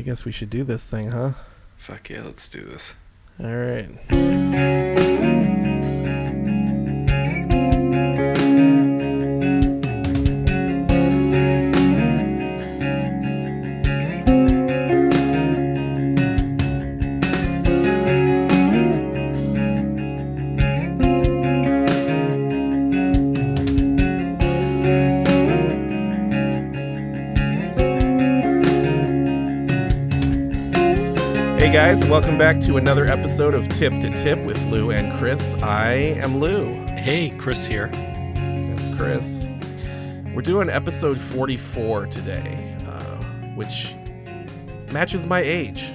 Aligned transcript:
I 0.00 0.02
guess 0.02 0.24
we 0.24 0.32
should 0.32 0.48
do 0.48 0.64
this 0.64 0.88
thing, 0.88 1.10
huh? 1.10 1.32
Fuck 1.76 2.08
yeah, 2.08 2.22
let's 2.22 2.48
do 2.48 2.62
this. 2.62 2.94
All 3.38 3.54
right. 3.54 5.59
Back 32.60 32.66
to 32.68 32.76
another 32.76 33.06
episode 33.06 33.54
of 33.54 33.66
Tip 33.68 33.92
to 34.00 34.10
Tip 34.10 34.38
with 34.44 34.62
Lou 34.66 34.90
and 34.90 35.18
Chris. 35.18 35.54
I 35.62 35.92
am 35.92 36.40
Lou. 36.40 36.66
Hey, 36.88 37.30
Chris 37.38 37.66
here. 37.66 37.88
That's 37.88 38.96
Chris. 38.96 39.48
We're 40.34 40.42
doing 40.42 40.68
episode 40.68 41.18
44 41.18 42.08
today, 42.08 42.76
uh, 42.86 43.16
which 43.54 43.94
matches 44.92 45.24
my 45.26 45.40
age. 45.40 45.90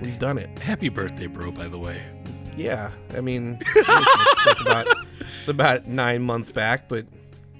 We've 0.00 0.18
done 0.18 0.36
it. 0.36 0.58
Happy 0.58 0.88
birthday, 0.88 1.26
bro, 1.28 1.52
by 1.52 1.68
the 1.68 1.78
way. 1.78 2.02
Yeah, 2.56 2.90
I 3.16 3.20
mean, 3.20 3.58
it's, 3.60 4.60
about, 4.62 4.88
it's 5.38 5.48
about 5.48 5.86
nine 5.86 6.22
months 6.22 6.50
back, 6.50 6.88
but 6.88 7.06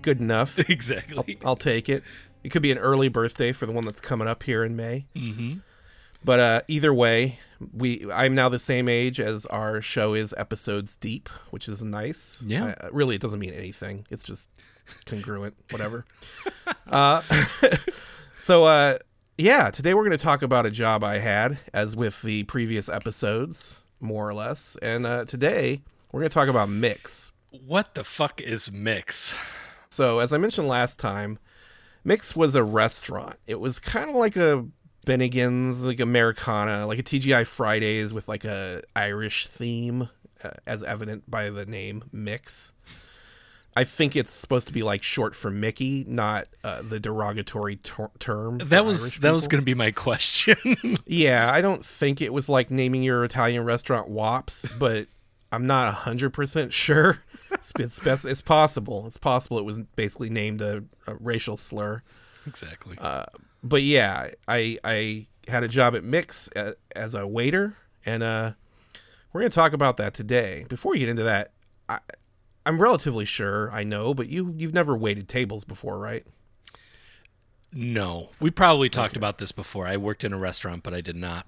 good 0.02 0.18
enough. 0.18 0.58
I'll, 0.58 0.64
Exactly. 0.68 1.38
I'll 1.44 1.56
take 1.56 1.88
it. 1.88 2.02
It 2.42 2.48
could 2.48 2.62
be 2.62 2.72
an 2.72 2.78
early 2.78 3.08
birthday 3.08 3.52
for 3.52 3.66
the 3.66 3.72
one 3.72 3.84
that's 3.84 4.00
coming 4.00 4.26
up 4.26 4.42
here 4.42 4.64
in 4.64 4.74
May. 4.74 5.06
Mm-hmm. 5.14 5.58
But 6.24 6.40
uh, 6.40 6.62
either 6.68 6.92
way, 6.92 7.38
we 7.72 8.06
I'm 8.12 8.34
now 8.34 8.48
the 8.48 8.58
same 8.58 8.88
age 8.88 9.20
as 9.20 9.46
our 9.46 9.80
show 9.80 10.14
is 10.14 10.34
episodes 10.36 10.96
deep, 10.96 11.28
which 11.50 11.68
is 11.68 11.82
nice. 11.82 12.44
Yeah. 12.46 12.74
Uh, 12.80 12.88
really, 12.92 13.16
it 13.16 13.22
doesn't 13.22 13.40
mean 13.40 13.52
anything. 13.52 14.06
It's 14.10 14.22
just 14.22 14.50
congruent, 15.06 15.54
whatever. 15.70 16.04
uh, 16.86 17.22
so 18.38 18.64
uh, 18.64 18.98
yeah, 19.38 19.70
today 19.70 19.94
we're 19.94 20.04
going 20.04 20.16
to 20.16 20.24
talk 20.24 20.42
about 20.42 20.66
a 20.66 20.70
job 20.70 21.02
I 21.02 21.18
had, 21.18 21.58
as 21.72 21.96
with 21.96 22.22
the 22.22 22.44
previous 22.44 22.88
episodes, 22.88 23.82
more 24.00 24.28
or 24.28 24.34
less. 24.34 24.76
And 24.82 25.06
uh, 25.06 25.24
today 25.24 25.82
we're 26.12 26.20
going 26.20 26.30
to 26.30 26.34
talk 26.34 26.48
about 26.48 26.68
Mick's. 26.68 27.32
What 27.50 27.94
the 27.94 28.04
fuck 28.04 28.40
is 28.40 28.70
Mick's? 28.70 29.38
So, 29.90 30.18
as 30.18 30.32
I 30.32 30.38
mentioned 30.38 30.68
last 30.68 30.98
time, 30.98 31.38
Mick's 32.04 32.36
was 32.36 32.54
a 32.54 32.62
restaurant. 32.62 33.36
It 33.46 33.60
was 33.60 33.80
kind 33.80 34.10
of 34.10 34.16
like 34.16 34.36
a 34.36 34.66
Bennigan's, 35.04 35.84
like 35.84 36.00
Americana, 36.00 36.86
like 36.86 36.98
a 36.98 37.02
TGI 37.02 37.46
Fridays 37.46 38.12
with 38.12 38.28
like 38.28 38.44
a 38.44 38.82
Irish 38.96 39.46
theme, 39.46 40.08
uh, 40.42 40.50
as 40.66 40.82
evident 40.82 41.30
by 41.30 41.50
the 41.50 41.66
name 41.66 42.04
Mick's. 42.12 42.72
I 43.76 43.82
think 43.84 44.14
it's 44.14 44.30
supposed 44.30 44.68
to 44.68 44.72
be 44.72 44.82
like 44.82 45.02
short 45.02 45.34
for 45.34 45.50
Mickey, 45.50 46.04
not 46.06 46.46
uh, 46.62 46.82
the 46.82 47.00
derogatory 47.00 47.76
ter- 47.76 48.10
term. 48.20 48.58
That 48.58 48.84
was 48.84 49.02
Irish 49.02 49.18
that 49.20 49.32
was 49.32 49.48
going 49.48 49.60
to 49.60 49.64
be 49.64 49.74
my 49.74 49.90
question. 49.90 50.56
Yeah, 51.06 51.50
I 51.52 51.60
don't 51.60 51.84
think 51.84 52.22
it 52.22 52.32
was 52.32 52.48
like 52.48 52.70
naming 52.70 53.02
your 53.02 53.24
Italian 53.24 53.64
restaurant 53.64 54.08
Wops, 54.08 54.66
but 54.78 55.06
I'm 55.52 55.66
not 55.66 55.94
100% 55.94 56.72
sure. 56.72 57.18
It's, 57.50 57.72
it's, 57.78 58.00
best, 58.00 58.24
it's 58.24 58.40
possible. 58.42 59.06
It's 59.06 59.16
possible 59.16 59.58
it 59.58 59.64
was 59.64 59.78
basically 59.96 60.30
named 60.30 60.60
a, 60.60 60.82
a 61.06 61.14
racial 61.16 61.56
slur. 61.56 62.02
exactly. 62.46 62.96
But 63.64 63.82
yeah, 63.82 64.28
I 64.46 64.78
I 64.84 65.26
had 65.48 65.64
a 65.64 65.68
job 65.68 65.96
at 65.96 66.04
Mick's 66.04 66.48
as 66.94 67.14
a 67.14 67.26
waiter, 67.26 67.76
and 68.06 68.22
uh, 68.22 68.52
we're 69.32 69.40
going 69.40 69.50
to 69.50 69.54
talk 69.54 69.72
about 69.72 69.96
that 69.96 70.14
today. 70.14 70.66
Before 70.68 70.92
we 70.92 71.00
get 71.00 71.08
into 71.08 71.24
that, 71.24 71.50
I, 71.88 71.98
I'm 72.66 72.80
relatively 72.80 73.24
sure 73.24 73.72
I 73.72 73.82
know, 73.82 74.14
but 74.14 74.28
you 74.28 74.54
you've 74.56 74.74
never 74.74 74.96
waited 74.96 75.28
tables 75.28 75.64
before, 75.64 75.98
right? 75.98 76.24
no, 77.74 78.30
we 78.40 78.50
probably 78.50 78.88
talked 78.88 79.16
about 79.16 79.38
this 79.38 79.52
before. 79.52 79.86
I 79.86 79.96
worked 79.96 80.22
in 80.24 80.32
a 80.32 80.38
restaurant, 80.38 80.84
but 80.84 80.94
I 80.94 81.00
did 81.00 81.16
not. 81.16 81.46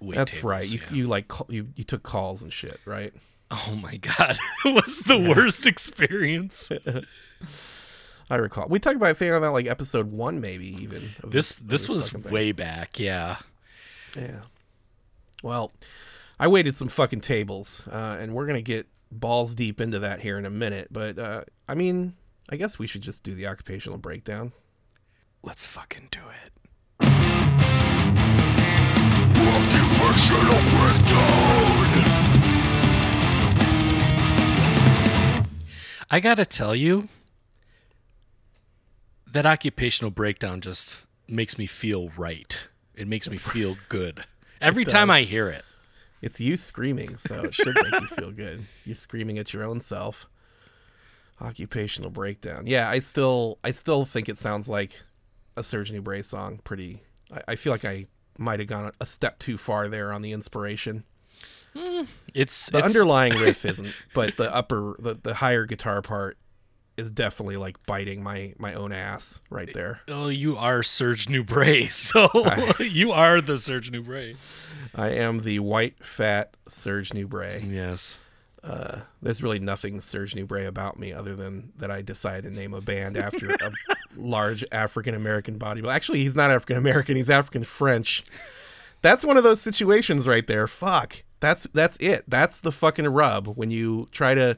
Wait 0.00 0.14
That's 0.14 0.32
tables, 0.32 0.44
right. 0.44 0.72
You 0.72 0.80
yeah. 0.90 0.96
you 0.96 1.06
like 1.06 1.32
you 1.48 1.68
you 1.74 1.84
took 1.84 2.02
calls 2.02 2.42
and 2.42 2.52
shit, 2.52 2.78
right? 2.84 3.12
Oh 3.50 3.78
my 3.82 3.96
god, 4.18 4.36
it 4.64 4.74
was 4.74 5.00
the 5.00 5.18
worst 5.18 5.66
experience. 5.66 6.70
I 8.30 8.36
recall. 8.36 8.66
We 8.68 8.78
talked 8.78 8.96
about 8.96 9.08
I 9.10 9.12
think 9.14 9.32
on 9.34 9.42
that 9.42 9.50
like 9.50 9.66
episode 9.66 10.10
one, 10.10 10.40
maybe 10.40 10.74
even. 10.82 11.02
of 11.22 11.30
This 11.30 11.60
of 11.60 11.68
this 11.68 11.88
was 11.88 12.08
fucking 12.08 12.22
thing. 12.24 12.32
way 12.32 12.52
back. 12.52 12.98
Yeah. 12.98 13.36
Yeah. 14.16 14.42
Well, 15.42 15.72
I 16.40 16.48
waited 16.48 16.74
some 16.74 16.88
fucking 16.88 17.20
tables, 17.20 17.86
uh, 17.88 18.16
and 18.18 18.34
we're 18.34 18.46
gonna 18.46 18.62
get 18.62 18.86
balls 19.12 19.54
deep 19.54 19.80
into 19.80 19.98
that 20.00 20.20
here 20.20 20.38
in 20.38 20.46
a 20.46 20.50
minute. 20.50 20.88
But 20.90 21.18
uh, 21.18 21.42
I 21.68 21.74
mean, 21.74 22.14
I 22.48 22.56
guess 22.56 22.78
we 22.78 22.86
should 22.86 23.02
just 23.02 23.22
do 23.22 23.34
the 23.34 23.46
occupational 23.46 23.98
breakdown. 23.98 24.52
Let's 25.42 25.66
fucking 25.66 26.08
do 26.10 26.20
it. 26.44 26.52
Occupational 29.36 30.60
breakdown. 30.70 31.90
I 36.10 36.20
gotta 36.20 36.44
tell 36.46 36.74
you, 36.74 37.08
that 39.34 39.46
occupational 39.46 40.10
breakdown 40.10 40.60
just 40.60 41.06
makes 41.28 41.58
me 41.58 41.66
feel 41.66 42.08
right. 42.16 42.68
It 42.94 43.08
makes 43.08 43.28
me 43.28 43.36
feel 43.36 43.76
good 43.88 44.24
every 44.60 44.84
time 44.84 45.10
I 45.10 45.22
hear 45.22 45.48
it. 45.48 45.64
It's 46.22 46.40
you 46.40 46.56
screaming, 46.56 47.18
so 47.18 47.42
it 47.42 47.54
should 47.54 47.74
make 47.74 48.00
you 48.00 48.06
feel 48.06 48.30
good. 48.30 48.64
You 48.84 48.94
screaming 48.94 49.38
at 49.38 49.52
your 49.52 49.64
own 49.64 49.80
self. 49.80 50.26
Occupational 51.40 52.10
breakdown. 52.10 52.66
Yeah, 52.66 52.88
I 52.88 53.00
still, 53.00 53.58
I 53.62 53.72
still 53.72 54.04
think 54.06 54.28
it 54.28 54.38
sounds 54.38 54.68
like 54.68 54.98
a 55.56 55.62
Serge 55.62 55.92
Nubret 55.92 56.24
song. 56.24 56.60
Pretty. 56.64 57.02
I, 57.30 57.42
I 57.48 57.56
feel 57.56 57.72
like 57.72 57.84
I 57.84 58.06
might 58.38 58.60
have 58.60 58.68
gone 58.68 58.92
a 59.00 59.04
step 59.04 59.38
too 59.38 59.58
far 59.58 59.88
there 59.88 60.12
on 60.12 60.22
the 60.22 60.32
inspiration. 60.32 61.04
Hmm. 61.76 62.04
It's 62.32 62.70
The 62.70 62.78
it's, 62.78 62.96
underlying 62.96 63.34
riff 63.34 63.64
isn't, 63.66 63.92
but 64.14 64.36
the 64.36 64.54
upper, 64.54 64.96
the, 65.00 65.18
the 65.20 65.34
higher 65.34 65.66
guitar 65.66 66.00
part 66.02 66.38
is 66.96 67.10
definitely 67.10 67.56
like 67.56 67.84
biting 67.86 68.22
my 68.22 68.54
my 68.58 68.74
own 68.74 68.92
ass 68.92 69.40
right 69.50 69.72
there. 69.72 70.00
Oh, 70.08 70.28
you 70.28 70.56
are 70.56 70.82
Serge 70.82 71.26
Nubret, 71.26 71.90
so 71.92 72.28
you 72.82 73.12
are 73.12 73.40
the 73.40 73.58
Serge 73.58 73.90
Nubret. 73.90 74.36
I 74.94 75.10
am 75.10 75.42
the 75.42 75.58
white 75.58 76.04
fat 76.04 76.56
Serge 76.68 77.10
Nubret. 77.10 77.70
Yes. 77.70 78.20
Uh, 78.62 79.00
there's 79.20 79.42
really 79.42 79.58
nothing 79.58 80.00
Serge 80.00 80.34
Nubret 80.34 80.66
about 80.66 80.98
me 80.98 81.12
other 81.12 81.36
than 81.36 81.72
that 81.76 81.90
I 81.90 82.00
decided 82.00 82.44
to 82.44 82.50
name 82.50 82.72
a 82.72 82.80
band 82.80 83.18
after 83.18 83.50
a 83.50 83.72
large 84.16 84.64
African 84.72 85.14
American 85.14 85.58
body. 85.58 85.82
Well, 85.82 85.90
actually, 85.90 86.20
he's 86.20 86.34
not 86.34 86.50
African 86.50 86.78
American. 86.78 87.16
He's 87.16 87.28
African 87.28 87.64
French. 87.64 88.24
That's 89.02 89.22
one 89.22 89.36
of 89.36 89.44
those 89.44 89.60
situations 89.60 90.26
right 90.26 90.46
there. 90.46 90.66
Fuck. 90.66 91.24
That's 91.40 91.64
that's 91.74 91.98
it. 91.98 92.24
That's 92.26 92.60
the 92.60 92.72
fucking 92.72 93.06
rub 93.06 93.48
when 93.48 93.70
you 93.70 94.06
try 94.12 94.34
to, 94.34 94.56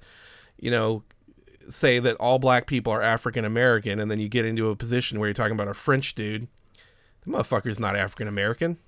you 0.60 0.70
know, 0.70 1.02
say 1.68 1.98
that 1.98 2.16
all 2.16 2.38
black 2.38 2.66
people 2.66 2.92
are 2.92 3.02
African 3.02 3.44
American, 3.44 3.98
and 4.00 4.10
then 4.10 4.18
you 4.20 4.28
get 4.28 4.44
into 4.44 4.70
a 4.70 4.76
position 4.76 5.18
where 5.18 5.28
you're 5.28 5.34
talking 5.34 5.52
about 5.54 5.68
a 5.68 5.74
French 5.74 6.14
dude. 6.14 6.48
The 7.22 7.30
motherfucker's 7.30 7.80
not 7.80 7.96
African 7.96 8.28
American, 8.28 8.78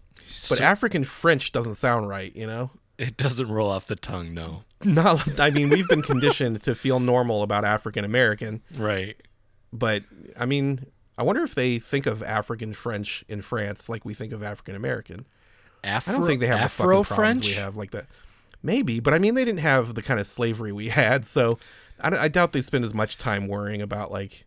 but 0.48 0.60
African 0.60 1.04
French 1.04 1.52
doesn't 1.52 1.74
sound 1.74 2.08
right. 2.08 2.34
You 2.36 2.46
know. 2.46 2.70
It 2.98 3.16
doesn't 3.16 3.48
roll 3.48 3.70
off 3.70 3.86
the 3.86 3.94
tongue, 3.94 4.34
no. 4.34 4.64
Not, 4.84 5.38
I 5.40 5.50
mean, 5.50 5.68
we've 5.68 5.86
been 5.88 6.02
conditioned 6.02 6.62
to 6.64 6.74
feel 6.74 6.98
normal 6.98 7.44
about 7.44 7.64
African 7.64 8.04
American, 8.04 8.60
Right. 8.76 9.16
but 9.72 10.02
I 10.38 10.46
mean, 10.46 10.84
I 11.16 11.22
wonder 11.22 11.42
if 11.44 11.54
they 11.54 11.78
think 11.78 12.06
of 12.06 12.22
African 12.24 12.72
French 12.72 13.24
in 13.28 13.40
France 13.42 13.88
like 13.88 14.04
we 14.04 14.14
think 14.14 14.32
of 14.32 14.42
African 14.42 14.74
American. 14.74 15.26
Afro, 15.84 16.12
I 16.12 16.16
don't 16.18 16.26
think 16.26 16.40
they 16.40 16.48
have 16.48 16.58
Afro 16.60 16.98
the 16.98 17.04
fucking 17.04 17.14
problems 17.16 17.40
French. 17.46 17.56
we 17.56 17.62
have 17.62 17.76
like 17.76 17.92
that. 17.92 18.06
Maybe, 18.64 18.98
but 18.98 19.14
I 19.14 19.20
mean, 19.20 19.34
they 19.36 19.44
didn't 19.44 19.60
have 19.60 19.94
the 19.94 20.02
kind 20.02 20.18
of 20.18 20.26
slavery 20.26 20.72
we 20.72 20.88
had, 20.88 21.24
so 21.24 21.58
I, 22.00 22.16
I 22.16 22.28
doubt 22.28 22.52
they 22.52 22.62
spend 22.62 22.84
as 22.84 22.94
much 22.94 23.18
time 23.18 23.48
worrying 23.48 23.82
about 23.82 24.10
like. 24.10 24.46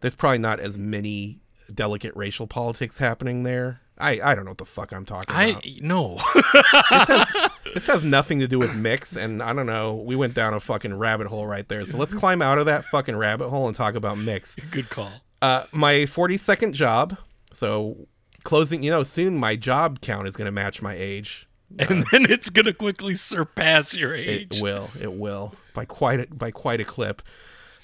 There's 0.00 0.14
probably 0.14 0.38
not 0.38 0.60
as 0.60 0.78
many 0.78 1.40
delicate 1.74 2.14
racial 2.16 2.46
politics 2.46 2.98
happening 2.98 3.42
there. 3.42 3.80
I, 3.98 4.20
I 4.22 4.34
don't 4.34 4.44
know 4.44 4.52
what 4.52 4.58
the 4.58 4.64
fuck 4.64 4.92
I'm 4.92 5.04
talking 5.04 5.34
I 5.34 5.46
about. 5.46 5.66
no. 5.82 6.16
this, 6.34 7.08
has, 7.08 7.34
this 7.74 7.86
has 7.86 8.02
nothing 8.02 8.40
to 8.40 8.48
do 8.48 8.58
with 8.58 8.74
Mick's, 8.74 9.14
and 9.16 9.42
I 9.42 9.52
don't 9.52 9.66
know. 9.66 9.94
We 9.96 10.16
went 10.16 10.34
down 10.34 10.54
a 10.54 10.60
fucking 10.60 10.94
rabbit 10.94 11.26
hole 11.26 11.46
right 11.46 11.68
there. 11.68 11.84
So 11.84 11.98
let's 11.98 12.14
climb 12.14 12.40
out 12.40 12.58
of 12.58 12.66
that 12.66 12.84
fucking 12.84 13.16
rabbit 13.16 13.50
hole 13.50 13.66
and 13.66 13.76
talk 13.76 13.94
about 13.94 14.16
Mick's. 14.16 14.54
Good 14.70 14.88
call. 14.88 15.10
Uh, 15.42 15.64
my 15.72 15.92
42nd 15.92 16.72
job. 16.72 17.16
So 17.52 18.08
closing, 18.42 18.82
you 18.82 18.90
know, 18.90 19.02
soon 19.02 19.36
my 19.36 19.54
job 19.54 20.00
count 20.00 20.26
is 20.26 20.36
going 20.36 20.46
to 20.46 20.52
match 20.52 20.80
my 20.80 20.94
age. 20.96 21.46
And 21.78 22.04
then 22.10 22.28
it's 22.28 22.50
gonna 22.50 22.72
quickly 22.72 23.14
surpass 23.14 23.96
your 23.96 24.12
age. 24.12 24.56
It 24.56 24.60
will. 24.60 24.90
It 25.00 25.12
will 25.12 25.54
by 25.74 25.84
quite 25.84 26.20
a, 26.20 26.34
by 26.34 26.50
quite 26.50 26.80
a 26.80 26.84
clip. 26.84 27.22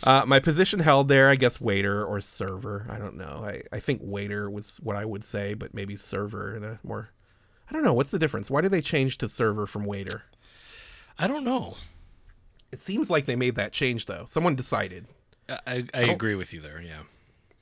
Uh, 0.05 0.25
my 0.27 0.39
position 0.41 0.81
held 0.81 1.09
there, 1.09 1.31
I 1.31 1.37
guess, 1.37 1.61
waiter 1.61 2.05
or 2.05 2.21
server. 2.21 2.87
I 2.91 2.99
don't 2.99 3.17
know. 3.17 3.45
I, 3.47 3.63
I 3.73 3.81
think 3.81 4.01
waiter 4.05 4.51
was 4.51 4.79
what 4.83 4.95
I 4.97 5.05
would 5.05 5.25
say, 5.25 5.55
but 5.55 5.73
maybe 5.73 5.97
server 5.97 6.55
in 6.55 6.65
a 6.65 6.79
more 6.83 7.11
I 7.69 7.73
don't 7.73 7.83
know 7.83 7.95
what's 7.95 8.11
the 8.11 8.19
difference. 8.19 8.51
Why 8.51 8.61
did 8.61 8.71
they 8.71 8.81
change 8.81 9.19
to 9.19 9.29
server 9.29 9.67
from 9.67 9.85
waiter? 9.85 10.23
I 11.19 11.27
don't 11.27 11.45
know. 11.45 11.77
It 12.71 12.79
seems 12.81 13.11
like 13.11 13.27
they 13.27 13.37
made 13.37 13.57
that 13.57 13.73
change 13.73 14.07
though. 14.07 14.27
Someone 14.29 14.55
decided. 14.55 15.07
I, 15.49 15.59
I, 15.67 15.85
I 15.95 16.01
agree 16.03 16.35
with 16.35 16.53
you 16.53 16.61
there. 16.61 16.81
Yeah. 16.81 17.01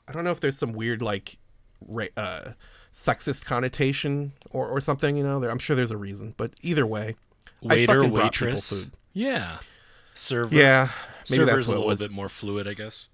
I 0.08 0.12
don't 0.12 0.24
know 0.24 0.30
if 0.30 0.40
there's 0.40 0.58
some 0.58 0.72
weird 0.72 1.02
like 1.02 1.38
ra- 1.86 2.06
uh, 2.16 2.52
sexist 2.92 3.44
connotation 3.44 4.32
or, 4.50 4.66
or 4.68 4.80
something. 4.80 5.16
You 5.16 5.22
know, 5.24 5.40
there, 5.40 5.50
I'm 5.50 5.58
sure 5.58 5.76
there's 5.76 5.90
a 5.90 5.96
reason, 5.96 6.34
but 6.36 6.52
either 6.62 6.86
way, 6.86 7.14
I 7.62 7.66
Waiter, 7.68 7.86
brought 7.86 8.02
people 8.04 8.22
waitress. 8.24 8.70
food. 8.70 8.92
Yeah. 9.12 9.58
Server. 10.14 10.54
Yeah, 10.54 10.88
maybe 11.30 11.44
Server's 11.44 11.56
that's 11.56 11.68
a 11.68 11.70
little 11.72 11.86
was. 11.86 12.00
bit 12.00 12.10
more 12.10 12.28
fluid, 12.28 12.66
I 12.66 12.74
guess. 12.74 13.08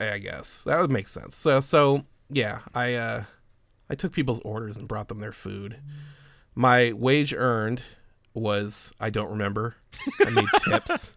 I 0.00 0.18
guess 0.18 0.64
that 0.64 0.80
would 0.80 0.90
make 0.90 1.06
sense. 1.08 1.36
So, 1.36 1.60
so 1.60 2.04
yeah, 2.28 2.60
I 2.74 2.94
uh, 2.94 3.24
I 3.88 3.94
took 3.94 4.12
people's 4.12 4.40
orders 4.40 4.76
and 4.76 4.88
brought 4.88 5.08
them 5.08 5.20
their 5.20 5.32
food. 5.32 5.76
My 6.54 6.92
wage 6.92 7.32
earned 7.32 7.82
was 8.34 8.92
I 9.00 9.10
don't 9.10 9.30
remember. 9.30 9.76
I 10.24 10.30
made 10.30 10.46
tips. 10.64 11.14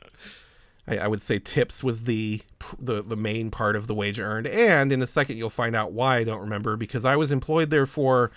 I, 0.88 0.98
I 1.00 1.08
would 1.08 1.22
say 1.22 1.40
tips 1.40 1.84
was 1.84 2.04
the 2.04 2.42
the 2.78 3.02
the 3.02 3.16
main 3.16 3.50
part 3.50 3.76
of 3.76 3.88
the 3.88 3.96
wage 3.96 4.20
earned, 4.20 4.48
and 4.48 4.92
in 4.94 5.02
a 5.02 5.08
second 5.08 5.38
you'll 5.38 5.50
find 5.50 5.76
out 5.76 5.94
why 5.94 6.18
I 6.18 6.24
don't 6.24 6.42
remember 6.42 6.78
because 6.78 7.06
I 7.06 7.16
was 7.16 7.32
employed 7.32 7.70
there 7.70 7.86
for 7.86 8.32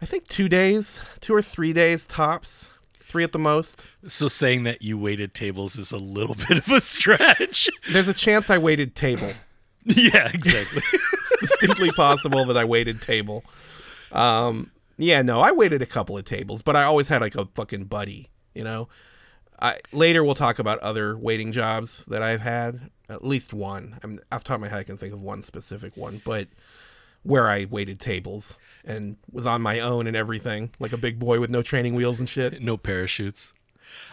I 0.00 0.06
think 0.06 0.26
two 0.28 0.48
days, 0.48 1.04
two 1.20 1.34
or 1.34 1.42
three 1.42 1.72
days 1.72 2.06
tops, 2.06 2.70
three 3.04 3.22
at 3.22 3.32
the 3.32 3.38
most. 3.38 3.86
So 4.06 4.28
saying 4.28 4.64
that 4.64 4.82
you 4.82 4.96
waited 4.96 5.34
tables 5.34 5.76
is 5.76 5.92
a 5.92 5.98
little 5.98 6.34
bit 6.48 6.58
of 6.58 6.68
a 6.70 6.80
stretch. 6.80 7.68
There's 7.92 8.08
a 8.08 8.14
chance 8.14 8.50
I 8.50 8.58
waited 8.58 8.94
table. 8.94 9.32
yeah, 9.84 10.28
exactly. 10.32 10.82
It's 11.40 11.50
distinctly 11.50 11.90
possible 11.90 12.44
that 12.44 12.56
I 12.56 12.64
waited 12.64 13.00
table. 13.00 13.44
Um, 14.12 14.70
yeah, 14.98 15.22
no, 15.22 15.40
I 15.40 15.52
waited 15.52 15.80
a 15.82 15.86
couple 15.86 16.18
of 16.18 16.24
tables, 16.24 16.60
but 16.62 16.76
I 16.76 16.84
always 16.84 17.08
had 17.08 17.22
like 17.22 17.34
a 17.34 17.46
fucking 17.54 17.84
buddy, 17.84 18.28
you 18.54 18.62
know. 18.62 18.88
I 19.60 19.78
later 19.92 20.22
we'll 20.22 20.34
talk 20.34 20.58
about 20.58 20.78
other 20.80 21.16
waiting 21.16 21.50
jobs 21.50 22.04
that 22.06 22.22
I've 22.22 22.42
had. 22.42 22.90
At 23.08 23.24
least 23.24 23.54
one. 23.54 23.98
I 24.02 24.06
mean, 24.06 24.20
off 24.30 24.44
the 24.44 24.48
top 24.48 24.54
of 24.56 24.60
my 24.60 24.68
head, 24.68 24.78
I 24.78 24.84
can 24.84 24.96
think 24.96 25.14
of 25.14 25.22
one 25.22 25.42
specific 25.42 25.96
one, 25.96 26.20
but 26.24 26.46
where 27.24 27.48
I 27.50 27.66
waited 27.68 27.98
tables 27.98 28.58
and 28.84 29.16
was 29.32 29.46
on 29.46 29.60
my 29.62 29.80
own 29.80 30.06
and 30.06 30.16
everything, 30.16 30.70
like 30.78 30.92
a 30.92 30.98
big 30.98 31.18
boy 31.18 31.40
with 31.40 31.50
no 31.50 31.62
training 31.62 31.94
wheels 31.94 32.20
and 32.20 32.28
shit, 32.28 32.62
no 32.62 32.76
parachutes. 32.76 33.52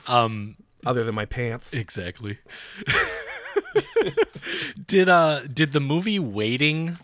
Um, 0.07 0.57
other 0.85 1.03
than 1.03 1.13
my 1.13 1.25
pants. 1.25 1.73
exactly. 1.73 2.39
did 4.87 5.09
uh 5.09 5.41
did 5.53 5.71
the 5.71 5.79
movie 5.79 6.19
Waiting 6.19 6.97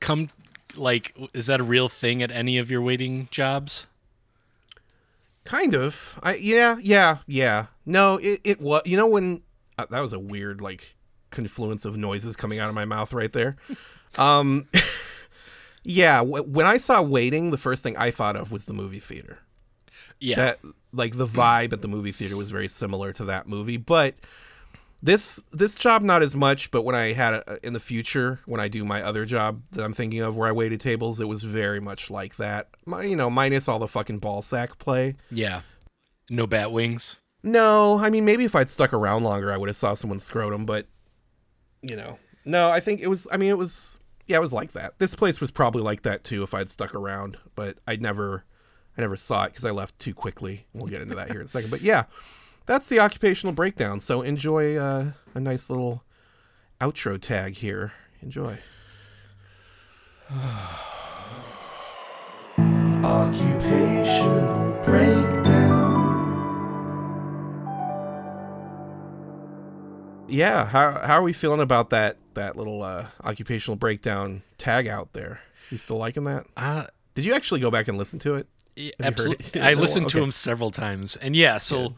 come 0.00 0.28
like 0.76 1.14
is 1.32 1.46
that 1.46 1.60
a 1.60 1.64
real 1.64 1.88
thing 1.88 2.22
at 2.22 2.30
any 2.30 2.58
of 2.58 2.70
your 2.70 2.80
waiting 2.80 3.28
jobs? 3.30 3.86
Kind 5.44 5.74
of. 5.74 6.18
I 6.22 6.36
yeah, 6.36 6.76
yeah, 6.80 7.18
yeah. 7.26 7.66
No, 7.84 8.16
it 8.16 8.40
it 8.44 8.60
was. 8.60 8.82
You 8.86 8.96
know 8.96 9.06
when 9.06 9.42
uh, 9.76 9.86
that 9.90 10.00
was 10.00 10.12
a 10.12 10.18
weird 10.18 10.60
like 10.60 10.94
confluence 11.30 11.84
of 11.84 11.96
noises 11.96 12.36
coming 12.36 12.58
out 12.58 12.68
of 12.68 12.74
my 12.74 12.84
mouth 12.84 13.12
right 13.12 13.32
there. 13.32 13.56
Um 14.16 14.68
yeah, 15.84 16.18
w- 16.18 16.42
when 16.44 16.66
I 16.66 16.76
saw 16.78 17.00
Waiting, 17.02 17.50
the 17.50 17.58
first 17.58 17.82
thing 17.82 17.96
I 17.96 18.10
thought 18.10 18.36
of 18.36 18.50
was 18.50 18.66
the 18.66 18.72
movie 18.72 18.98
theater. 18.98 19.38
Yeah. 20.20 20.36
That 20.36 20.58
like 20.92 21.16
the 21.16 21.26
vibe 21.26 21.72
at 21.72 21.82
the 21.82 21.88
movie 21.88 22.12
theater 22.12 22.36
was 22.36 22.50
very 22.50 22.68
similar 22.68 23.12
to 23.14 23.24
that 23.26 23.46
movie, 23.48 23.76
but 23.76 24.14
this 25.02 25.36
this 25.52 25.76
job 25.76 26.02
not 26.02 26.22
as 26.22 26.34
much, 26.34 26.70
but 26.70 26.82
when 26.82 26.94
I 26.94 27.12
had 27.12 27.34
it 27.34 27.60
in 27.62 27.74
the 27.74 27.80
future, 27.80 28.40
when 28.46 28.60
I 28.60 28.68
do 28.68 28.84
my 28.84 29.02
other 29.02 29.26
job 29.26 29.60
that 29.72 29.84
I'm 29.84 29.92
thinking 29.92 30.20
of 30.20 30.36
where 30.36 30.48
I 30.48 30.52
waited 30.52 30.80
tables, 30.80 31.20
it 31.20 31.28
was 31.28 31.42
very 31.42 31.80
much 31.80 32.10
like 32.10 32.36
that. 32.36 32.68
My, 32.86 33.02
you 33.02 33.16
know, 33.16 33.28
minus 33.28 33.68
all 33.68 33.78
the 33.78 33.88
fucking 33.88 34.18
ball 34.20 34.40
sack 34.40 34.78
play. 34.78 35.16
yeah. 35.30 35.60
No 36.30 36.46
bat 36.46 36.72
wings. 36.72 37.18
No, 37.42 37.98
I 37.98 38.08
mean 38.08 38.24
maybe 38.24 38.44
if 38.44 38.56
I'd 38.56 38.70
stuck 38.70 38.94
around 38.94 39.24
longer, 39.24 39.52
I 39.52 39.58
would 39.58 39.68
have 39.68 39.76
saw 39.76 39.92
someone 39.92 40.20
scrotum, 40.20 40.64
but 40.64 40.86
you 41.82 41.96
know, 41.96 42.18
no. 42.46 42.70
I 42.70 42.80
think 42.80 43.02
it 43.02 43.08
was. 43.08 43.28
I 43.30 43.36
mean, 43.36 43.50
it 43.50 43.58
was. 43.58 43.98
Yeah, 44.26 44.38
it 44.38 44.40
was 44.40 44.52
like 44.52 44.72
that. 44.72 44.98
This 44.98 45.14
place 45.14 45.40
was 45.40 45.50
probably 45.50 45.82
like 45.82 46.02
that 46.02 46.24
too 46.24 46.42
if 46.42 46.54
I'd 46.54 46.70
stuck 46.70 46.94
around, 46.94 47.36
but 47.54 47.78
I 47.86 47.96
never, 47.96 48.44
I 48.96 49.02
never 49.02 49.16
saw 49.16 49.44
it 49.44 49.50
because 49.50 49.64
I 49.64 49.70
left 49.70 49.98
too 49.98 50.14
quickly. 50.14 50.66
We'll 50.72 50.88
get 50.88 51.02
into 51.02 51.14
that 51.16 51.30
here 51.30 51.40
in 51.40 51.44
a 51.44 51.48
second. 51.48 51.70
But 51.70 51.82
yeah, 51.82 52.04
that's 52.66 52.88
the 52.88 53.00
occupational 53.00 53.52
breakdown. 53.52 54.00
So 54.00 54.22
enjoy 54.22 54.76
uh, 54.76 55.12
a 55.34 55.40
nice 55.40 55.68
little 55.68 56.04
outro 56.80 57.20
tag 57.20 57.54
here. 57.56 57.92
Enjoy. 58.22 58.58
occupational 63.04 64.82
breakdown. 64.82 65.44
yeah 70.28 70.66
how, 70.66 71.00
how 71.06 71.14
are 71.14 71.22
we 71.22 71.32
feeling 71.32 71.60
about 71.60 71.90
that 71.90 72.16
that 72.34 72.56
little 72.56 72.82
uh, 72.82 73.06
occupational 73.24 73.76
breakdown 73.76 74.42
tag 74.58 74.86
out 74.86 75.12
there 75.12 75.40
you 75.70 75.78
still 75.78 75.96
liking 75.96 76.24
that 76.24 76.46
Uh 76.56 76.86
did 77.14 77.24
you 77.24 77.34
actually 77.34 77.60
go 77.60 77.70
back 77.70 77.88
and 77.88 77.96
listen 77.98 78.18
to 78.20 78.34
it 78.34 78.46
Yeah, 78.76 78.90
Have 79.00 79.18
you 79.18 79.24
heard 79.24 79.32
absolutely. 79.36 79.60
it? 79.60 79.64
I 79.70 79.72
listened 79.74 80.08
to 80.10 80.22
him 80.22 80.32
several 80.32 80.70
times, 80.72 81.14
and 81.16 81.36
yeah. 81.36 81.58
So, 81.58 81.94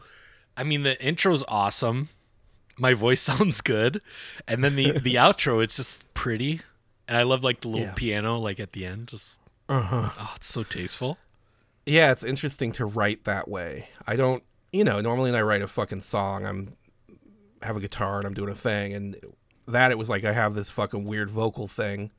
I 0.55 0.63
mean, 0.63 0.83
the 0.83 1.01
intro's 1.03 1.43
awesome. 1.47 2.09
My 2.77 2.93
voice 2.93 3.19
sounds 3.31 3.61
good, 3.61 3.99
and 4.47 4.63
then 4.63 4.75
the 4.75 4.91
the 4.99 5.15
outro, 5.25 5.63
it's 5.63 5.75
just 5.77 6.11
pretty, 6.13 6.61
and 7.07 7.17
I 7.17 7.23
love 7.23 7.43
like 7.43 7.61
the 7.61 7.67
little 7.69 7.87
Yeah. 7.87 7.93
piano 7.95 8.37
like 8.37 8.59
at 8.59 8.73
the 8.73 8.85
end. 8.85 9.07
Just 9.07 9.39
uh-huh 9.69 10.11
oh, 10.19 10.33
it's 10.35 10.47
so 10.47 10.61
tasteful. 10.63 11.17
yeah 11.87 12.11
it's 12.11 12.23
interesting 12.23 12.71
to 12.71 12.85
write 12.85 13.23
that 13.25 13.47
way 13.49 13.89
i 14.07 14.15
don't 14.15 14.41
you 14.71 14.83
know 14.85 15.01
normally 15.01 15.29
when 15.31 15.37
i 15.37 15.41
write 15.41 15.61
a 15.61 15.67
fucking 15.67 15.99
song 15.99 16.45
i'm 16.45 16.71
have 17.61 17.75
a 17.75 17.79
guitar 17.81 18.17
and 18.19 18.25
i'm 18.27 18.33
doing 18.33 18.49
a 18.49 18.55
thing 18.55 18.93
and 18.93 19.17
that 19.67 19.91
it 19.91 19.97
was 19.97 20.09
like 20.09 20.23
i 20.23 20.31
have 20.33 20.53
this 20.55 20.69
fucking 20.69 21.03
weird 21.05 21.29
vocal 21.29 21.67
thing 21.67 22.11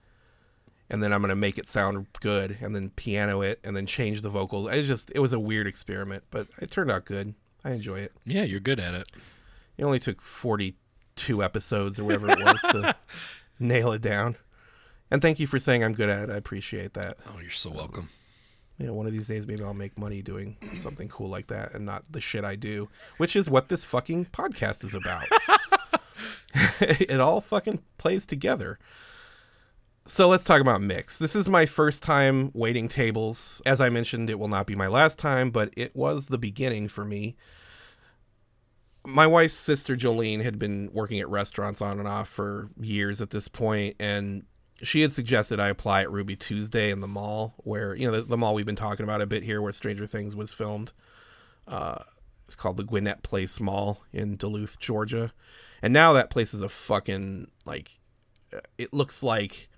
and 0.91 1.03
then 1.03 1.13
i'm 1.13 1.21
gonna 1.21 1.35
make 1.37 1.59
it 1.59 1.67
sound 1.67 2.07
good 2.21 2.59
and 2.61 2.75
then 2.75 2.91
piano 2.91 3.41
it 3.43 3.59
and 3.65 3.77
then 3.77 3.87
change 3.87 4.21
the 4.23 4.31
vocals 4.31 4.69
it 4.73 4.83
just 4.85 5.11
it 5.15 5.21
was 5.21 5.33
a 5.33 5.41
weird 5.41 5.67
experiment 5.67 6.23
but 6.31 6.47
it 6.61 6.71
turned 6.71 6.91
out 6.91 7.05
good 7.05 7.35
i 7.65 7.71
enjoy 7.73 7.99
it 7.99 8.13
Yeah, 8.25 8.43
you're 8.45 8.61
good 8.61 8.79
at 8.81 8.95
it. 8.95 9.09
It 9.77 9.85
only 9.85 9.99
took 10.01 10.21
42 10.23 11.43
episodes 11.43 11.99
or 11.99 12.05
whatever 12.05 12.31
it 12.31 12.45
was 12.45 12.61
to 12.73 12.97
nail 13.61 13.93
it 13.93 14.03
down. 14.03 14.37
And 15.11 15.23
thank 15.23 15.39
you 15.41 15.47
for 15.47 15.59
saying 15.61 15.85
I'm 15.85 15.93
good 15.95 16.09
at 16.09 16.29
it. 16.29 16.33
I 16.33 16.37
appreciate 16.37 16.95
that. 16.95 17.17
Oh, 17.29 17.39
you're 17.41 17.51
so 17.51 17.71
welcome. 17.71 18.09
You 18.79 18.87
know, 18.87 18.95
one 18.95 19.07
of 19.07 19.13
these 19.13 19.29
days 19.29 19.47
maybe 19.47 19.63
I'll 19.63 19.75
make 19.75 19.97
money 19.97 20.21
doing 20.21 20.57
something 20.77 21.09
cool 21.09 21.29
like 21.29 21.47
that 21.49 21.75
and 21.75 21.87
not 21.87 22.11
the 22.11 22.21
shit 22.21 22.45
I 22.45 22.57
do, 22.57 22.89
which 23.19 23.37
is 23.37 23.49
what 23.49 23.69
this 23.69 23.85
fucking 23.85 24.27
podcast 24.27 24.83
is 24.85 24.95
about. 24.95 25.23
it 26.81 27.21
all 27.21 27.41
fucking 27.41 27.83
plays 27.97 28.27
together. 28.27 28.79
So 30.05 30.27
let's 30.27 30.45
talk 30.45 30.63
about 30.63 30.81
Mick's. 30.81 31.19
This 31.19 31.37
is 31.37 31.51
my 31.51 31.67
first 31.67 32.03
time 32.03 32.51
waiting 32.55 32.89
tables. 32.89 33.61
As 33.67 33.81
I 33.81 33.91
mentioned, 33.91 34.31
it 34.31 34.39
will 34.39 34.49
not 34.49 34.67
be 34.67 34.75
my 34.75 34.87
last 34.87 35.19
time, 35.19 35.51
but 35.51 35.71
it 35.77 35.95
was 35.95 36.27
the 36.27 36.39
beginning 36.39 36.89
for 36.89 37.05
me. 37.05 37.37
My 39.05 39.27
wife's 39.27 39.55
sister 39.55 39.97
Jolene 39.97 40.43
had 40.43 40.59
been 40.59 40.89
working 40.93 41.21
at 41.21 41.29
restaurants 41.29 41.83
on 41.83 41.99
and 41.99 42.09
off 42.09 42.29
for 42.29 42.71
years 42.81 43.21
at 43.21 43.31
this 43.31 43.49
point, 43.49 43.97
and 44.01 44.45
she 44.83 45.03
had 45.03 45.13
suggested 45.13 45.61
I 45.61 45.69
apply 45.69 46.03
at 46.03 46.11
Ruby 46.11 46.37
Tuesday 46.37 46.91
in 46.91 47.01
the 47.01 47.09
mall, 47.09 47.55
where 47.59 47.95
you 47.95 48.07
know 48.07 48.19
the, 48.19 48.23
the 48.23 48.37
mall 48.39 48.55
we've 48.55 48.67
been 48.67 48.77
talking 48.77 49.05
about 49.05 49.21
a 49.21 49.27
bit 49.27 49.43
here, 49.43 49.61
where 49.61 49.73
Stranger 49.73 50.07
Things 50.07 50.35
was 50.35 50.53
filmed. 50.53 50.93
Uh, 51.67 52.03
it's 52.47 52.57
called 52.57 52.79
the 52.79 52.85
Gwinnett 52.85 53.23
Place 53.23 53.61
Mall 53.61 54.03
in 54.11 54.37
Duluth, 54.37 54.79
Georgia, 54.79 55.33
and 55.83 55.93
now 55.93 56.13
that 56.15 56.31
place 56.31 56.55
is 56.55 56.63
a 56.63 56.69
fucking 56.69 57.49
like. 57.65 57.91
uh, 58.53 58.59
It 58.79 58.93
looks 58.93 59.23
like 59.23 59.69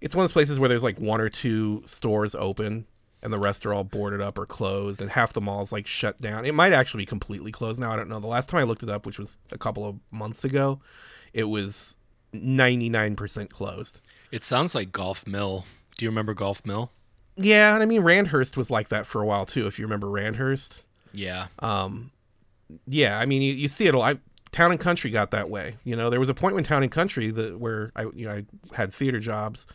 it's 0.00 0.14
one 0.14 0.24
of 0.24 0.28
those 0.28 0.32
places 0.32 0.58
where 0.58 0.68
there's 0.68 0.82
like 0.82 0.98
one 1.00 1.20
or 1.20 1.28
two 1.28 1.82
stores 1.86 2.34
open 2.34 2.86
and 3.22 3.32
the 3.32 3.38
rest 3.38 3.64
are 3.64 3.72
all 3.72 3.84
boarded 3.84 4.20
up 4.20 4.36
or 4.36 4.46
closed 4.46 5.00
and 5.00 5.08
half 5.10 5.32
the 5.32 5.40
mall's 5.40 5.70
like 5.70 5.86
shut 5.86 6.20
down. 6.20 6.44
It 6.44 6.54
might 6.54 6.72
actually 6.72 7.02
be 7.02 7.06
completely 7.06 7.52
closed 7.52 7.80
now. 7.80 7.92
I 7.92 7.96
don't 7.96 8.08
know. 8.08 8.18
The 8.18 8.26
last 8.26 8.48
time 8.50 8.58
I 8.58 8.64
looked 8.64 8.82
it 8.82 8.88
up, 8.90 9.06
which 9.06 9.18
was 9.20 9.38
a 9.52 9.58
couple 9.58 9.86
of 9.86 9.96
months 10.10 10.44
ago, 10.44 10.80
it 11.32 11.44
was 11.44 11.96
99% 12.34 13.50
closed. 13.50 14.00
It 14.30 14.42
sounds 14.44 14.74
like 14.74 14.92
Golf 14.92 15.26
Mill. 15.26 15.64
Do 15.96 16.04
you 16.04 16.10
remember 16.10 16.34
Golf 16.34 16.64
Mill? 16.66 16.90
Yeah, 17.36 17.74
and 17.74 17.82
I 17.82 17.86
mean 17.86 18.02
Randhurst 18.02 18.56
was 18.56 18.70
like 18.70 18.88
that 18.88 19.06
for 19.06 19.22
a 19.22 19.26
while 19.26 19.46
too. 19.46 19.66
If 19.66 19.78
you 19.78 19.84
remember 19.86 20.08
Randhurst, 20.08 20.82
Yeah. 21.12 21.46
um, 21.60 22.10
yeah, 22.86 23.18
I 23.18 23.26
mean 23.26 23.40
you, 23.42 23.52
you 23.52 23.68
see 23.68 23.86
it 23.86 23.94
a 23.94 23.98
lot. 23.98 24.18
Town 24.52 24.70
and 24.70 24.78
Country 24.78 25.10
got 25.10 25.30
that 25.32 25.48
way. 25.50 25.76
You 25.84 25.96
know, 25.96 26.10
there 26.10 26.20
was 26.20 26.28
a 26.28 26.34
point 26.34 26.54
when 26.54 26.64
Town 26.64 26.82
and 26.82 26.92
Country 26.92 27.30
that 27.30 27.58
where 27.58 27.90
I 27.96 28.02
you 28.14 28.26
know 28.26 28.32
I 28.32 28.44
had 28.74 28.92
theater 28.92 29.18
jobs 29.18 29.66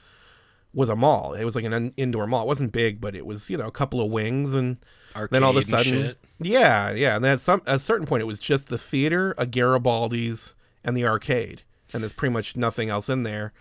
was 0.73 0.89
a 0.89 0.95
mall. 0.95 1.33
It 1.33 1.43
was 1.45 1.55
like 1.55 1.65
an 1.65 1.73
in- 1.73 1.93
indoor 1.97 2.27
mall. 2.27 2.43
It 2.43 2.47
wasn't 2.47 2.71
big, 2.71 3.01
but 3.01 3.15
it 3.15 3.25
was 3.25 3.49
you 3.49 3.57
know 3.57 3.67
a 3.67 3.71
couple 3.71 3.99
of 4.01 4.11
wings 4.11 4.53
and 4.53 4.77
Arcade 5.15 5.31
then 5.31 5.43
all 5.43 5.49
of 5.51 5.55
a 5.55 5.59
and 5.59 5.67
sudden, 5.67 5.85
shit. 5.85 6.17
yeah, 6.39 6.91
yeah. 6.91 7.15
And 7.15 7.25
then 7.25 7.33
at 7.33 7.39
some 7.39 7.61
at 7.65 7.77
a 7.77 7.79
certain 7.79 8.05
point, 8.05 8.21
it 8.21 8.25
was 8.27 8.39
just 8.39 8.69
the 8.69 8.77
theater, 8.77 9.33
a 9.37 9.45
Garibaldi's, 9.47 10.53
and 10.83 10.95
the 10.95 11.05
arcade, 11.05 11.63
and 11.93 12.03
there's 12.03 12.13
pretty 12.13 12.33
much 12.33 12.55
nothing 12.55 12.89
else 12.89 13.09
in 13.09 13.23
there. 13.23 13.53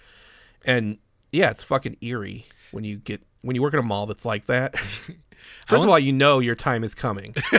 And 0.66 0.99
yeah, 1.32 1.50
it's 1.50 1.62
fucking 1.62 1.96
eerie 2.02 2.46
when 2.73 2.85
you 2.85 2.96
get 2.96 3.23
when 3.40 3.56
you 3.56 3.62
work 3.62 3.73
in 3.73 3.80
a 3.80 3.82
mall 3.82 4.04
that's 4.06 4.26
like 4.26 4.46
that. 4.46 4.75
First 5.67 5.83
of 5.83 5.88
all, 5.88 5.99
you 5.99 6.12
know 6.12 6.38
your 6.38 6.55
time 6.55 6.85
is 6.85 6.95
coming. 6.95 7.35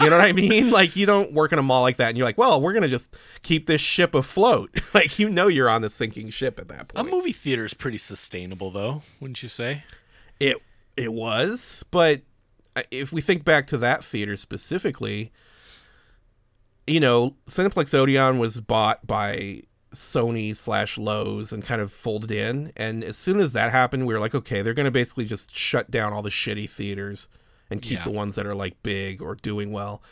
you 0.00 0.10
know 0.10 0.16
what 0.16 0.24
I 0.24 0.32
mean? 0.32 0.70
Like 0.70 0.96
you 0.96 1.06
don't 1.06 1.32
work 1.32 1.52
in 1.52 1.58
a 1.58 1.62
mall 1.62 1.82
like 1.82 1.96
that, 1.96 2.08
and 2.08 2.18
you're 2.18 2.26
like, 2.26 2.38
well, 2.38 2.60
we're 2.60 2.72
gonna 2.72 2.88
just 2.88 3.16
keep 3.42 3.66
this 3.66 3.80
ship 3.80 4.14
afloat. 4.14 4.70
like 4.94 5.18
you 5.18 5.30
know 5.30 5.48
you're 5.48 5.70
on 5.70 5.82
the 5.82 5.90
sinking 5.90 6.30
ship 6.30 6.58
at 6.58 6.68
that 6.68 6.88
point. 6.88 7.08
A 7.08 7.10
movie 7.10 7.32
theater 7.32 7.64
is 7.64 7.74
pretty 7.74 7.98
sustainable, 7.98 8.70
though, 8.70 9.02
wouldn't 9.20 9.42
you 9.42 9.48
say? 9.48 9.84
It 10.40 10.56
it 10.96 11.12
was, 11.12 11.84
but 11.90 12.22
if 12.90 13.12
we 13.12 13.20
think 13.20 13.44
back 13.44 13.66
to 13.68 13.78
that 13.78 14.04
theater 14.04 14.36
specifically, 14.36 15.32
you 16.86 17.00
know, 17.00 17.36
Cineplex 17.46 17.94
Odeon 17.94 18.38
was 18.38 18.60
bought 18.60 19.06
by 19.06 19.62
Sony 19.94 20.54
slash 20.56 20.96
Loews 20.96 21.52
and 21.52 21.62
kind 21.64 21.80
of 21.80 21.92
folded 21.92 22.30
in. 22.30 22.72
And 22.76 23.02
as 23.02 23.16
soon 23.16 23.40
as 23.40 23.52
that 23.54 23.70
happened, 23.70 24.06
we 24.06 24.14
were 24.14 24.20
like, 24.20 24.34
okay, 24.34 24.62
they're 24.62 24.74
going 24.74 24.84
to 24.84 24.90
basically 24.90 25.24
just 25.24 25.54
shut 25.56 25.90
down 25.90 26.12
all 26.12 26.22
the 26.22 26.30
shitty 26.30 26.68
theaters 26.68 27.28
and 27.70 27.80
keep 27.82 27.98
Yeah. 27.98 28.04
the 28.04 28.10
ones 28.10 28.34
that 28.36 28.46
are 28.46 28.54
like 28.54 28.82
big 28.82 29.22
or 29.22 29.34
doing 29.36 29.72
well. 29.72 30.02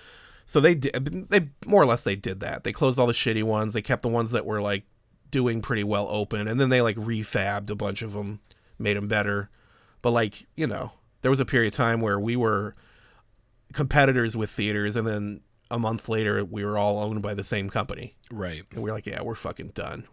So 0.46 0.60
they 0.60 0.74
did, 0.74 1.28
they 1.30 1.48
more 1.66 1.82
or 1.82 1.86
less 1.86 2.02
they 2.02 2.16
did 2.16 2.40
that. 2.40 2.64
They 2.64 2.72
closed 2.72 2.98
all 2.98 3.06
the 3.06 3.12
shitty 3.12 3.42
ones. 3.42 3.74
They 3.74 3.82
kept 3.82 4.02
the 4.02 4.08
ones 4.08 4.32
that 4.32 4.44
were 4.46 4.60
like 4.60 4.84
doing 5.30 5.62
pretty 5.62 5.84
well 5.84 6.08
open, 6.10 6.46
and 6.48 6.60
then 6.60 6.68
they 6.68 6.80
like 6.82 6.96
refabbed 6.96 7.70
a 7.70 7.74
bunch 7.74 8.02
of 8.02 8.12
them, 8.12 8.40
made 8.78 8.96
them 8.96 9.08
better. 9.08 9.48
But 10.02 10.10
like 10.10 10.46
you 10.56 10.66
know, 10.66 10.92
there 11.22 11.30
was 11.30 11.40
a 11.40 11.44
period 11.46 11.72
of 11.72 11.76
time 11.76 12.00
where 12.00 12.18
we 12.20 12.36
were 12.36 12.74
competitors 13.72 14.36
with 14.36 14.50
theaters, 14.50 14.96
and 14.96 15.06
then 15.06 15.40
a 15.72 15.78
month 15.78 16.08
later 16.08 16.44
we 16.44 16.64
were 16.64 16.76
all 16.78 16.98
owned 17.00 17.22
by 17.22 17.34
the 17.34 17.42
same 17.42 17.68
company, 17.70 18.14
Right. 18.30 18.62
and 18.72 18.82
we 18.82 18.90
are 18.90 18.92
like, 18.92 19.06
yeah, 19.06 19.22
we're 19.22 19.34
fucking 19.34 19.68
done. 19.74 20.04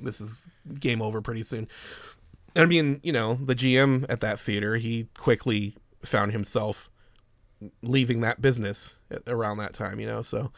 This 0.00 0.20
is 0.20 0.48
game 0.80 1.00
over 1.02 1.20
pretty 1.20 1.42
soon. 1.44 1.68
And 2.56 2.62
I 2.64 2.66
mean, 2.66 3.00
you 3.02 3.12
know, 3.12 3.34
the 3.34 3.54
GM 3.54 4.06
at 4.08 4.20
that 4.20 4.40
theater, 4.40 4.76
he 4.76 5.08
quickly 5.18 5.76
found 6.04 6.32
himself 6.32 6.88
leaving 7.82 8.20
that 8.20 8.40
business 8.42 8.98
around 9.26 9.58
that 9.58 9.74
time, 9.74 10.00
you 10.00 10.06
know. 10.06 10.22
So, 10.22 10.52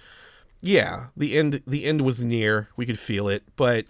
yeah, 0.60 1.06
the 1.16 1.36
end 1.36 1.62
the 1.66 1.84
end 1.84 2.02
was 2.02 2.22
near. 2.22 2.68
We 2.76 2.86
could 2.86 2.98
feel 2.98 3.28
it, 3.28 3.42
but 3.56 3.86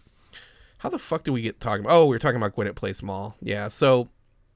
how 0.78 0.88
the 0.88 0.98
fuck 0.98 1.24
did 1.24 1.32
we 1.32 1.42
get 1.42 1.60
talking 1.60 1.84
about? 1.84 1.96
Oh, 1.96 2.04
we 2.06 2.14
were 2.14 2.18
talking 2.18 2.36
about 2.36 2.54
Gwinnett 2.54 2.74
Place 2.76 3.02
Mall. 3.02 3.36
Yeah, 3.40 3.68
so 3.68 4.08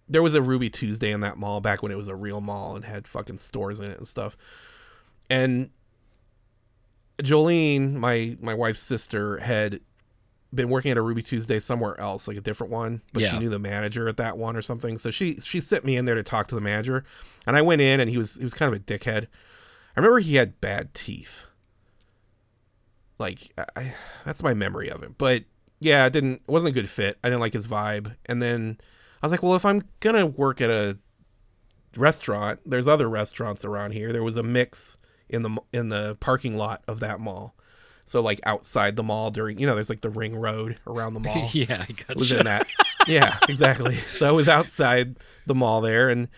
there 0.09 0.23
was 0.23 0.35
a 0.35 0.42
Ruby 0.42 0.71
Tuesday 0.71 1.12
in 1.12 1.21
that 1.21 1.37
mall 1.38 1.61
back 1.61 1.83
when 1.83 1.92
it 1.92 1.97
was 1.97 2.09
a 2.09 2.14
real 2.16 2.40
mall 2.40 2.75
and 2.76 2.85
had 2.85 3.07
fucking 3.07 3.38
stores 3.38 3.80
in 3.80 3.90
it 3.90 3.99
and 3.99 4.09
stuff. 4.09 4.37
And 5.28 5.71
Jolene, 7.22 7.94
my 7.94 8.36
my 8.40 8.54
wife's 8.54 8.80
sister, 8.80 9.38
had 9.38 9.80
been 10.52 10.68
working 10.68 10.90
at 10.90 10.96
a 10.96 11.02
Ruby 11.02 11.22
Tuesday 11.22 11.60
somewhere 11.60 11.98
else, 12.00 12.26
like 12.26 12.36
a 12.36 12.40
different 12.40 12.72
one, 12.72 13.02
but 13.12 13.22
she 13.32 13.38
knew 13.38 13.48
the 13.48 13.58
manager 13.58 14.08
at 14.08 14.16
that 14.16 14.36
one 14.36 14.56
or 14.56 14.62
something. 14.62 14.98
So 14.98 15.10
she 15.10 15.36
she 15.42 15.60
sent 15.60 15.84
me 15.84 15.96
in 15.96 16.04
there 16.04 16.16
to 16.16 16.22
talk 16.22 16.48
to 16.48 16.54
the 16.54 16.60
manager, 16.60 17.04
and 17.46 17.56
I 17.56 17.62
went 17.62 17.80
in, 17.80 18.00
and 18.00 18.10
he 18.10 18.18
was 18.18 18.36
he 18.36 18.44
was 18.44 18.54
kind 18.54 18.74
of 18.74 18.80
a 18.80 18.82
dickhead. 18.82 19.24
I 19.96 20.00
remember 20.00 20.18
he 20.18 20.36
had 20.36 20.60
bad 20.60 20.94
teeth. 20.94 21.46
Like 23.18 23.52
I 23.76 23.94
that's 24.24 24.42
my 24.42 24.54
memory 24.54 24.90
of 24.90 25.02
him, 25.02 25.14
but 25.18 25.44
yeah, 25.78 26.06
it 26.06 26.12
didn't 26.12 26.34
it 26.34 26.48
wasn't 26.48 26.70
a 26.70 26.74
good 26.74 26.88
fit. 26.88 27.18
I 27.22 27.28
didn't 27.28 27.40
like 27.40 27.52
his 27.52 27.68
vibe, 27.68 28.14
and 28.26 28.42
then 28.42 28.78
I 29.22 29.26
was 29.26 29.32
like, 29.32 29.42
well, 29.42 29.54
if 29.54 29.64
I'm 29.64 29.82
gonna 30.00 30.26
work 30.26 30.60
at 30.60 30.70
a 30.70 30.98
restaurant, 31.96 32.60
there's 32.66 32.88
other 32.88 33.08
restaurants 33.08 33.64
around 33.64 33.92
here. 33.92 34.12
There 34.12 34.24
was 34.24 34.36
a 34.36 34.42
Mick's 34.42 34.96
in 35.30 35.42
the 35.42 35.56
in 35.72 35.88
the 35.88 36.16
parking 36.20 36.56
lot 36.56 36.82
of 36.87 37.00
that 37.00 37.20
mall. 37.20 37.54
So 38.04 38.20
like 38.20 38.40
outside 38.44 38.96
the 38.96 39.04
mall 39.04 39.30
during, 39.30 39.58
you 39.60 39.66
know, 39.68 39.75
there's 39.76 39.88
like 39.90 40.00
the 40.00 40.10
ring 40.10 40.34
road 40.34 40.78
around 40.87 41.14
the 41.14 41.20
mall. 41.26 41.49
yeah, 41.52 41.84
I 41.88 41.92
It 42.08 42.16
was 42.16 42.32
in 42.32 42.38
gotcha. 42.38 42.44
that. 42.44 42.66
Yeah, 43.06 43.37
exactly. 43.49 43.96
So 44.12 44.28
I 44.28 44.32
was 44.32 44.49
outside 44.49 45.16
the 45.46 45.54
mall 45.54 45.80
there 45.80 46.08
and 46.08 46.28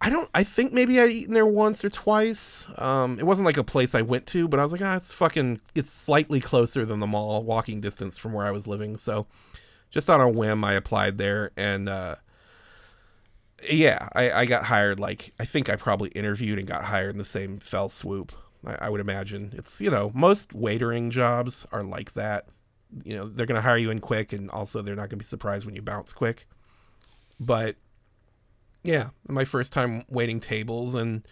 I 0.00 0.08
don't 0.08 0.30
I 0.32 0.44
think 0.44 0.72
maybe 0.72 1.00
I'd 1.00 1.10
eaten 1.10 1.34
there 1.34 1.46
once 1.46 1.84
or 1.84 1.90
twice. 1.90 2.68
Um 2.78 3.18
it 3.18 3.26
wasn't 3.26 3.46
like 3.46 3.56
a 3.56 3.64
place 3.64 3.94
I 3.94 4.02
went 4.02 4.26
to, 4.28 4.46
but 4.48 4.60
I 4.60 4.62
was 4.62 4.72
like, 4.72 4.82
ah, 4.82 4.96
it's 4.96 5.12
fucking 5.12 5.60
it's 5.74 5.90
slightly 5.90 6.40
closer 6.40 6.86
than 6.86 7.00
the 7.00 7.06
mall, 7.06 7.42
walking 7.42 7.80
distance 7.80 8.16
from 8.16 8.32
where 8.32 8.46
I 8.46 8.50
was 8.52 8.66
living. 8.68 8.96
So 8.96 9.26
just 9.90 10.08
on 10.08 10.20
a 10.20 10.28
whim 10.28 10.62
I 10.64 10.74
applied 10.74 11.18
there 11.18 11.50
and 11.56 11.88
uh 11.88 12.14
yeah, 13.68 14.08
I, 14.12 14.32
I 14.32 14.46
got 14.46 14.64
hired 14.64 15.00
like 15.00 15.32
I 15.38 15.44
think 15.44 15.68
I 15.68 15.76
probably 15.76 16.10
interviewed 16.10 16.58
and 16.58 16.66
got 16.66 16.84
hired 16.84 17.10
in 17.10 17.18
the 17.18 17.24
same 17.24 17.58
fell 17.58 17.88
swoop. 17.88 18.32
I, 18.64 18.76
I 18.82 18.88
would 18.88 19.00
imagine 19.00 19.52
it's 19.56 19.80
you 19.80 19.90
know 19.90 20.10
most 20.14 20.50
waitering 20.50 21.10
jobs 21.10 21.66
are 21.72 21.82
like 21.82 22.14
that. 22.14 22.46
You 23.04 23.16
know 23.16 23.28
they're 23.28 23.46
gonna 23.46 23.60
hire 23.60 23.76
you 23.76 23.90
in 23.90 24.00
quick, 24.00 24.32
and 24.32 24.50
also 24.50 24.82
they're 24.82 24.96
not 24.96 25.08
gonna 25.08 25.18
be 25.18 25.24
surprised 25.24 25.66
when 25.66 25.74
you 25.74 25.82
bounce 25.82 26.12
quick. 26.12 26.46
But 27.38 27.76
yeah, 28.82 29.10
my 29.28 29.44
first 29.44 29.72
time 29.72 30.04
waiting 30.08 30.40
tables 30.40 30.94
and 30.94 31.26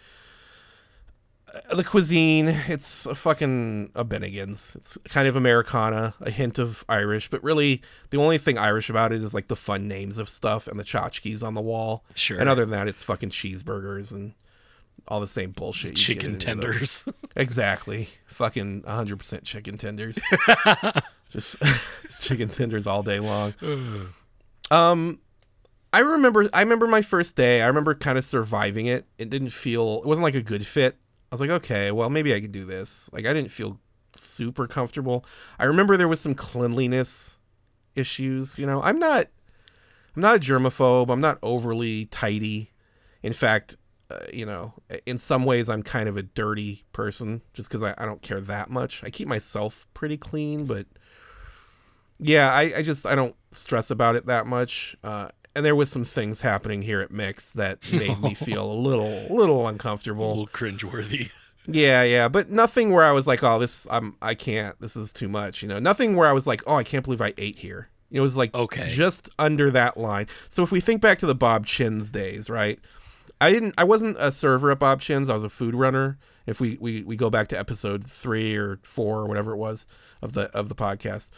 the 1.75 1.83
cuisine 1.83 2.47
it's 2.67 3.05
a 3.05 3.15
fucking 3.15 3.91
a 3.95 4.05
Bennigan's. 4.05 4.75
It's 4.75 4.97
kind 5.05 5.27
of 5.27 5.35
Americana, 5.35 6.13
a 6.21 6.29
hint 6.29 6.59
of 6.59 6.83
Irish, 6.89 7.29
but 7.29 7.43
really 7.43 7.81
the 8.09 8.17
only 8.17 8.37
thing 8.37 8.57
Irish 8.57 8.89
about 8.89 9.13
it 9.13 9.21
is 9.21 9.33
like 9.33 9.47
the 9.47 9.55
fun 9.55 9.87
names 9.87 10.17
of 10.17 10.29
stuff 10.29 10.67
and 10.67 10.79
the 10.79 10.83
tchotchkes 10.83 11.43
on 11.43 11.53
the 11.53 11.61
wall. 11.61 12.03
Sure. 12.15 12.39
And 12.39 12.49
other 12.49 12.61
than 12.61 12.71
that, 12.71 12.87
it's 12.87 13.03
fucking 13.03 13.29
cheeseburgers 13.29 14.11
and 14.11 14.33
all 15.07 15.19
the 15.19 15.27
same 15.27 15.51
bullshit. 15.51 15.95
Chicken 15.95 16.37
tenders. 16.37 17.07
Exactly. 17.35 18.09
Fucking 18.25 18.83
100% 18.83 19.43
chicken 19.43 19.77
tenders. 19.77 20.19
just, 21.29 21.59
just 21.61 22.23
chicken 22.23 22.49
tenders 22.49 22.87
all 22.87 23.03
day 23.03 23.19
long. 23.19 23.53
Um 24.71 25.19
I 25.91 26.01
remember 26.01 26.47
I 26.53 26.61
remember 26.61 26.85
my 26.85 27.01
first 27.01 27.35
day. 27.35 27.63
I 27.63 27.67
remember 27.67 27.95
kind 27.95 28.19
of 28.19 28.23
surviving 28.23 28.85
it. 28.85 29.07
It 29.17 29.31
didn't 29.31 29.49
feel 29.49 30.01
it 30.03 30.05
wasn't 30.05 30.23
like 30.23 30.35
a 30.35 30.43
good 30.43 30.63
fit. 30.65 30.95
I 31.31 31.35
was 31.35 31.41
like, 31.41 31.49
"Okay, 31.49 31.91
well, 31.91 32.09
maybe 32.09 32.33
I 32.33 32.41
could 32.41 32.51
do 32.51 32.65
this." 32.65 33.09
Like 33.13 33.25
I 33.25 33.33
didn't 33.33 33.51
feel 33.51 33.79
super 34.15 34.67
comfortable. 34.67 35.25
I 35.59 35.65
remember 35.65 35.97
there 35.97 36.07
was 36.07 36.19
some 36.19 36.35
cleanliness 36.35 37.37
issues, 37.95 38.57
you 38.57 38.65
know. 38.65 38.81
I'm 38.81 38.99
not 38.99 39.27
I'm 40.15 40.21
not 40.21 40.35
a 40.37 40.39
germaphobe. 40.39 41.09
I'm 41.09 41.21
not 41.21 41.39
overly 41.41 42.05
tidy. 42.05 42.71
In 43.23 43.33
fact, 43.33 43.77
uh, 44.11 44.17
you 44.33 44.45
know, 44.45 44.73
in 45.05 45.17
some 45.17 45.45
ways, 45.45 45.69
I'm 45.69 45.83
kind 45.83 46.09
of 46.09 46.17
a 46.17 46.23
dirty 46.23 46.83
person 46.93 47.41
just 47.53 47.69
because 47.69 47.83
I, 47.83 47.93
I 47.97 48.05
don't 48.05 48.21
care 48.21 48.41
that 48.41 48.69
much. 48.69 49.03
I 49.03 49.09
keep 49.09 49.27
myself 49.27 49.85
pretty 49.93 50.17
clean, 50.17 50.65
but 50.65 50.87
yeah, 52.19 52.51
I, 52.51 52.73
I 52.77 52.81
just 52.81 53.05
I 53.05 53.15
don't 53.15 53.35
stress 53.51 53.91
about 53.91 54.15
it 54.15 54.25
that 54.25 54.47
much. 54.47 54.95
Uh, 55.03 55.29
and 55.55 55.65
there 55.65 55.75
was 55.75 55.89
some 55.91 56.05
things 56.05 56.41
happening 56.41 56.81
here 56.81 56.99
at 57.01 57.11
Mick's 57.11 57.53
that 57.53 57.79
made 57.93 58.21
me 58.21 58.33
feel 58.33 58.71
a 58.71 58.73
little 58.73 59.27
little 59.35 59.65
a 59.65 59.69
uncomfortable. 59.69 60.29
little 60.29 60.47
cringeworthy. 60.47 61.31
Yeah, 61.71 62.01
yeah, 62.01 62.29
but 62.29 62.49
nothing 62.49 62.89
where 62.89 63.03
I 63.03 63.11
was 63.11 63.27
like, 63.27 63.43
oh, 63.43 63.59
this 63.59 63.85
I'm 63.91 64.15
I 64.23 64.33
can't. 64.33 64.79
This 64.79 64.95
is 64.95 65.13
too 65.13 65.27
much. 65.27 65.61
You 65.61 65.67
know, 65.67 65.77
nothing 65.77 66.15
where 66.15 66.27
I 66.27 66.31
was 66.31 66.47
like, 66.47 66.63
oh, 66.65 66.73
I 66.73 66.83
can't 66.83 67.03
believe 67.03 67.21
I 67.21 67.33
ate 67.37 67.59
here. 67.59 67.89
It 68.09 68.21
was 68.21 68.35
like 68.35 68.55
Okay. 68.55 68.87
just 68.89 69.29
under 69.37 69.69
that 69.71 69.95
line. 69.95 70.25
So 70.49 70.63
if 70.63 70.71
we 70.71 70.79
think 70.79 70.99
back 70.99 71.19
to 71.19 71.27
the 71.27 71.35
Bob 71.35 71.67
Chinn's 71.67 72.09
days, 72.09 72.49
right? 72.49 72.79
I 73.39 73.51
didn't. 73.51 73.75
I 73.77 73.83
wasn't 73.83 74.17
a 74.19 74.31
server 74.31 74.71
at 74.71 74.79
Bob 74.79 74.99
Chinn's. 75.01 75.29
I 75.29 75.35
was 75.35 75.43
a 75.43 75.49
food 75.49 75.75
runner. 75.75 76.17
If 76.47 76.59
we, 76.59 76.77
we, 76.81 77.03
we 77.03 77.15
go 77.15 77.29
back 77.29 77.49
to 77.49 77.59
episode 77.59 78.03
three 78.03 78.55
or 78.55 78.79
four 78.81 79.19
or 79.19 79.27
whatever 79.27 79.51
it 79.51 79.57
was 79.57 79.85
of 80.23 80.33
the 80.33 80.49
of 80.57 80.69
the 80.69 80.75
podcast, 80.75 81.29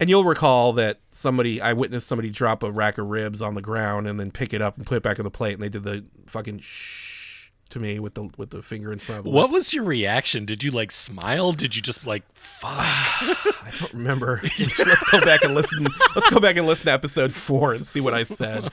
and 0.00 0.08
you'll 0.08 0.24
recall 0.24 0.72
that 0.74 1.00
somebody 1.10 1.60
I 1.60 1.72
witnessed 1.72 2.06
somebody 2.06 2.30
drop 2.30 2.62
a 2.62 2.70
rack 2.70 2.98
of 2.98 3.08
ribs 3.08 3.42
on 3.42 3.54
the 3.54 3.62
ground 3.62 4.06
and 4.06 4.18
then 4.18 4.30
pick 4.30 4.52
it 4.52 4.62
up 4.62 4.76
and 4.76 4.86
put 4.86 4.96
it 4.96 5.02
back 5.02 5.18
on 5.18 5.24
the 5.24 5.30
plate, 5.30 5.54
and 5.54 5.62
they 5.62 5.68
did 5.68 5.82
the 5.82 6.04
fucking 6.26 6.60
shh 6.60 7.50
to 7.70 7.78
me 7.78 7.98
with 7.98 8.14
the 8.14 8.30
with 8.36 8.50
the 8.50 8.62
finger 8.62 8.92
in 8.92 8.98
front 8.98 9.20
of 9.20 9.24
the 9.24 9.30
What 9.30 9.50
was 9.50 9.74
your 9.74 9.84
reaction? 9.84 10.44
Did 10.44 10.62
you 10.62 10.70
like 10.70 10.90
smile? 10.90 11.52
Did 11.52 11.76
you 11.76 11.82
just 11.82 12.06
like 12.06 12.22
fuck? 12.34 12.70
I 12.80 13.72
don't 13.78 13.92
remember. 13.92 14.40
let's 14.58 15.10
go 15.10 15.20
back 15.20 15.42
and 15.42 15.54
listen. 15.54 15.86
Let's 16.14 16.30
go 16.30 16.40
back 16.40 16.56
and 16.56 16.66
listen 16.66 16.86
to 16.86 16.92
episode 16.92 17.32
four 17.32 17.74
and 17.74 17.86
see 17.86 18.00
what 18.00 18.14
I 18.14 18.24
said. 18.24 18.70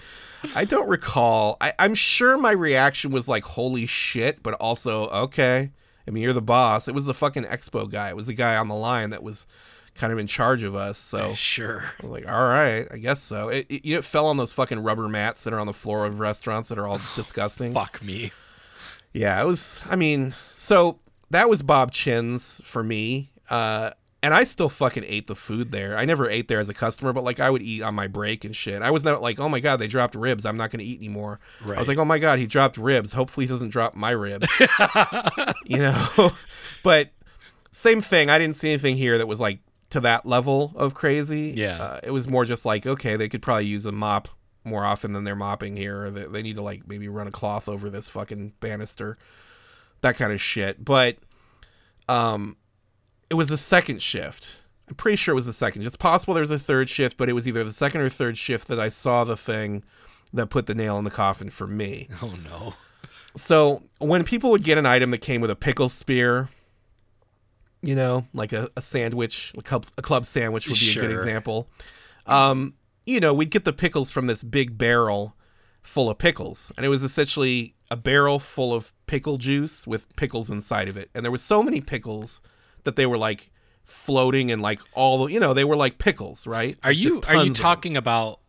I 0.54 0.64
don't 0.64 0.88
recall. 0.88 1.58
I, 1.60 1.74
I'm 1.80 1.96
sure 1.96 2.38
my 2.38 2.52
reaction 2.52 3.12
was 3.12 3.28
like, 3.28 3.44
"Holy 3.44 3.86
shit!" 3.86 4.44
But 4.44 4.54
also, 4.56 5.08
okay. 5.10 5.72
I 6.08 6.12
mean, 6.12 6.24
you're 6.24 6.34
the 6.34 6.42
boss. 6.42 6.88
It 6.88 6.94
was 6.94 7.08
the 7.08 7.16
fucking 7.16 7.46
expo 7.46 7.90
guy. 7.90 8.10
It 8.10 8.16
was 8.16 8.28
the 8.28 8.36
guy 8.36 8.56
on 8.58 8.68
the 8.68 8.76
line 8.76 9.10
that 9.10 9.24
was 9.24 9.48
kind 9.96 10.14
of 10.14 10.20
in 10.20 10.28
charge 10.28 10.64
of 10.64 10.76
us. 10.76 10.98
So 10.98 11.34
Sure. 11.36 11.84
I 12.02 12.06
was 12.06 12.12
like, 12.12 12.28
all 12.28 12.48
right, 12.48 12.88
I 12.92 12.98
guess 12.98 13.22
so. 13.22 13.50
It, 13.50 13.66
it, 13.70 13.88
it 13.88 14.04
fell 14.04 14.28
on 14.28 14.38
those 14.38 14.54
fucking 14.54 14.80
rubber 14.80 15.08
mats 15.08 15.44
that 15.44 15.54
are 15.54 15.60
on 15.60 15.68
the 15.68 15.74
floor 15.74 16.06
of 16.06 16.20
restaurants 16.20 16.70
that 16.70 16.78
are 16.78 16.88
all 16.88 17.00
disgusting. 17.16 17.74
Fuck 17.74 18.04
me. 18.04 18.32
Yeah, 19.14 19.42
it 19.42 19.46
was. 19.46 19.82
I 19.90 19.96
mean, 19.96 20.36
so 20.56 21.00
that 21.30 21.50
was 21.50 21.62
Bob 21.62 21.92
Chinn's 21.92 22.62
for 22.66 22.84
me. 22.84 23.32
Uh, 23.50 23.92
and 24.22 24.34
I 24.34 24.44
still 24.44 24.70
fucking 24.70 25.04
ate 25.06 25.28
the 25.28 25.36
food 25.36 25.72
there. 25.72 25.96
I 25.96 26.04
never 26.06 26.28
ate 26.28 26.48
there 26.48 26.58
as 26.58 26.68
a 26.68 26.74
customer, 26.74 27.14
but 27.14 27.24
like 27.24 27.40
I 27.40 27.50
would 27.50 27.62
eat 27.62 27.84
on 27.84 27.94
my 27.94 28.08
break 28.08 28.44
and 28.44 28.56
shit. 28.56 28.82
I 28.82 28.90
was 28.90 29.06
not 29.06 29.22
like, 29.22 29.40
oh 29.40 29.48
my 29.48 29.60
god, 29.60 29.78
they 29.78 29.88
dropped 29.88 30.16
ribs. 30.16 30.48
I'm 30.48 30.58
not 30.58 30.72
going 30.72 30.80
to 30.80 30.86
eat 30.86 30.98
anymore. 30.98 31.40
I 31.64 31.78
was 31.78 31.88
like, 31.88 32.00
oh 32.00 32.06
my 32.06 32.18
god, 32.18 32.40
he 32.40 32.48
dropped 32.48 32.78
ribs. 32.78 33.14
Hopefully, 33.14 33.46
he 33.46 33.50
doesn't 33.50 33.70
drop 33.70 33.94
my 33.94 34.10
ribs. 34.10 34.50
you 35.66 35.78
know, 35.78 36.32
but 36.84 37.12
same 37.70 38.02
thing. 38.02 38.32
I 38.32 38.40
didn't 38.40 38.56
see 38.56 38.70
anything 38.70 38.98
here 38.98 39.20
that 39.20 39.28
was 39.28 39.40
like 39.40 39.60
to 39.96 40.02
that 40.02 40.26
level 40.26 40.74
of 40.76 40.94
crazy. 40.94 41.54
Yeah. 41.56 41.82
uh, 41.82 42.00
it 42.04 42.12
was 42.12 42.28
more 42.28 42.44
just 42.44 42.66
like, 42.66 42.86
okay, 42.86 43.16
they 43.16 43.30
could 43.30 43.42
probably 43.42 43.66
use 43.66 43.86
a 43.86 43.94
mop 43.94 44.28
more 44.66 44.84
often 44.84 45.14
than 45.14 45.24
they're 45.24 45.38
mopping 45.38 45.78
here. 45.78 46.06
Or 46.06 46.12
they, 46.12 46.26
they 46.26 46.42
need 46.42 46.58
to 46.58 46.62
like 46.62 46.86
maybe 46.86 47.08
run 47.08 47.28
a 47.28 47.32
cloth 47.32 47.70
over 47.70 47.90
this 47.90 48.10
fucking 48.10 48.52
banister, 48.60 49.18
that 50.02 50.18
kind 50.18 50.34
of 50.34 50.42
shit. 50.42 50.84
But 50.84 51.18
um, 52.10 52.58
it 53.30 53.36
was 53.36 53.48
the 53.48 53.58
second 53.58 54.02
shift. 54.02 54.58
I'm 54.90 54.96
pretty 54.96 55.16
sure 55.16 55.32
it 55.32 55.36
was 55.36 55.46
the 55.46 55.54
second. 55.54 55.84
It's 55.84 55.96
possible 55.96 56.34
there 56.34 56.42
was 56.42 56.52
a 56.52 56.60
third 56.60 56.90
shift, 56.90 57.16
but 57.16 57.30
it 57.30 57.34
was 57.34 57.48
either 57.48 57.64
the 57.64 57.72
second 57.72 58.02
or 58.02 58.10
third 58.10 58.38
shift 58.38 58.68
that 58.68 58.80
I 58.80 58.90
saw 58.90 59.24
the 59.24 59.38
thing 59.38 59.84
that 60.34 60.48
put 60.48 60.66
the 60.66 60.76
nail 60.76 60.98
in 60.98 61.06
the 61.06 61.12
coffin 61.12 61.50
for 61.50 61.68
me. 61.68 62.10
Oh 62.22 62.36
no. 62.44 62.74
So 63.38 63.82
when 64.00 64.24
people 64.26 64.52
would 64.52 64.64
get 64.64 64.78
an 64.78 64.86
item 64.86 65.12
that 65.12 65.20
came 65.20 65.42
with 65.42 65.50
a 65.50 65.56
pickle 65.56 65.90
spear, 65.90 66.50
you 67.86 67.96
know, 67.96 68.26
like 68.34 68.54
a, 68.54 68.70
a 68.76 68.82
sandwich, 68.82 69.54
a 69.58 69.62
club, 69.62 69.86
a 69.98 70.02
club 70.02 70.26
sandwich 70.26 70.68
would 70.68 70.78
be 70.80 70.92
a 70.92 71.02
good 71.02 71.12
example. 71.12 71.70
Um, 72.26 72.74
you 73.06 73.20
know, 73.20 73.34
we'd 73.34 73.52
get 73.52 73.66
the 73.66 73.74
pickles 73.74 74.12
from 74.12 74.28
this 74.28 74.44
big 74.44 74.78
barrel 74.78 75.36
full 75.82 76.10
of 76.10 76.18
pickles, 76.18 76.72
and 76.76 76.86
it 76.86 76.90
was 76.90 77.04
essentially 77.04 77.76
a 77.92 77.96
barrel 77.98 78.40
full 78.40 78.74
of 78.74 78.92
pickle 79.06 79.38
juice 79.38 79.86
with 79.86 80.14
pickles 80.16 80.50
inside 80.50 80.90
of 80.90 80.98
it. 80.98 81.10
And 81.14 81.24
there 81.24 81.32
was 81.32 81.44
so 81.44 81.62
many 81.62 81.82
pickles 81.82 82.42
that 82.84 82.96
they 82.96 83.06
were 83.06 83.18
like 83.18 83.52
floating 83.84 84.52
and 84.52 84.62
like 84.62 84.80
all, 84.94 85.30
you 85.30 85.40
know, 85.40 85.54
they 85.54 85.64
were 85.64 85.76
like 85.76 86.00
pickles, 86.00 86.48
right? 86.48 86.78
Are 86.84 86.92
you 86.92 87.10
are 87.10 87.14
you 87.14 87.22
tons 87.22 87.40
of 87.42 87.46
them. 87.46 87.54
talking 87.54 87.98
about 87.98 88.40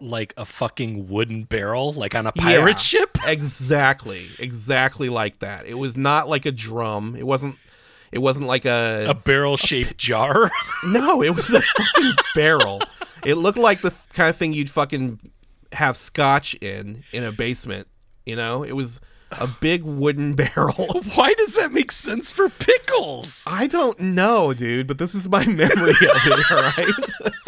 like 0.00 0.32
a 0.36 0.44
fucking 0.44 1.08
wooden 1.08 1.42
barrel 1.42 1.92
like 1.92 2.14
on 2.14 2.26
a 2.26 2.32
pirate 2.32 2.70
Yeah, 2.70 2.76
ship? 2.76 3.18
Exactly, 3.26 4.28
exactly 4.38 5.08
like 5.08 5.40
that. 5.40 5.66
It 5.66 5.74
was 5.74 5.96
not 5.96 6.28
like 6.28 6.46
a 6.46 6.52
drum. 6.52 7.16
It 7.16 7.26
wasn't. 7.26 7.56
It 8.12 8.18
wasn't 8.18 8.46
like 8.46 8.64
a, 8.64 9.06
A 9.08 9.14
barrel 9.14 9.56
shaped 9.56 9.96
jar? 9.96 10.50
no. 10.84 11.22
It 11.22 11.30
was 11.36 11.50
a 11.50 11.60
fucking 11.60 12.12
barrel. 12.34 12.80
It 13.24 13.34
looked 13.36 13.58
like 13.58 13.80
the 13.82 13.90
th- 13.90 14.08
kind 14.12 14.30
of 14.30 14.36
thing 14.36 14.52
you'd 14.52 14.70
fucking 14.70 15.20
have 15.72 15.96
scotch 15.96 16.54
in 16.54 17.04
in 17.12 17.22
a 17.24 17.32
basement. 17.32 17.86
You 18.26 18.36
know, 18.36 18.62
it 18.64 18.72
was 18.72 19.00
a 19.32 19.46
big 19.60 19.84
wooden 19.84 20.34
barrel. 20.36 20.74
Why 21.14 21.34
does 21.34 21.54
that 21.56 21.72
make 21.72 21.92
sense 21.92 22.30
for 22.32 22.48
pickles? 22.48 23.44
I 23.48 23.66
don't 23.68 24.00
know, 24.00 24.52
dude, 24.52 24.86
but 24.88 24.98
this 24.98 25.14
is 25.14 25.28
my 25.28 25.46
memory 25.46 25.90
of 25.90 25.96
it. 26.00 26.50
All 26.50 26.62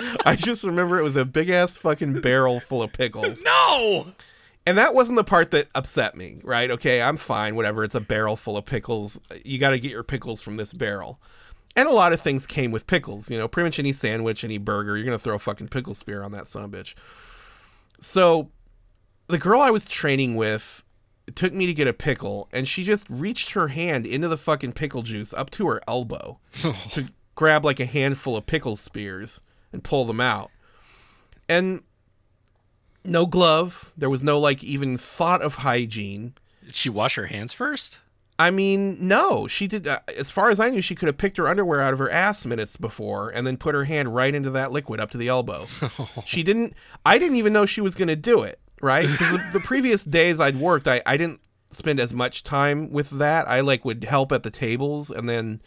right, 0.09 0.19
I 0.25 0.37
just 0.37 0.63
remember 0.65 0.99
it 0.99 1.03
was 1.03 1.17
a 1.17 1.25
big 1.25 1.51
ass 1.51 1.77
fucking 1.77 2.21
barrel 2.21 2.61
full 2.61 2.83
of 2.83 2.93
pickles. 2.93 3.43
No. 3.43 4.13
And 4.65 4.79
that 4.79 4.95
wasn't 4.95 5.17
the 5.17 5.25
part 5.25 5.51
that 5.51 5.69
upset 5.75 6.17
me, 6.17 6.39
right? 6.45 6.71
Okay, 6.71 7.03
I'm 7.03 7.17
fine, 7.17 7.57
whatever. 7.57 7.83
It's 7.83 7.97
a 7.97 8.01
barrel 8.01 8.37
full 8.37 8.57
of 8.57 8.65
pickles. 8.65 9.21
You 9.45 9.59
got 9.59 9.71
to 9.71 9.81
get 9.81 9.91
your 9.91 10.05
pickles 10.05 10.41
from 10.41 10.57
this 10.57 10.73
barrel. 10.73 11.21
And 11.75 11.89
a 11.89 11.93
lot 11.93 12.13
of 12.13 12.21
things 12.21 12.47
came 12.47 12.71
with 12.71 12.87
pickles. 12.87 13.31
You 13.31 13.39
know, 13.39 13.49
pretty 13.49 13.67
much 13.67 13.79
any 13.79 13.93
sandwich, 13.93 14.45
any 14.45 14.59
burger, 14.59 14.97
you're 14.97 15.07
going 15.07 15.19
to 15.19 15.23
throw 15.23 15.35
a 15.35 15.41
fucking 15.41 15.69
pickle 15.69 15.95
spear 15.95 16.23
on 16.23 16.33
that 16.33 16.47
son 16.47 16.63
of 16.63 16.73
a 16.73 16.77
bitch. 16.77 16.95
So 18.01 18.51
the 19.27 19.39
girl 19.39 19.61
I 19.61 19.71
was 19.71 19.89
training 19.89 20.37
with 20.37 20.85
took 21.35 21.53
me 21.53 21.67
to 21.67 21.75
get 21.75 21.89
a 21.89 21.93
pickle, 21.93 22.49
and 22.53 22.69
she 22.69 22.85
just 22.85 23.09
reached 23.09 23.53
her 23.53 23.69
hand 23.69 24.07
into 24.07 24.29
the 24.29 24.37
fucking 24.37 24.73
pickle 24.73 25.03
juice 25.03 25.33
up 25.33 25.51
to 25.51 25.67
her 25.69 25.81
elbow 25.89 26.39
to 26.53 27.09
grab 27.35 27.65
like 27.65 27.81
a 27.81 27.87
handful 27.87 28.37
of 28.37 28.47
pickle 28.47 28.77
spears 28.77 29.41
and 29.73 29.83
pull 29.83 30.05
them 30.05 30.21
out. 30.21 30.51
And 31.49 31.83
no 33.05 33.27
glove. 33.27 33.93
There 33.97 34.11
was 34.11 34.23
no 34.23 34.39
like 34.39 34.63
even 34.63 34.97
thought 34.99 35.43
of 35.43 35.57
hygiene. 35.57 36.35
Did 36.65 36.75
she 36.75 36.91
wash 36.91 37.17
her 37.17 37.27
hands 37.27 37.53
first? 37.53 38.01
I 38.39 38.51
mean, 38.51 38.97
no, 39.07 39.47
she 39.47 39.67
did. 39.67 39.87
Uh, 39.87 40.01
as 40.17 40.31
far 40.31 40.51
as 40.51 40.59
I 40.59 40.71
knew, 40.71 40.81
she 40.81 40.95
could 40.95 41.07
have 41.07 41.19
picked 41.19 41.37
her 41.37 41.49
underwear 41.49 41.81
out 41.81 41.93
of 41.93 41.99
her 41.99 42.11
ass 42.11 42.47
minutes 42.47 42.77
before 42.77 43.31
and 43.31 43.47
then 43.47 43.57
put 43.57 43.75
her 43.75 43.85
hand 43.85 44.15
right 44.15 44.35
into 44.35 44.51
that 44.51 44.73
liquid 44.73 45.01
up 45.01 45.11
to 45.13 45.19
the 45.19 45.29
elbow. 45.29 45.67
she 46.25 46.43
didn't. 46.43 46.75
I 47.05 47.19
didn't 47.19 47.37
even 47.37 47.53
know 47.53 47.67
she 47.67 47.81
was 47.81 47.95
going 47.95 48.09
to 48.09 48.17
do 48.17 48.43
it. 48.43 48.59
Right? 48.81 49.07
the, 49.07 49.51
the 49.53 49.61
previous 49.61 50.05
days 50.05 50.41
I'd 50.41 50.57
worked, 50.57 50.89
I, 50.89 51.01
I 51.07 51.17
didn't 51.17 51.41
spend 51.71 52.01
as 52.01 52.13
much 52.13 52.43
time 52.43 52.91
with 52.91 53.11
that. 53.11 53.47
I 53.47 53.61
like 53.61 53.85
would 53.85 54.03
help 54.03 54.33
at 54.33 54.43
the 54.43 54.51
tables 54.51 55.11
and 55.11 55.29
then 55.29 55.63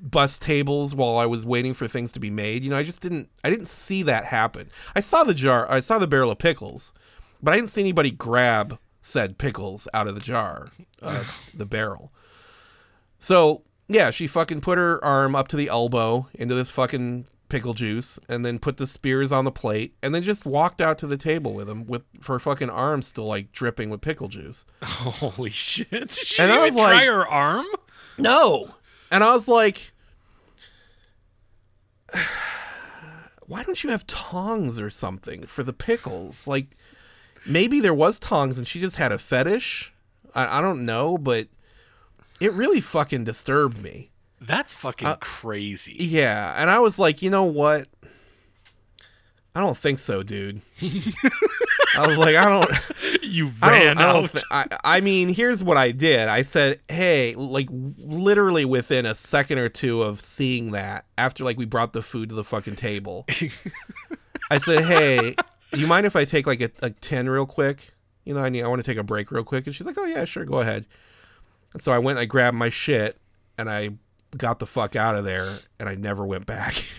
bust 0.00 0.42
tables 0.42 0.94
while 0.94 1.16
I 1.18 1.26
was 1.26 1.44
waiting 1.44 1.74
for 1.74 1.86
things 1.86 2.12
to 2.12 2.20
be 2.20 2.30
made. 2.30 2.62
You 2.64 2.70
know, 2.70 2.76
I 2.76 2.82
just 2.82 3.02
didn't. 3.02 3.28
I 3.44 3.50
didn't 3.50 3.68
see 3.68 4.02
that 4.04 4.24
happen. 4.24 4.70
I 4.94 5.00
saw 5.00 5.24
the 5.24 5.34
jar. 5.34 5.70
I 5.70 5.80
saw 5.80 5.98
the 5.98 6.06
barrel 6.06 6.30
of 6.30 6.38
pickles, 6.38 6.92
but 7.42 7.52
I 7.52 7.56
didn't 7.56 7.70
see 7.70 7.82
anybody 7.82 8.10
grab 8.10 8.78
said 9.02 9.38
pickles 9.38 9.88
out 9.94 10.06
of 10.08 10.14
the 10.14 10.20
jar, 10.20 10.70
uh, 11.02 11.24
the 11.54 11.66
barrel. 11.66 12.12
So 13.18 13.62
yeah, 13.88 14.10
she 14.10 14.26
fucking 14.26 14.60
put 14.60 14.78
her 14.78 15.02
arm 15.04 15.34
up 15.34 15.48
to 15.48 15.56
the 15.56 15.68
elbow 15.68 16.28
into 16.34 16.54
this 16.54 16.70
fucking 16.70 17.26
pickle 17.48 17.74
juice, 17.74 18.18
and 18.28 18.46
then 18.46 18.60
put 18.60 18.76
the 18.76 18.86
spears 18.86 19.32
on 19.32 19.44
the 19.44 19.50
plate, 19.50 19.94
and 20.04 20.14
then 20.14 20.22
just 20.22 20.46
walked 20.46 20.80
out 20.80 20.98
to 20.98 21.06
the 21.08 21.16
table 21.16 21.52
with 21.52 21.66
them 21.66 21.84
with 21.84 22.02
her 22.26 22.38
fucking 22.38 22.70
arm 22.70 23.02
still 23.02 23.26
like 23.26 23.50
dripping 23.52 23.90
with 23.90 24.00
pickle 24.00 24.28
juice. 24.28 24.64
Holy 24.82 25.50
shit. 25.50 25.90
Did 25.90 26.10
she 26.12 26.42
And 26.42 26.52
I 26.52 26.66
was 26.66 26.74
try 26.76 26.92
like- 26.94 27.06
her 27.06 27.26
arm? 27.26 27.66
No. 28.18 28.74
And 29.10 29.24
I 29.24 29.32
was 29.34 29.48
like, 29.48 29.89
why 33.46 33.62
don't 33.64 33.82
you 33.82 33.90
have 33.90 34.06
tongs 34.06 34.78
or 34.78 34.90
something 34.90 35.44
for 35.46 35.62
the 35.62 35.72
pickles? 35.72 36.46
Like, 36.46 36.76
maybe 37.46 37.80
there 37.80 37.94
was 37.94 38.18
tongs 38.18 38.58
and 38.58 38.66
she 38.66 38.80
just 38.80 38.96
had 38.96 39.12
a 39.12 39.18
fetish. 39.18 39.92
I, 40.34 40.58
I 40.58 40.60
don't 40.62 40.84
know, 40.84 41.18
but 41.18 41.48
it 42.40 42.52
really 42.52 42.80
fucking 42.80 43.24
disturbed 43.24 43.82
me. 43.82 44.10
That's 44.40 44.74
fucking 44.74 45.06
Uh, 45.08 45.16
crazy. 45.16 45.96
Yeah. 45.98 46.54
And 46.56 46.70
I 46.70 46.78
was 46.78 46.98
like, 46.98 47.20
you 47.22 47.30
know 47.30 47.44
what? 47.44 47.88
I 49.54 49.60
don't 49.60 49.76
think 49.76 49.98
so, 49.98 50.22
dude. 50.22 50.60
I 50.80 52.06
was 52.06 52.16
like, 52.16 52.36
I 52.36 52.48
don't. 52.48 52.70
You 53.30 53.50
I 53.62 53.70
ran 53.70 53.98
I 53.98 54.02
out. 54.02 54.42
I, 54.50 54.66
I 54.84 55.00
mean, 55.00 55.28
here's 55.28 55.62
what 55.62 55.76
I 55.76 55.92
did. 55.92 56.28
I 56.28 56.42
said, 56.42 56.80
"Hey, 56.88 57.34
like 57.34 57.68
literally 57.70 58.64
within 58.64 59.06
a 59.06 59.14
second 59.14 59.58
or 59.58 59.68
two 59.68 60.02
of 60.02 60.20
seeing 60.20 60.72
that, 60.72 61.06
after 61.16 61.44
like 61.44 61.56
we 61.56 61.64
brought 61.64 61.92
the 61.92 62.02
food 62.02 62.30
to 62.30 62.34
the 62.34 62.44
fucking 62.44 62.76
table, 62.76 63.26
I 64.50 64.58
said, 64.58 64.84
"Hey, 64.84 65.34
you 65.72 65.86
mind 65.86 66.06
if 66.06 66.16
I 66.16 66.24
take 66.24 66.46
like 66.46 66.60
a, 66.60 66.70
a 66.82 66.90
ten 66.90 67.28
real 67.28 67.46
quick? 67.46 67.92
You 68.24 68.34
know, 68.34 68.40
I 68.40 68.48
need 68.48 68.62
I 68.62 68.68
want 68.68 68.84
to 68.84 68.90
take 68.90 68.98
a 68.98 69.04
break 69.04 69.30
real 69.30 69.44
quick." 69.44 69.66
And 69.66 69.74
she's 69.74 69.86
like, 69.86 69.98
"Oh 69.98 70.04
yeah, 70.04 70.24
sure, 70.24 70.44
go 70.44 70.58
ahead." 70.58 70.86
And 71.72 71.80
so 71.80 71.92
I 71.92 71.98
went, 71.98 72.18
I 72.18 72.24
grabbed 72.24 72.56
my 72.56 72.68
shit, 72.68 73.16
and 73.56 73.70
I 73.70 73.90
got 74.36 74.58
the 74.58 74.66
fuck 74.66 74.96
out 74.96 75.14
of 75.14 75.24
there, 75.24 75.58
and 75.78 75.88
I 75.88 75.94
never 75.94 76.24
went 76.24 76.46
back. 76.46 76.84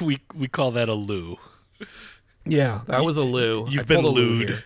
We 0.00 0.20
we 0.34 0.46
call 0.46 0.70
that 0.72 0.88
a 0.88 0.94
loo. 0.94 1.38
Yeah, 2.50 2.80
that 2.86 3.04
was 3.04 3.16
a 3.16 3.22
loo. 3.22 3.66
You've 3.68 3.82
I 3.82 3.84
been 3.84 4.04
lewd. 4.06 4.64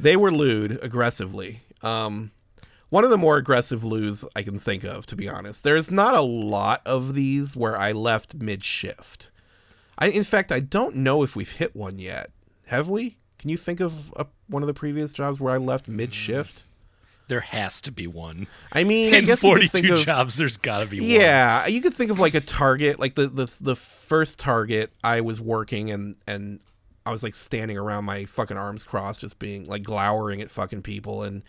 They 0.00 0.16
were 0.16 0.30
lewd 0.32 0.78
aggressively. 0.82 1.62
Um, 1.82 2.32
one 2.90 3.04
of 3.04 3.10
the 3.10 3.16
more 3.18 3.36
aggressive 3.36 3.84
loos 3.84 4.24
I 4.36 4.42
can 4.42 4.58
think 4.58 4.84
of, 4.84 5.06
to 5.06 5.16
be 5.16 5.28
honest. 5.28 5.62
There's 5.64 5.90
not 5.90 6.14
a 6.14 6.20
lot 6.22 6.82
of 6.84 7.14
these 7.14 7.56
where 7.56 7.76
I 7.78 7.92
left 7.92 8.34
mid 8.34 8.64
shift. 8.64 9.30
I, 9.98 10.08
in 10.08 10.24
fact, 10.24 10.50
I 10.50 10.60
don't 10.60 10.96
know 10.96 11.22
if 11.22 11.36
we've 11.36 11.50
hit 11.50 11.74
one 11.76 11.98
yet. 11.98 12.30
Have 12.66 12.88
we? 12.88 13.16
Can 13.38 13.50
you 13.50 13.56
think 13.56 13.80
of 13.80 14.12
a, 14.16 14.26
one 14.48 14.62
of 14.62 14.66
the 14.66 14.74
previous 14.74 15.12
jobs 15.12 15.38
where 15.38 15.54
I 15.54 15.58
left 15.58 15.86
mid 15.86 16.12
shift? 16.14 16.64
There 17.28 17.40
has 17.40 17.80
to 17.82 17.92
be 17.92 18.06
one. 18.06 18.48
I 18.72 18.84
mean, 18.84 19.14
I 19.14 19.18
In 19.18 19.24
guess 19.24 19.40
42 19.40 19.92
of- 19.94 19.98
jobs, 20.00 20.36
there's 20.36 20.56
got 20.58 20.80
to 20.80 20.86
be 20.86 21.00
one. 21.00 21.08
Yeah, 21.08 21.66
you 21.66 21.80
could 21.80 21.94
think 21.94 22.10
of 22.10 22.18
like 22.18 22.34
a 22.34 22.40
target, 22.40 22.98
like 23.00 23.14
the 23.14 23.28
the 23.28 23.56
the 23.60 23.76
first 23.76 24.38
target 24.38 24.92
I 25.02 25.20
was 25.22 25.40
working 25.40 25.90
and 25.90 26.16
and 26.26 26.60
I 27.06 27.10
was 27.10 27.22
like 27.22 27.34
standing 27.34 27.76
around 27.76 28.04
my 28.04 28.24
fucking 28.24 28.56
arms 28.56 28.84
crossed, 28.84 29.20
just 29.20 29.38
being 29.38 29.66
like 29.66 29.82
glowering 29.82 30.40
at 30.40 30.50
fucking 30.50 30.82
people, 30.82 31.22
and 31.22 31.42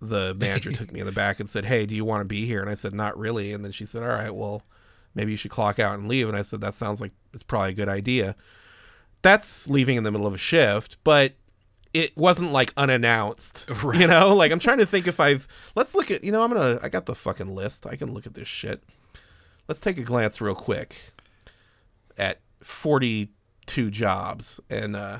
the 0.00 0.34
manager 0.34 0.72
took 0.72 0.92
me 0.92 1.00
in 1.00 1.06
the 1.06 1.12
back 1.12 1.40
and 1.40 1.48
said, 1.48 1.64
"Hey, 1.64 1.86
do 1.86 1.94
you 1.94 2.04
want 2.04 2.20
to 2.20 2.24
be 2.24 2.46
here?" 2.46 2.60
And 2.60 2.70
I 2.70 2.74
said, 2.74 2.94
"Not 2.94 3.18
really." 3.18 3.52
And 3.52 3.64
then 3.64 3.72
she 3.72 3.86
said, 3.86 4.02
"All 4.02 4.08
right, 4.08 4.34
well, 4.34 4.62
maybe 5.14 5.30
you 5.30 5.36
should 5.36 5.50
clock 5.50 5.78
out 5.78 5.98
and 5.98 6.08
leave." 6.08 6.28
And 6.28 6.36
I 6.36 6.42
said, 6.42 6.60
"That 6.60 6.74
sounds 6.74 7.00
like 7.00 7.12
it's 7.32 7.42
probably 7.42 7.70
a 7.70 7.74
good 7.74 7.88
idea." 7.88 8.36
That's 9.22 9.68
leaving 9.68 9.96
in 9.96 10.02
the 10.02 10.10
middle 10.10 10.26
of 10.26 10.34
a 10.34 10.38
shift, 10.38 10.98
but 11.04 11.34
it 11.94 12.16
wasn't 12.16 12.52
like 12.52 12.72
unannounced. 12.76 13.68
Right. 13.82 14.00
You 14.00 14.06
know, 14.06 14.34
like 14.34 14.52
I'm 14.52 14.58
trying 14.58 14.78
to 14.78 14.86
think 14.86 15.06
if 15.08 15.18
I've 15.18 15.48
let's 15.74 15.94
look 15.94 16.10
at 16.10 16.22
you 16.22 16.30
know, 16.30 16.42
I'm 16.42 16.52
gonna 16.52 16.78
I 16.82 16.88
got 16.88 17.06
the 17.06 17.14
fucking 17.14 17.52
list. 17.54 17.86
I 17.86 17.96
can 17.96 18.12
look 18.12 18.26
at 18.26 18.34
this 18.34 18.48
shit. 18.48 18.82
Let's 19.68 19.80
take 19.80 19.98
a 19.98 20.02
glance 20.02 20.40
real 20.40 20.54
quick 20.54 20.96
at 22.16 22.40
42 23.72 23.90
jobs 23.90 24.60
and 24.70 24.94
uh 24.96 25.18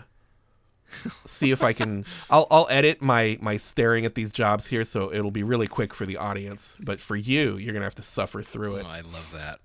see 1.25 1.51
if 1.53 1.63
I 1.63 1.73
can 1.73 2.05
I'll 2.31 2.47
I'll 2.51 2.67
edit 2.71 3.01
my 3.01 3.39
my 3.41 3.57
staring 3.57 4.05
at 4.05 4.15
these 4.15 4.33
jobs 4.33 4.67
here 4.67 4.85
so 4.85 5.13
it'll 5.13 5.31
be 5.31 5.43
really 5.43 5.67
quick 5.67 5.95
for 5.95 6.05
the 6.07 6.17
audience, 6.19 6.77
but 6.81 7.01
for 7.01 7.17
you, 7.17 7.57
you're 7.57 7.73
going 7.73 7.81
to 7.81 7.87
have 7.87 7.95
to 7.97 8.03
suffer 8.03 8.43
through 8.43 8.77
it. 8.77 8.85
Oh, 8.87 8.91
I 8.91 9.01
love 9.01 9.33
that. 9.33 9.61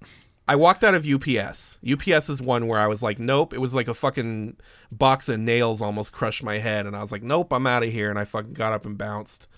I 0.48 0.56
walked 0.56 0.86
out 0.86 0.96
of 0.96 1.06
UPS. 1.06 1.80
UPS 1.86 2.30
is 2.30 2.42
one 2.42 2.68
where 2.68 2.80
I 2.80 2.88
was 2.88 3.04
like, 3.04 3.20
nope. 3.20 3.54
It 3.54 3.60
was 3.60 3.74
like 3.74 3.90
a 3.90 3.94
fucking 3.94 4.56
box 4.90 5.28
of 5.28 5.42
nails 5.42 5.82
almost 5.82 6.14
crushed 6.14 6.42
my 6.42 6.60
head, 6.60 6.86
and 6.86 6.96
I 6.96 7.02
was 7.02 7.12
like, 7.12 7.22
nope, 7.24 7.52
I'm 7.52 7.68
out 7.68 7.84
of 7.84 7.92
here, 7.92 8.10
and 8.10 8.18
I 8.18 8.24
fucking 8.24 8.54
got 8.54 8.72
up 8.72 8.86
and 8.86 8.98
bounced. 8.98 9.50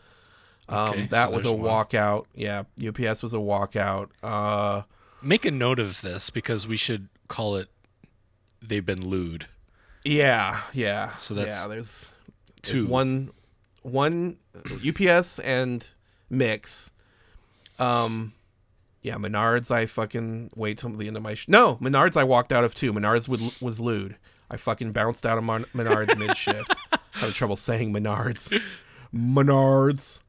Um, 0.68 0.90
Okay, 0.90 1.06
that 1.12 1.30
so 1.30 1.36
was 1.36 1.46
a 1.46 1.56
one. 1.56 1.86
walkout. 1.86 2.26
Yeah, 2.34 2.64
UPS 2.84 3.22
was 3.22 3.36
a 3.36 3.38
walkout. 3.38 4.10
Uh, 4.24 4.82
Make 5.22 5.46
a 5.46 5.52
note 5.52 5.78
of 5.78 6.02
this 6.02 6.32
because 6.32 6.68
we 6.68 6.76
should 6.78 7.08
call 7.28 7.56
it 7.58 7.70
they've 8.62 8.86
been 8.86 9.08
lewd. 9.08 9.48
Yeah, 10.04 10.62
yeah. 10.74 11.12
So 11.12 11.34
that's 11.34 11.64
yeah. 11.64 11.68
There's, 11.68 12.10
there's 12.62 12.76
two. 12.76 12.88
one, 12.88 13.32
one 13.82 14.38
UPS 14.88 15.40
and 15.40 15.90
Mick's. 16.30 16.90
Um, 17.78 18.34
yeah, 19.02 19.16
Menards. 19.16 19.72
I 19.72 19.86
fucking 19.86 20.52
wait 20.56 20.78
till 20.78 20.90
the 20.92 21.08
end 21.08 21.18
of 21.18 21.24
my 21.24 21.34
sh- 21.34 21.48
no 21.48 21.78
Menards. 21.78 22.18
I 22.18 22.24
walked 22.24 22.52
out 22.52 22.64
of 22.64 22.76
too. 22.76 22.94
Menards 22.94 23.28
would, 23.28 23.42
was 23.62 23.80
lewd. 23.80 24.18
I 24.52 24.58
fucking 24.58 24.92
bounced 24.92 25.26
out 25.26 25.38
of 25.38 25.44
Mon- 25.44 25.64
Menards 25.76 26.18
mid 26.18 26.36
shift. 26.36 26.74
Having 27.12 27.34
trouble 27.34 27.56
saying 27.56 27.94
Menards. 27.94 28.60
Menards. 29.14 30.20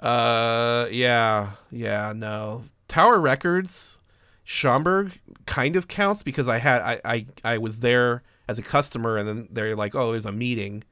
Uh, 0.00 0.86
yeah, 0.90 1.52
yeah. 1.70 2.12
No, 2.14 2.64
Tower 2.88 3.20
Records. 3.20 3.98
Schaumburg 4.48 5.12
kind 5.44 5.74
of 5.74 5.88
counts 5.88 6.22
because 6.22 6.46
I 6.46 6.58
had 6.58 6.80
I, 6.80 7.00
I 7.04 7.26
I 7.44 7.58
was 7.58 7.80
there 7.80 8.22
as 8.48 8.60
a 8.60 8.62
customer 8.62 9.16
and 9.16 9.28
then 9.28 9.48
they're 9.50 9.74
like, 9.74 9.96
oh, 9.96 10.12
there's 10.12 10.24
a 10.24 10.30
meeting, 10.30 10.84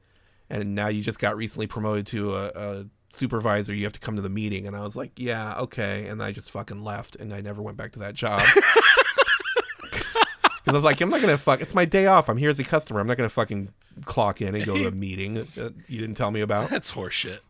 and 0.49 0.75
now 0.75 0.89
you 0.89 1.01
just 1.01 1.19
got 1.19 1.37
recently 1.37 1.65
promoted 1.65 2.05
to 2.07 2.35
a, 2.35 2.47
a 2.53 2.85
supervisor. 3.13 3.73
You 3.73 3.85
have 3.85 3.93
to 3.93 4.01
come 4.01 4.17
to 4.17 4.21
the 4.21 4.29
meeting, 4.29 4.67
and 4.67 4.75
I 4.75 4.81
was 4.81 4.97
like, 4.97 5.13
yeah, 5.15 5.57
okay, 5.61 6.07
and 6.09 6.21
I 6.21 6.33
just 6.33 6.51
fucking 6.51 6.83
left, 6.83 7.15
and 7.15 7.33
I 7.33 7.39
never 7.39 7.61
went 7.61 7.77
back 7.77 7.93
to 7.93 7.99
that 7.99 8.13
job. 8.13 8.41
Because 10.65 10.73
I 10.73 10.77
was 10.77 10.83
like, 10.83 10.99
I'm 10.99 11.09
not 11.11 11.21
gonna 11.21 11.37
fuck. 11.37 11.61
It's 11.61 11.75
my 11.75 11.85
day 11.85 12.07
off. 12.07 12.27
I'm 12.27 12.37
here 12.37 12.49
as 12.49 12.57
a 12.57 12.63
customer. 12.63 12.99
I'm 12.99 13.05
not 13.05 13.17
gonna 13.17 13.29
fucking 13.29 13.71
clock 14.05 14.41
in 14.41 14.55
and 14.55 14.65
go 14.65 14.75
to 14.75 14.87
a 14.87 14.91
meeting 15.05 15.35
that 15.35 15.75
you 15.87 16.01
didn't 16.01 16.15
tell 16.15 16.31
me 16.31 16.41
about. 16.41 16.71
That's 16.71 16.91
horseshit. 16.91 17.41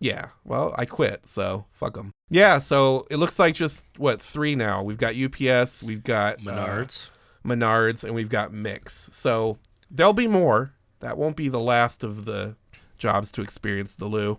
Yeah. 0.00 0.28
Well, 0.44 0.74
I 0.76 0.86
quit, 0.86 1.26
so 1.26 1.66
fuck 1.70 1.94
them. 1.94 2.12
Yeah. 2.30 2.58
So 2.58 3.06
it 3.10 3.16
looks 3.16 3.38
like 3.38 3.54
just 3.54 3.84
what 3.98 4.20
three 4.20 4.54
now. 4.54 4.82
We've 4.82 4.98
got 4.98 5.14
UPS, 5.14 5.82
we've 5.82 6.02
got 6.02 6.38
uh, 6.38 6.50
Menards. 6.50 7.10
Menards, 7.44 8.04
and 8.04 8.14
we've 8.14 8.28
got 8.28 8.52
Mick's. 8.52 9.10
So 9.12 9.58
there'll 9.90 10.12
be 10.12 10.26
more. 10.26 10.74
That 11.00 11.16
won't 11.16 11.36
be 11.36 11.48
the 11.48 11.60
last 11.60 12.02
of 12.02 12.24
the 12.24 12.56
jobs 12.98 13.30
to 13.32 13.42
experience 13.42 13.94
the 13.94 14.06
loo. 14.06 14.38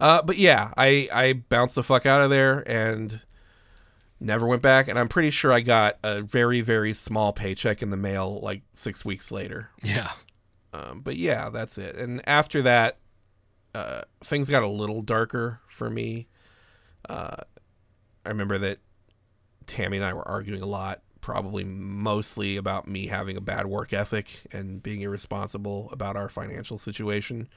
Uh, 0.00 0.22
but 0.22 0.36
yeah, 0.38 0.72
I 0.76 1.08
I 1.12 1.32
bounced 1.32 1.74
the 1.74 1.82
fuck 1.82 2.06
out 2.06 2.20
of 2.22 2.30
there 2.30 2.62
and 2.70 3.20
never 4.20 4.46
went 4.46 4.62
back. 4.62 4.88
And 4.88 4.98
I'm 4.98 5.08
pretty 5.08 5.30
sure 5.30 5.52
I 5.52 5.60
got 5.60 5.98
a 6.02 6.22
very 6.22 6.60
very 6.60 6.94
small 6.94 7.32
paycheck 7.32 7.82
in 7.82 7.90
the 7.90 7.96
mail 7.96 8.40
like 8.40 8.62
six 8.72 9.04
weeks 9.04 9.30
later. 9.32 9.70
yeah. 9.82 10.12
Um, 10.74 11.00
but 11.02 11.16
yeah, 11.16 11.48
that's 11.48 11.78
it. 11.78 11.96
And 11.96 12.20
after 12.28 12.60
that, 12.62 12.98
uh, 13.78 14.02
things 14.24 14.48
got 14.48 14.64
a 14.64 14.68
little 14.68 15.02
darker 15.02 15.60
for 15.68 15.88
me. 15.88 16.26
Uh, 17.08 17.36
I 18.26 18.28
remember 18.28 18.58
that 18.58 18.78
Tammy 19.66 19.98
and 19.98 20.06
I 20.06 20.12
were 20.12 20.26
arguing 20.26 20.62
a 20.62 20.66
lot, 20.66 21.02
probably 21.20 21.62
mostly 21.62 22.56
about 22.56 22.88
me 22.88 23.06
having 23.06 23.36
a 23.36 23.40
bad 23.40 23.66
work 23.66 23.92
ethic 23.92 24.40
and 24.50 24.82
being 24.82 25.02
irresponsible 25.02 25.90
about 25.92 26.16
our 26.16 26.28
financial 26.28 26.76
situation. 26.76 27.48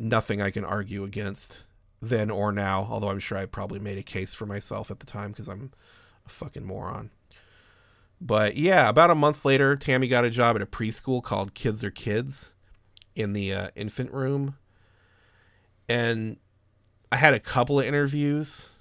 Nothing 0.00 0.40
I 0.40 0.50
can 0.50 0.64
argue 0.64 1.04
against 1.04 1.64
then 2.00 2.30
or 2.30 2.50
now, 2.50 2.86
although 2.90 3.10
I'm 3.10 3.18
sure 3.18 3.36
I 3.36 3.44
probably 3.44 3.80
made 3.80 3.98
a 3.98 4.02
case 4.02 4.32
for 4.32 4.46
myself 4.46 4.90
at 4.90 5.00
the 5.00 5.06
time 5.06 5.32
because 5.32 5.48
I'm 5.48 5.72
a 6.24 6.30
fucking 6.30 6.64
moron. 6.64 7.10
But 8.18 8.56
yeah, 8.56 8.88
about 8.88 9.10
a 9.10 9.14
month 9.14 9.44
later, 9.44 9.76
Tammy 9.76 10.08
got 10.08 10.24
a 10.24 10.30
job 10.30 10.56
at 10.56 10.62
a 10.62 10.66
preschool 10.66 11.22
called 11.22 11.52
Kids 11.52 11.84
Are 11.84 11.90
Kids 11.90 12.52
in 13.14 13.34
the 13.34 13.52
uh, 13.52 13.68
infant 13.76 14.12
room. 14.12 14.56
And 15.88 16.36
I 17.10 17.16
had 17.16 17.34
a 17.34 17.40
couple 17.40 17.80
of 17.80 17.86
interviews. 17.86 18.72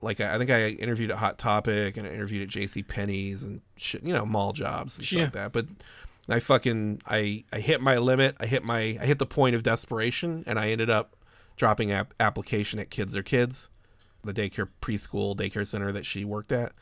Like 0.00 0.20
I 0.20 0.34
I 0.34 0.38
think 0.38 0.50
I 0.50 0.68
interviewed 0.68 1.10
at 1.10 1.18
Hot 1.18 1.38
Topic 1.38 1.96
and 1.96 2.06
I 2.06 2.10
interviewed 2.10 2.42
at 2.42 2.48
JC 2.48 2.86
Penney's 2.86 3.44
and 3.44 3.60
shit, 3.76 4.02
you 4.02 4.12
know, 4.12 4.26
mall 4.26 4.52
jobs 4.52 4.98
and 4.98 5.06
shit 5.06 5.18
Yeah. 5.18 5.24
like 5.26 5.32
that. 5.34 5.52
But 5.52 5.66
I 6.28 6.40
fucking 6.40 7.02
I 7.06 7.44
I 7.52 7.60
hit 7.60 7.80
my 7.80 7.98
limit. 7.98 8.36
I 8.40 8.46
hit 8.46 8.64
my 8.64 8.98
I 9.00 9.06
hit 9.06 9.18
the 9.18 9.26
point 9.26 9.54
of 9.56 9.62
desperation 9.62 10.44
and 10.46 10.58
I 10.58 10.70
ended 10.70 10.90
up 10.90 11.16
dropping 11.56 11.92
app 11.92 12.14
application 12.20 12.78
at 12.80 12.90
Kids 12.90 13.14
Are 13.16 13.22
Kids, 13.22 13.68
the 14.24 14.32
daycare 14.34 14.68
preschool 14.80 15.36
daycare 15.36 15.66
center 15.66 15.92
that 15.92 16.04
she 16.06 16.24
worked 16.24 16.52
at 16.52 16.72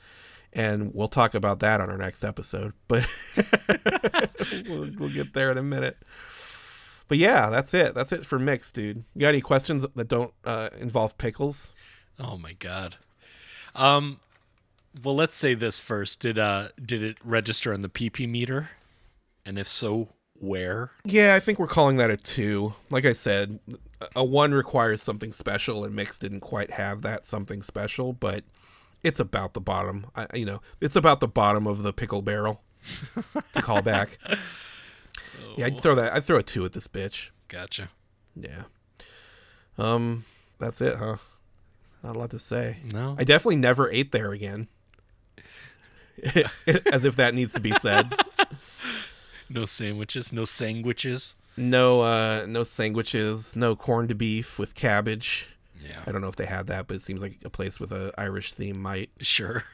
and 0.52 0.92
we'll 0.94 1.06
talk 1.08 1.34
about 1.34 1.60
that 1.60 1.80
on 1.80 1.88
our 1.90 1.96
next 1.98 2.24
episode. 2.24 2.72
But 2.88 3.06
we'll, 4.68 4.90
we'll 4.98 5.08
get 5.10 5.32
there 5.32 5.50
in 5.52 5.58
a 5.58 5.62
minute. 5.62 5.96
But 7.10 7.18
yeah, 7.18 7.50
that's 7.50 7.74
it. 7.74 7.92
That's 7.92 8.12
it 8.12 8.24
for 8.24 8.38
Mick's, 8.38 8.70
dude. 8.70 9.02
You 9.16 9.22
got 9.22 9.30
any 9.30 9.40
questions 9.40 9.84
that 9.96 10.06
don't 10.06 10.32
uh, 10.44 10.68
involve 10.78 11.18
pickles? 11.18 11.74
Oh 12.20 12.38
my 12.38 12.52
god. 12.52 12.96
Um 13.74 14.20
well 15.02 15.16
let's 15.16 15.34
say 15.34 15.54
this 15.54 15.80
first. 15.80 16.20
Did 16.20 16.38
uh 16.38 16.68
did 16.80 17.02
it 17.02 17.16
register 17.24 17.74
on 17.74 17.82
the 17.82 17.88
PP 17.88 18.28
meter? 18.28 18.70
And 19.44 19.58
if 19.58 19.66
so, 19.66 20.10
where? 20.34 20.92
Yeah, 21.04 21.34
I 21.34 21.40
think 21.40 21.58
we're 21.58 21.66
calling 21.66 21.96
that 21.96 22.10
a 22.10 22.16
two. 22.16 22.74
Like 22.90 23.04
I 23.04 23.12
said, 23.12 23.58
a 24.14 24.24
one 24.24 24.52
requires 24.52 25.02
something 25.02 25.32
special, 25.32 25.84
and 25.84 25.96
Mick's 25.96 26.18
didn't 26.18 26.40
quite 26.40 26.70
have 26.70 27.02
that 27.02 27.24
something 27.24 27.62
special, 27.62 28.12
but 28.12 28.44
it's 29.02 29.18
about 29.18 29.54
the 29.54 29.60
bottom. 29.60 30.06
I, 30.14 30.28
you 30.34 30.46
know, 30.46 30.60
it's 30.80 30.94
about 30.94 31.18
the 31.18 31.28
bottom 31.28 31.66
of 31.66 31.82
the 31.82 31.92
pickle 31.92 32.22
barrel 32.22 32.62
to 33.52 33.62
call 33.62 33.82
back. 33.82 34.16
Yeah, 35.56 35.66
I'd 35.66 35.80
throw 35.80 35.94
that. 35.94 36.12
I'd 36.12 36.24
throw 36.24 36.38
a 36.38 36.42
two 36.42 36.64
at 36.64 36.72
this 36.72 36.88
bitch. 36.88 37.30
Gotcha. 37.48 37.88
Yeah. 38.36 38.64
Um, 39.78 40.24
that's 40.58 40.80
it, 40.80 40.96
huh? 40.96 41.16
Not 42.02 42.16
a 42.16 42.18
lot 42.18 42.30
to 42.30 42.38
say. 42.38 42.78
No. 42.92 43.16
I 43.18 43.24
definitely 43.24 43.56
never 43.56 43.90
ate 43.90 44.12
there 44.12 44.32
again. 44.32 44.68
As 46.92 47.04
if 47.04 47.16
that 47.16 47.34
needs 47.34 47.52
to 47.54 47.60
be 47.60 47.72
said. 47.72 48.14
No 49.52 49.64
sandwiches, 49.64 50.32
no 50.32 50.44
sandwiches. 50.44 51.34
No, 51.56 52.02
uh, 52.02 52.46
no 52.46 52.62
sandwiches, 52.62 53.56
no 53.56 53.74
corned 53.74 54.16
beef 54.16 54.60
with 54.60 54.76
cabbage. 54.76 55.48
Yeah. 55.84 55.98
I 56.06 56.12
don't 56.12 56.20
know 56.20 56.28
if 56.28 56.36
they 56.36 56.46
had 56.46 56.68
that, 56.68 56.86
but 56.86 56.94
it 56.94 57.02
seems 57.02 57.20
like 57.20 57.38
a 57.44 57.50
place 57.50 57.80
with 57.80 57.90
a 57.90 58.12
Irish 58.16 58.52
theme 58.52 58.80
might. 58.80 59.10
Sure. 59.20 59.64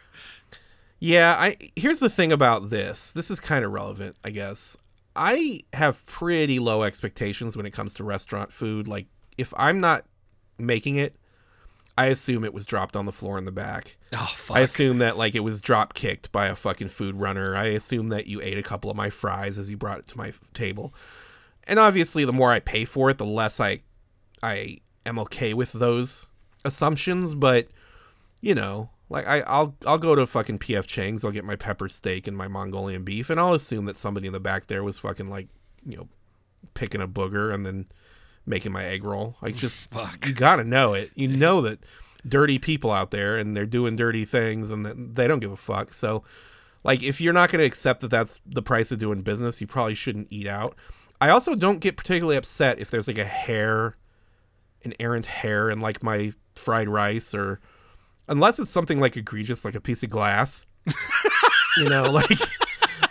Yeah, 0.99 1.37
I 1.39 1.59
here's 1.77 2.01
the 2.01 2.09
thing 2.09 2.33
about 2.33 2.71
this. 2.71 3.13
This 3.13 3.31
is 3.31 3.39
kind 3.39 3.67
of 3.67 3.71
relevant, 3.73 4.17
I 4.25 4.31
guess. 4.31 4.79
I 5.17 5.61
have 5.73 6.05
pretty 6.07 6.59
low 6.59 6.83
expectations 6.83 7.57
when 7.57 7.67
it 7.67 7.73
comes 7.73 7.95
to 7.95 8.05
restaurant 8.05 8.53
food. 8.53 8.87
Like 8.87 9.07
if 9.39 9.53
I'm 9.57 9.81
not 9.81 10.05
making 10.59 10.97
it, 10.97 11.17
I 11.99 12.07
assume 12.07 12.45
it 12.45 12.53
was 12.53 12.67
dropped 12.67 12.95
on 12.95 13.07
the 13.07 13.13
floor 13.13 13.39
in 13.39 13.47
the 13.47 13.53
back. 13.53 13.97
Oh 14.15 14.33
fuck. 14.37 14.57
I 14.57 14.61
assume 14.61 14.99
that 14.99 15.17
like 15.17 15.35
it 15.35 15.41
was 15.41 15.61
drop 15.61 15.95
kicked 15.95 16.31
by 16.31 16.49
a 16.49 16.55
fucking 16.55 16.89
food 16.89 17.17
runner. 17.17 17.57
I 17.57 17.67
assume 17.67 18.11
that 18.11 18.27
you 18.27 18.41
ate 18.43 18.59
a 18.59 18.63
couple 18.63 18.91
of 18.91 18.97
my 18.97 19.09
fries 19.11 19.59
as 19.59 19.71
you 19.71 19.77
brought 19.77 20.01
it 20.01 20.07
to 20.09 20.19
my 20.19 20.29
f- 20.29 20.41
table. 20.53 20.95
And 21.65 21.79
obviously, 21.79 22.25
the 22.25 22.33
more 22.33 22.53
I 22.53 22.61
pay 22.61 22.85
for 22.85 23.11
it, 23.11 23.19
the 23.19 23.25
less 23.25 23.61
I 23.61 23.81
I 24.43 24.79
am 25.07 25.19
okay 25.21 25.55
with 25.55 25.73
those 25.73 26.31
assumptions. 26.65 27.35
But 27.35 27.69
you 28.43 28.55
know, 28.55 28.91
like 29.09 29.27
I, 29.27 29.41
I'll 29.41 29.77
I'll 29.87 29.99
go 29.99 30.15
to 30.15 30.27
fucking 30.27 30.59
PF 30.59 30.87
Chang's. 30.87 31.25
I'll 31.25 31.31
get 31.31 31.45
my 31.45 31.57
pepper 31.57 31.89
steak 31.89 32.27
and 32.27 32.37
my 32.37 32.49
Mongolian 32.49 33.05
beef, 33.05 33.31
and 33.31 33.39
I'll 33.39 33.55
assume 33.55 33.85
that 33.85 33.97
somebody 33.97 34.27
in 34.27 34.33
the 34.33 34.41
back 34.41 34.67
there 34.67 34.83
was 34.83 34.99
fucking 34.99 35.29
like 35.29 35.49
you 35.85 35.97
know 35.97 36.09
picking 36.75 37.01
a 37.01 37.09
booger 37.09 37.55
and 37.55 37.65
then 37.65 37.87
making 38.47 38.73
my 38.73 38.85
egg 38.85 39.05
roll. 39.05 39.37
Like 39.41 39.55
just 39.57 39.81
Fuck. 39.91 40.27
you 40.27 40.35
gotta 40.35 40.65
know 40.65 40.95
it. 40.95 41.11
You 41.15 41.29
know 41.37 41.61
that 41.63 41.81
dirty 42.27 42.59
people 42.59 42.91
out 42.91 43.13
there 43.13 43.37
and 43.37 43.57
they're 43.57 43.67
doing 43.67 43.95
dirty 43.95 44.25
things 44.25 44.71
and 44.71 45.15
they 45.15 45.29
don't 45.29 45.39
give 45.39 45.53
a 45.53 45.57
fuck. 45.57 45.95
So 45.95 46.25
like 46.83 47.03
if 47.03 47.21
you're 47.21 47.33
not 47.33 47.51
gonna 47.51 47.65
accept 47.65 48.01
that 48.01 48.11
that's 48.11 48.41
the 48.47 48.63
price 48.63 48.91
of 48.91 48.99
doing 48.99 49.23
business, 49.23 49.61
you 49.61 49.67
probably 49.67 49.95
shouldn't 49.95 50.29
eat 50.31 50.47
out. 50.49 50.77
I 51.21 51.31
also 51.31 51.55
don't 51.55 51.81
get 51.81 51.97
particularly 51.97 52.37
upset 52.37 52.79
if 52.79 52.91
there's 52.91 53.09
like 53.09 53.19
a 53.19 53.25
hair, 53.25 53.97
an 54.85 54.95
errant 55.01 55.27
hair 55.27 55.71
in 55.71 55.81
like 55.81 56.03
my 56.03 56.35
fried 56.57 56.89
rice 56.89 57.35
or 57.35 57.61
unless 58.29 58.59
it's 58.59 58.71
something 58.71 59.01
like 59.01 59.17
egregious 59.17 59.65
like 59.65 59.75
a 59.75 59.81
piece 59.81 60.03
of 60.03 60.11
glass. 60.11 60.67
you 61.77 61.89
know, 61.89 62.05
like 62.11 62.39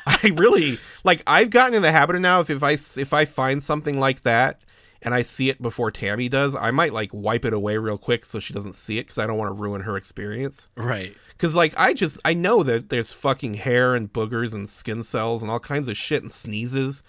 I 0.05 0.31
really 0.33 0.79
like 1.03 1.23
I've 1.27 1.49
gotten 1.49 1.73
in 1.73 1.81
the 1.81 1.91
habit 1.91 2.15
of 2.15 2.21
now 2.21 2.39
if, 2.39 2.49
if 2.49 2.63
I 2.63 2.71
if 2.73 3.13
I 3.13 3.25
find 3.25 3.61
something 3.61 3.99
like 3.99 4.21
that 4.21 4.61
and 5.01 5.13
I 5.13 5.21
see 5.21 5.49
it 5.49 5.61
before 5.61 5.91
Tammy 5.91 6.29
does, 6.29 6.55
I 6.55 6.71
might 6.71 6.93
like 6.93 7.11
wipe 7.13 7.45
it 7.45 7.53
away 7.53 7.77
real 7.77 7.97
quick 7.97 8.25
so 8.25 8.39
she 8.39 8.53
doesn't 8.53 8.75
see 8.75 8.97
it 8.97 9.07
cuz 9.07 9.17
I 9.17 9.27
don't 9.27 9.37
want 9.37 9.49
to 9.49 9.61
ruin 9.61 9.81
her 9.81 9.97
experience. 9.97 10.69
Right. 10.75 11.15
Cuz 11.37 11.55
like 11.55 11.73
I 11.77 11.93
just 11.93 12.19
I 12.25 12.33
know 12.33 12.63
that 12.63 12.89
there's 12.89 13.11
fucking 13.11 13.55
hair 13.55 13.93
and 13.95 14.11
boogers 14.11 14.53
and 14.53 14.69
skin 14.69 15.03
cells 15.03 15.41
and 15.41 15.51
all 15.51 15.59
kinds 15.59 15.87
of 15.87 15.97
shit 15.97 16.21
and 16.21 16.31
sneezes 16.31 17.03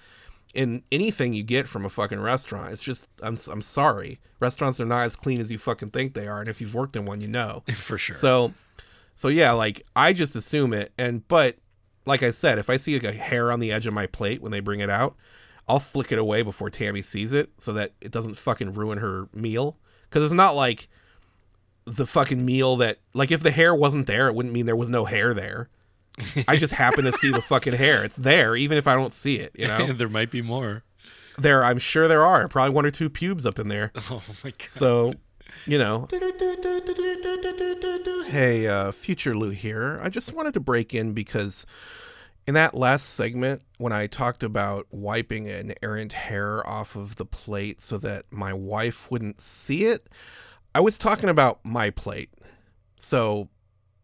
in 0.57 0.83
anything 0.91 1.35
you 1.35 1.43
get 1.43 1.69
from 1.69 1.85
a 1.85 1.89
fucking 1.91 2.19
restaurant. 2.19 2.73
It's 2.73 2.83
just 2.83 3.09
I'm 3.23 3.37
I'm 3.51 3.63
sorry. 3.63 4.19
Restaurants 4.41 4.81
are 4.81 4.87
not 4.87 5.03
as 5.03 5.15
clean 5.15 5.41
as 5.41 5.53
you 5.53 5.59
fucking 5.59 5.91
think 5.91 6.15
they 6.15 6.27
are 6.27 6.41
and 6.41 6.49
if 6.49 6.61
you've 6.61 6.75
worked 6.75 6.97
in 6.97 7.05
one, 7.05 7.21
you 7.21 7.29
know. 7.29 7.63
For 7.75 7.99
sure. 7.99 8.17
So, 8.17 8.53
so 9.15 9.29
yeah, 9.29 9.53
like 9.53 9.83
I 9.95 10.15
just 10.15 10.35
assume 10.35 10.73
it, 10.73 10.93
and 10.97 11.27
but 11.29 11.57
like 12.07 12.23
I 12.23 12.31
said, 12.31 12.59
if 12.59 12.71
I 12.71 12.79
see 12.79 12.95
like 12.95 13.15
a 13.15 13.17
hair 13.17 13.53
on 13.53 13.61
the 13.61 13.71
edge 13.71 13.87
of 13.87 13.93
my 13.93 14.07
plate 14.07 14.41
when 14.41 14.51
they 14.51 14.61
bring 14.61 14.81
it 14.81 14.91
out, 14.91 15.15
I'll 15.69 15.79
flick 15.79 16.11
it 16.11 16.19
away 16.19 16.43
before 16.43 16.71
Tammy 16.71 17.03
sees 17.03 17.35
it, 17.35 17.51
so 17.59 17.75
that 17.75 17.93
it 18.01 18.11
doesn't 18.11 18.37
fucking 18.37 18.73
ruin 18.73 18.99
her 18.99 19.29
meal. 19.35 19.77
Because 20.09 20.25
it's 20.25 20.33
not 20.33 20.57
like 20.57 20.89
the 21.85 22.07
fucking 22.07 22.45
meal 22.45 22.77
that 22.77 22.99
like 23.13 23.31
if 23.31 23.43
the 23.43 23.51
hair 23.51 23.75
wasn't 23.75 24.07
there, 24.07 24.29
it 24.29 24.35
wouldn't 24.35 24.55
mean 24.55 24.65
there 24.65 24.75
was 24.75 24.89
no 24.89 25.05
hair 25.05 25.35
there. 25.35 25.69
I 26.49 26.57
just 26.57 26.75
happen 26.75 27.05
to 27.05 27.13
see 27.13 27.31
the 27.31 27.41
fucking 27.43 27.75
hair. 27.75 28.05
It's 28.05 28.17
there, 28.17 28.57
even 28.57 28.79
if 28.79 28.87
I 28.87 28.95
don't 28.95 29.13
see 29.13 29.37
it. 29.39 29.53
You 29.57 29.67
know, 29.69 29.93
there 29.93 30.09
might 30.09 30.31
be 30.31 30.43
more. 30.43 30.83
there. 31.39 31.63
I'm 31.65 31.79
sure 31.79 32.09
there 32.09 32.25
are 32.25 32.49
probably 32.49 32.75
one 32.75 32.87
or 32.87 32.91
two 32.91 33.11
pubes 33.11 33.45
up 33.47 33.59
in 33.59 33.69
there. 33.69 33.93
Oh 34.11 34.23
my 34.45 34.51
god. 34.51 34.63
So, 34.69 35.15
you 35.67 35.79
know. 35.79 36.09
Hey, 38.29 38.67
uh, 38.67 38.93
future 38.93 39.35
Lou 39.37 39.51
here. 39.51 40.01
I 40.03 40.09
just 40.09 40.33
wanted 40.35 40.55
to 40.55 40.61
break 40.61 40.95
in 40.95 41.13
because 41.13 41.67
in 42.47 42.55
that 42.55 42.75
last 42.75 43.11
segment, 43.15 43.63
when 43.79 43.93
I 43.93 44.07
talked 44.07 44.43
about 44.43 44.87
wiping 44.91 45.49
an 45.49 45.75
errant 45.83 46.13
hair 46.13 46.67
off 46.67 46.97
of 46.97 47.17
the 47.17 47.25
plate 47.27 47.81
so 47.81 47.99
that 47.99 48.25
my 48.31 48.53
wife 48.53 49.11
wouldn't 49.11 49.41
see 49.41 49.85
it, 49.87 50.09
I 50.75 50.81
was 50.81 50.99
talking 50.99 51.29
about 51.29 51.61
my 51.65 51.91
plate. 51.91 52.31
So, 52.97 53.49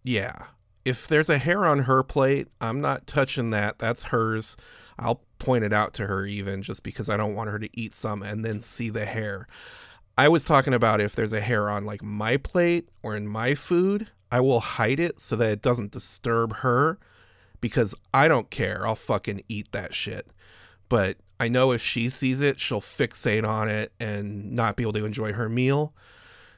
yeah. 0.05 0.47
If 0.85 1.07
there's 1.09 1.31
a 1.31 1.39
hair 1.39 1.65
on 1.65 1.81
her 1.81 2.03
plate, 2.03 2.49
I'm 2.61 2.81
not 2.81 3.07
touching 3.07 3.51
that. 3.51 3.79
That's 3.79 4.03
hers. 4.05 4.57
I'll 4.99 5.23
point 5.39 5.65
it 5.65 5.73
out 5.73 5.95
to 5.95 6.07
her 6.07 6.27
even 6.27 6.63
just 6.63 6.83
because 6.83 7.09
I 7.09 7.17
don't 7.17 7.35
want 7.35 7.51
her 7.51 7.59
to 7.59 7.69
eat 7.73 7.95
some 7.95 8.23
and 8.23 8.45
then 8.45 8.61
see 8.61 8.91
the 8.91 9.05
hair. 9.05 9.47
I 10.19 10.29
was 10.29 10.45
talking 10.45 10.75
about 10.75 11.01
if 11.01 11.15
there's 11.15 11.33
a 11.33 11.41
hair 11.41 11.71
on 11.71 11.85
like 11.85 12.03
my 12.03 12.37
plate 12.37 12.89
or 13.03 13.17
in 13.17 13.27
my 13.27 13.55
food, 13.55 14.09
I 14.31 14.41
will 14.41 14.61
hide 14.61 15.01
it 15.01 15.19
so 15.19 15.37
that 15.37 15.51
it 15.51 15.63
doesn't 15.63 15.93
disturb 15.93 16.57
her 16.57 16.99
because 17.61 17.95
I 18.13 18.29
don't 18.29 18.51
care. 18.51 18.87
I'll 18.87 18.95
fucking 18.95 19.43
eat 19.49 19.73
that 19.73 19.95
shit. 19.95 20.27
But 20.89 21.17
I 21.41 21.49
know 21.49 21.73
if 21.73 21.81
she 21.81 22.11
sees 22.11 22.41
it, 22.41 22.61
she'll 22.61 22.81
fixate 22.81 23.47
on 23.47 23.69
it 23.69 23.93
and 23.99 24.53
not 24.53 24.77
be 24.77 24.85
able 24.85 24.93
to 24.93 25.05
enjoy 25.05 25.33
her 25.33 25.49
meal. 25.49 25.95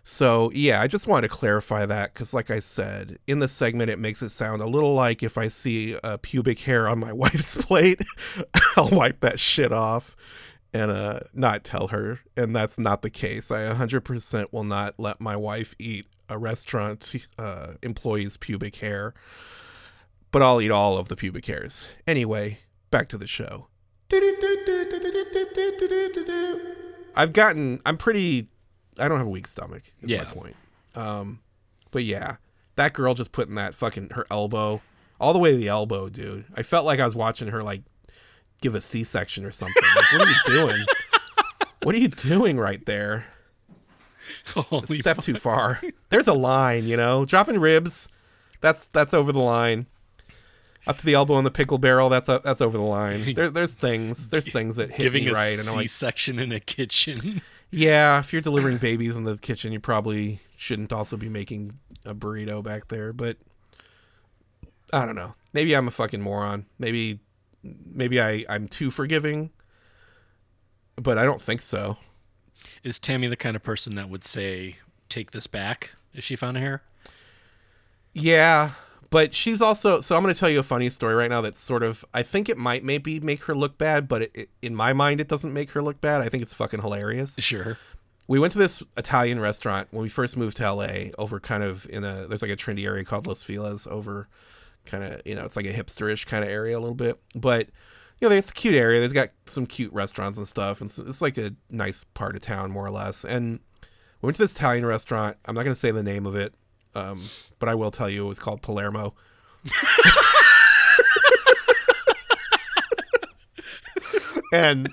So, 0.06 0.50
yeah, 0.52 0.82
I 0.82 0.86
just 0.86 1.06
wanted 1.06 1.28
to 1.28 1.34
clarify 1.34 1.86
that 1.86 2.12
because, 2.12 2.34
like 2.34 2.50
I 2.50 2.58
said, 2.58 3.18
in 3.26 3.38
the 3.38 3.48
segment, 3.48 3.88
it 3.88 3.98
makes 3.98 4.20
it 4.20 4.28
sound 4.28 4.60
a 4.60 4.66
little 4.66 4.94
like 4.94 5.22
if 5.22 5.38
I 5.38 5.48
see 5.48 5.98
a 6.04 6.18
pubic 6.18 6.58
hair 6.60 6.88
on 6.88 6.98
my 6.98 7.12
wife's 7.12 7.54
plate, 7.56 8.02
I'll 8.76 8.90
wipe 8.90 9.20
that 9.20 9.40
shit 9.40 9.72
off 9.72 10.14
and 10.74 10.90
uh, 10.90 11.20
not 11.32 11.64
tell 11.64 11.88
her. 11.88 12.20
And 12.36 12.54
that's 12.54 12.78
not 12.78 13.00
the 13.00 13.08
case. 13.08 13.50
I 13.50 13.60
100% 13.60 14.52
will 14.52 14.64
not 14.64 14.94
let 14.98 15.22
my 15.22 15.36
wife 15.36 15.74
eat 15.78 16.06
a 16.28 16.36
restaurant 16.36 17.14
uh, 17.38 17.74
employee's 17.82 18.36
pubic 18.36 18.76
hair, 18.76 19.14
but 20.30 20.42
I'll 20.42 20.60
eat 20.60 20.70
all 20.70 20.98
of 20.98 21.08
the 21.08 21.16
pubic 21.16 21.46
hairs. 21.46 21.88
Anyway, 22.06 22.58
back 22.90 23.08
to 23.08 23.18
the 23.18 23.26
show. 23.26 23.68
I've 27.16 27.32
gotten, 27.32 27.80
I'm 27.86 27.96
pretty, 27.96 28.48
I 28.98 29.08
don't 29.08 29.18
have 29.18 29.26
a 29.26 29.30
weak 29.30 29.46
stomach, 29.46 29.82
is 30.02 30.10
Yeah. 30.10 30.24
my 30.24 30.30
point. 30.30 30.56
Um, 30.94 31.40
but 31.90 32.04
yeah, 32.04 32.36
that 32.76 32.92
girl 32.92 33.14
just 33.14 33.32
putting 33.32 33.54
that 33.56 33.74
fucking, 33.74 34.10
her 34.10 34.26
elbow, 34.30 34.80
all 35.20 35.32
the 35.32 35.38
way 35.38 35.50
to 35.52 35.56
the 35.56 35.68
elbow, 35.68 36.08
dude. 36.08 36.44
I 36.56 36.62
felt 36.62 36.84
like 36.86 37.00
I 37.00 37.04
was 37.04 37.14
watching 37.14 37.48
her, 37.48 37.62
like, 37.62 37.82
give 38.60 38.74
a 38.74 38.80
C 38.80 39.04
section 39.04 39.44
or 39.44 39.50
something. 39.52 39.82
Like, 39.96 40.12
what 40.12 40.22
are 40.22 40.30
you 40.30 40.36
doing? 40.66 40.84
What 41.82 41.94
are 41.94 41.98
you 41.98 42.08
doing 42.08 42.56
right 42.56 42.82
there? 42.86 43.26
Holy 44.56 44.98
Step 44.98 45.16
fuck. 45.16 45.24
too 45.26 45.34
far. 45.34 45.82
There's 46.08 46.28
a 46.28 46.32
line, 46.32 46.84
you 46.84 46.96
know. 46.96 47.26
Dropping 47.26 47.60
ribs, 47.60 48.08
that's 48.62 48.86
that's 48.88 49.12
over 49.12 49.32
the 49.32 49.40
line. 49.40 49.86
Up 50.86 50.96
to 50.98 51.04
the 51.04 51.12
elbow 51.12 51.36
in 51.38 51.44
the 51.44 51.50
pickle 51.50 51.76
barrel, 51.76 52.08
that's 52.08 52.28
uh, 52.30 52.38
that's 52.38 52.62
over 52.62 52.78
the 52.78 52.84
line. 52.84 53.22
There, 53.34 53.50
there's 53.50 53.74
things, 53.74 54.30
there's 54.30 54.50
things 54.50 54.76
that 54.76 54.90
hit 54.92 55.02
Giving 55.02 55.24
me 55.26 55.30
right, 55.32 55.56
I'm 55.60 55.76
like, 55.76 55.82
C-section 55.88 56.38
in 56.38 56.52
a 56.52 56.60
kitchen. 56.60 57.42
Yeah, 57.70 58.18
if 58.20 58.32
you're 58.32 58.42
delivering 58.42 58.78
babies 58.78 59.16
in 59.16 59.24
the 59.24 59.36
kitchen, 59.38 59.72
you 59.72 59.80
probably 59.80 60.40
shouldn't 60.56 60.92
also 60.92 61.16
be 61.16 61.28
making 61.28 61.78
a 62.04 62.14
burrito 62.14 62.62
back 62.62 62.88
there. 62.88 63.12
But 63.12 63.36
I 64.92 65.06
don't 65.06 65.16
know. 65.16 65.34
Maybe 65.52 65.74
I'm 65.74 65.88
a 65.88 65.90
fucking 65.90 66.20
moron. 66.20 66.66
Maybe 66.78 67.20
maybe 67.62 68.20
I 68.20 68.44
I'm 68.48 68.68
too 68.68 68.90
forgiving. 68.90 69.50
But 70.96 71.18
I 71.18 71.24
don't 71.24 71.42
think 71.42 71.60
so. 71.60 71.96
Is 72.82 72.98
Tammy 72.98 73.26
the 73.26 73.36
kind 73.36 73.56
of 73.56 73.62
person 73.62 73.96
that 73.96 74.08
would 74.08 74.24
say, 74.24 74.76
"Take 75.08 75.32
this 75.32 75.46
back" 75.46 75.94
if 76.12 76.22
she 76.22 76.36
found 76.36 76.56
a 76.56 76.60
hair? 76.60 76.82
Yeah, 78.12 78.72
but 79.14 79.32
she's 79.32 79.62
also 79.62 80.00
so 80.00 80.16
I'm 80.16 80.24
going 80.24 80.34
to 80.34 80.38
tell 80.38 80.50
you 80.50 80.58
a 80.58 80.64
funny 80.64 80.90
story 80.90 81.14
right 81.14 81.30
now 81.30 81.40
that's 81.40 81.56
sort 81.60 81.84
of 81.84 82.04
I 82.12 82.24
think 82.24 82.48
it 82.48 82.58
might 82.58 82.82
maybe 82.82 83.20
make 83.20 83.44
her 83.44 83.54
look 83.54 83.78
bad, 83.78 84.08
but 84.08 84.22
it, 84.22 84.30
it, 84.34 84.50
in 84.60 84.74
my 84.74 84.92
mind 84.92 85.20
it 85.20 85.28
doesn't 85.28 85.52
make 85.52 85.70
her 85.70 85.82
look 85.82 86.00
bad. 86.00 86.20
I 86.20 86.28
think 86.28 86.42
it's 86.42 86.52
fucking 86.52 86.80
hilarious. 86.80 87.36
Sure. 87.38 87.78
We 88.26 88.40
went 88.40 88.54
to 88.54 88.58
this 88.58 88.82
Italian 88.96 89.38
restaurant 89.38 89.86
when 89.92 90.02
we 90.02 90.08
first 90.08 90.36
moved 90.36 90.56
to 90.56 90.68
LA 90.68 91.12
over 91.16 91.38
kind 91.38 91.62
of 91.62 91.88
in 91.90 92.02
a 92.02 92.26
there's 92.26 92.42
like 92.42 92.50
a 92.50 92.56
trendy 92.56 92.86
area 92.86 93.04
called 93.04 93.28
Los 93.28 93.44
Feliz 93.44 93.86
over 93.86 94.26
kind 94.84 95.04
of, 95.04 95.22
you 95.24 95.36
know, 95.36 95.44
it's 95.44 95.54
like 95.54 95.66
a 95.66 95.72
hipsterish 95.72 96.26
kind 96.26 96.42
of 96.42 96.50
area 96.50 96.76
a 96.76 96.80
little 96.80 96.96
bit. 96.96 97.16
But 97.36 97.68
you 98.20 98.28
know, 98.28 98.34
it's 98.34 98.50
a 98.50 98.54
cute 98.54 98.74
area. 98.74 98.98
There's 98.98 99.12
got 99.12 99.28
some 99.46 99.64
cute 99.64 99.92
restaurants 99.92 100.38
and 100.38 100.48
stuff 100.48 100.80
and 100.80 100.90
so 100.90 101.04
it's 101.06 101.22
like 101.22 101.38
a 101.38 101.54
nice 101.70 102.02
part 102.02 102.34
of 102.34 102.42
town 102.42 102.72
more 102.72 102.84
or 102.84 102.90
less. 102.90 103.24
And 103.24 103.60
we 104.20 104.26
went 104.26 104.34
to 104.38 104.42
this 104.42 104.56
Italian 104.56 104.84
restaurant. 104.84 105.36
I'm 105.44 105.54
not 105.54 105.62
going 105.62 105.74
to 105.74 105.80
say 105.80 105.92
the 105.92 106.02
name 106.02 106.26
of 106.26 106.34
it. 106.34 106.52
Um, 106.94 107.20
but 107.58 107.68
I 107.68 107.74
will 107.74 107.90
tell 107.90 108.08
you 108.08 108.24
it 108.24 108.28
was 108.28 108.38
called 108.38 108.62
Palermo. 108.62 109.14
and 114.52 114.88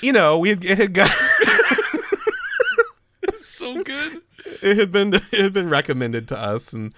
you 0.00 0.12
know, 0.12 0.38
we 0.38 0.50
had, 0.50 0.64
it 0.64 0.78
had 0.78 0.94
got 0.94 1.10
so 3.40 3.82
good. 3.82 4.22
it 4.62 4.78
had 4.78 4.92
been 4.92 5.14
it 5.14 5.42
had 5.42 5.52
been 5.52 5.68
recommended 5.68 6.28
to 6.28 6.38
us. 6.38 6.72
And 6.72 6.94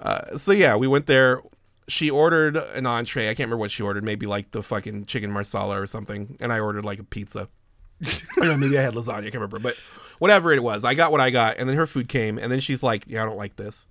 uh, 0.00 0.36
so 0.36 0.52
yeah 0.52 0.76
we 0.76 0.86
went 0.86 1.06
there. 1.06 1.42
She 1.88 2.10
ordered 2.10 2.56
an 2.56 2.86
entree. 2.86 3.24
I 3.24 3.34
can't 3.34 3.40
remember 3.40 3.58
what 3.58 3.70
she 3.70 3.82
ordered. 3.82 4.04
Maybe 4.04 4.26
like 4.26 4.52
the 4.52 4.62
fucking 4.62 5.06
chicken 5.06 5.30
marsala 5.30 5.80
or 5.80 5.86
something. 5.86 6.36
And 6.40 6.52
i 6.52 6.60
ordered 6.60 6.84
like 6.84 6.98
a 6.98 7.04
pizza. 7.04 7.48
Or 8.38 8.46
no, 8.46 8.56
maybe 8.56 8.78
i 8.78 8.82
had 8.82 8.94
lasagna. 8.94 9.18
I 9.18 9.22
can't 9.22 9.34
remember. 9.34 9.60
But 9.60 9.76
whatever 10.22 10.52
it 10.52 10.62
was 10.62 10.84
i 10.84 10.94
got 10.94 11.10
what 11.10 11.20
i 11.20 11.30
got 11.30 11.58
and 11.58 11.68
then 11.68 11.76
her 11.76 11.86
food 11.86 12.08
came 12.08 12.38
and 12.38 12.52
then 12.52 12.60
she's 12.60 12.82
like 12.82 13.04
yeah 13.08 13.22
i 13.22 13.26
don't 13.26 13.36
like 13.36 13.56
this 13.56 13.88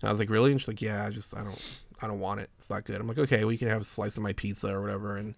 and 0.00 0.08
i 0.08 0.10
was 0.10 0.18
like 0.18 0.30
really 0.30 0.50
and 0.50 0.58
she's 0.58 0.68
like 0.68 0.80
yeah 0.80 1.04
i 1.04 1.10
just 1.10 1.36
i 1.36 1.44
don't 1.44 1.82
i 2.00 2.06
don't 2.06 2.18
want 2.18 2.40
it 2.40 2.48
it's 2.56 2.70
not 2.70 2.84
good 2.84 2.98
i'm 2.98 3.06
like 3.06 3.18
okay 3.18 3.44
we 3.44 3.58
can 3.58 3.68
have 3.68 3.82
a 3.82 3.84
slice 3.84 4.16
of 4.16 4.22
my 4.22 4.32
pizza 4.32 4.74
or 4.74 4.80
whatever 4.80 5.18
and 5.18 5.34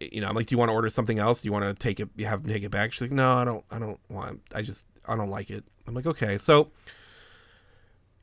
you 0.00 0.20
know, 0.20 0.28
I'm 0.28 0.34
like, 0.34 0.46
do 0.46 0.54
you 0.54 0.58
want 0.58 0.70
to 0.70 0.74
order 0.74 0.90
something 0.90 1.18
else? 1.18 1.42
Do 1.42 1.46
you 1.46 1.52
want 1.52 1.64
to 1.64 1.74
take 1.74 2.00
it? 2.00 2.08
You 2.16 2.26
have 2.26 2.46
take 2.46 2.62
it 2.62 2.70
back? 2.70 2.92
She's 2.92 3.02
like, 3.02 3.10
no, 3.10 3.34
I 3.34 3.44
don't. 3.44 3.64
I 3.70 3.78
don't 3.78 3.98
want. 4.08 4.42
I 4.54 4.62
just, 4.62 4.86
I 5.06 5.16
don't 5.16 5.30
like 5.30 5.50
it. 5.50 5.64
I'm 5.86 5.94
like, 5.94 6.06
okay. 6.06 6.38
So, 6.38 6.70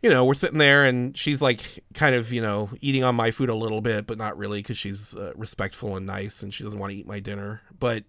you 0.01 0.09
know, 0.09 0.25
we're 0.25 0.35
sitting 0.35 0.57
there, 0.57 0.85
and 0.85 1.17
she's 1.17 1.41
like, 1.41 1.83
kind 1.93 2.15
of, 2.15 2.31
you 2.31 2.41
know, 2.41 2.69
eating 2.81 3.03
on 3.03 3.15
my 3.15 3.31
food 3.31 3.49
a 3.49 3.55
little 3.55 3.81
bit, 3.81 4.07
but 4.07 4.17
not 4.17 4.37
really, 4.37 4.59
because 4.59 4.77
she's 4.77 5.15
uh, 5.15 5.33
respectful 5.35 5.95
and 5.95 6.05
nice, 6.05 6.43
and 6.43 6.53
she 6.53 6.63
doesn't 6.63 6.79
want 6.79 6.91
to 6.91 6.97
eat 6.97 7.07
my 7.07 7.19
dinner. 7.19 7.61
But, 7.79 8.03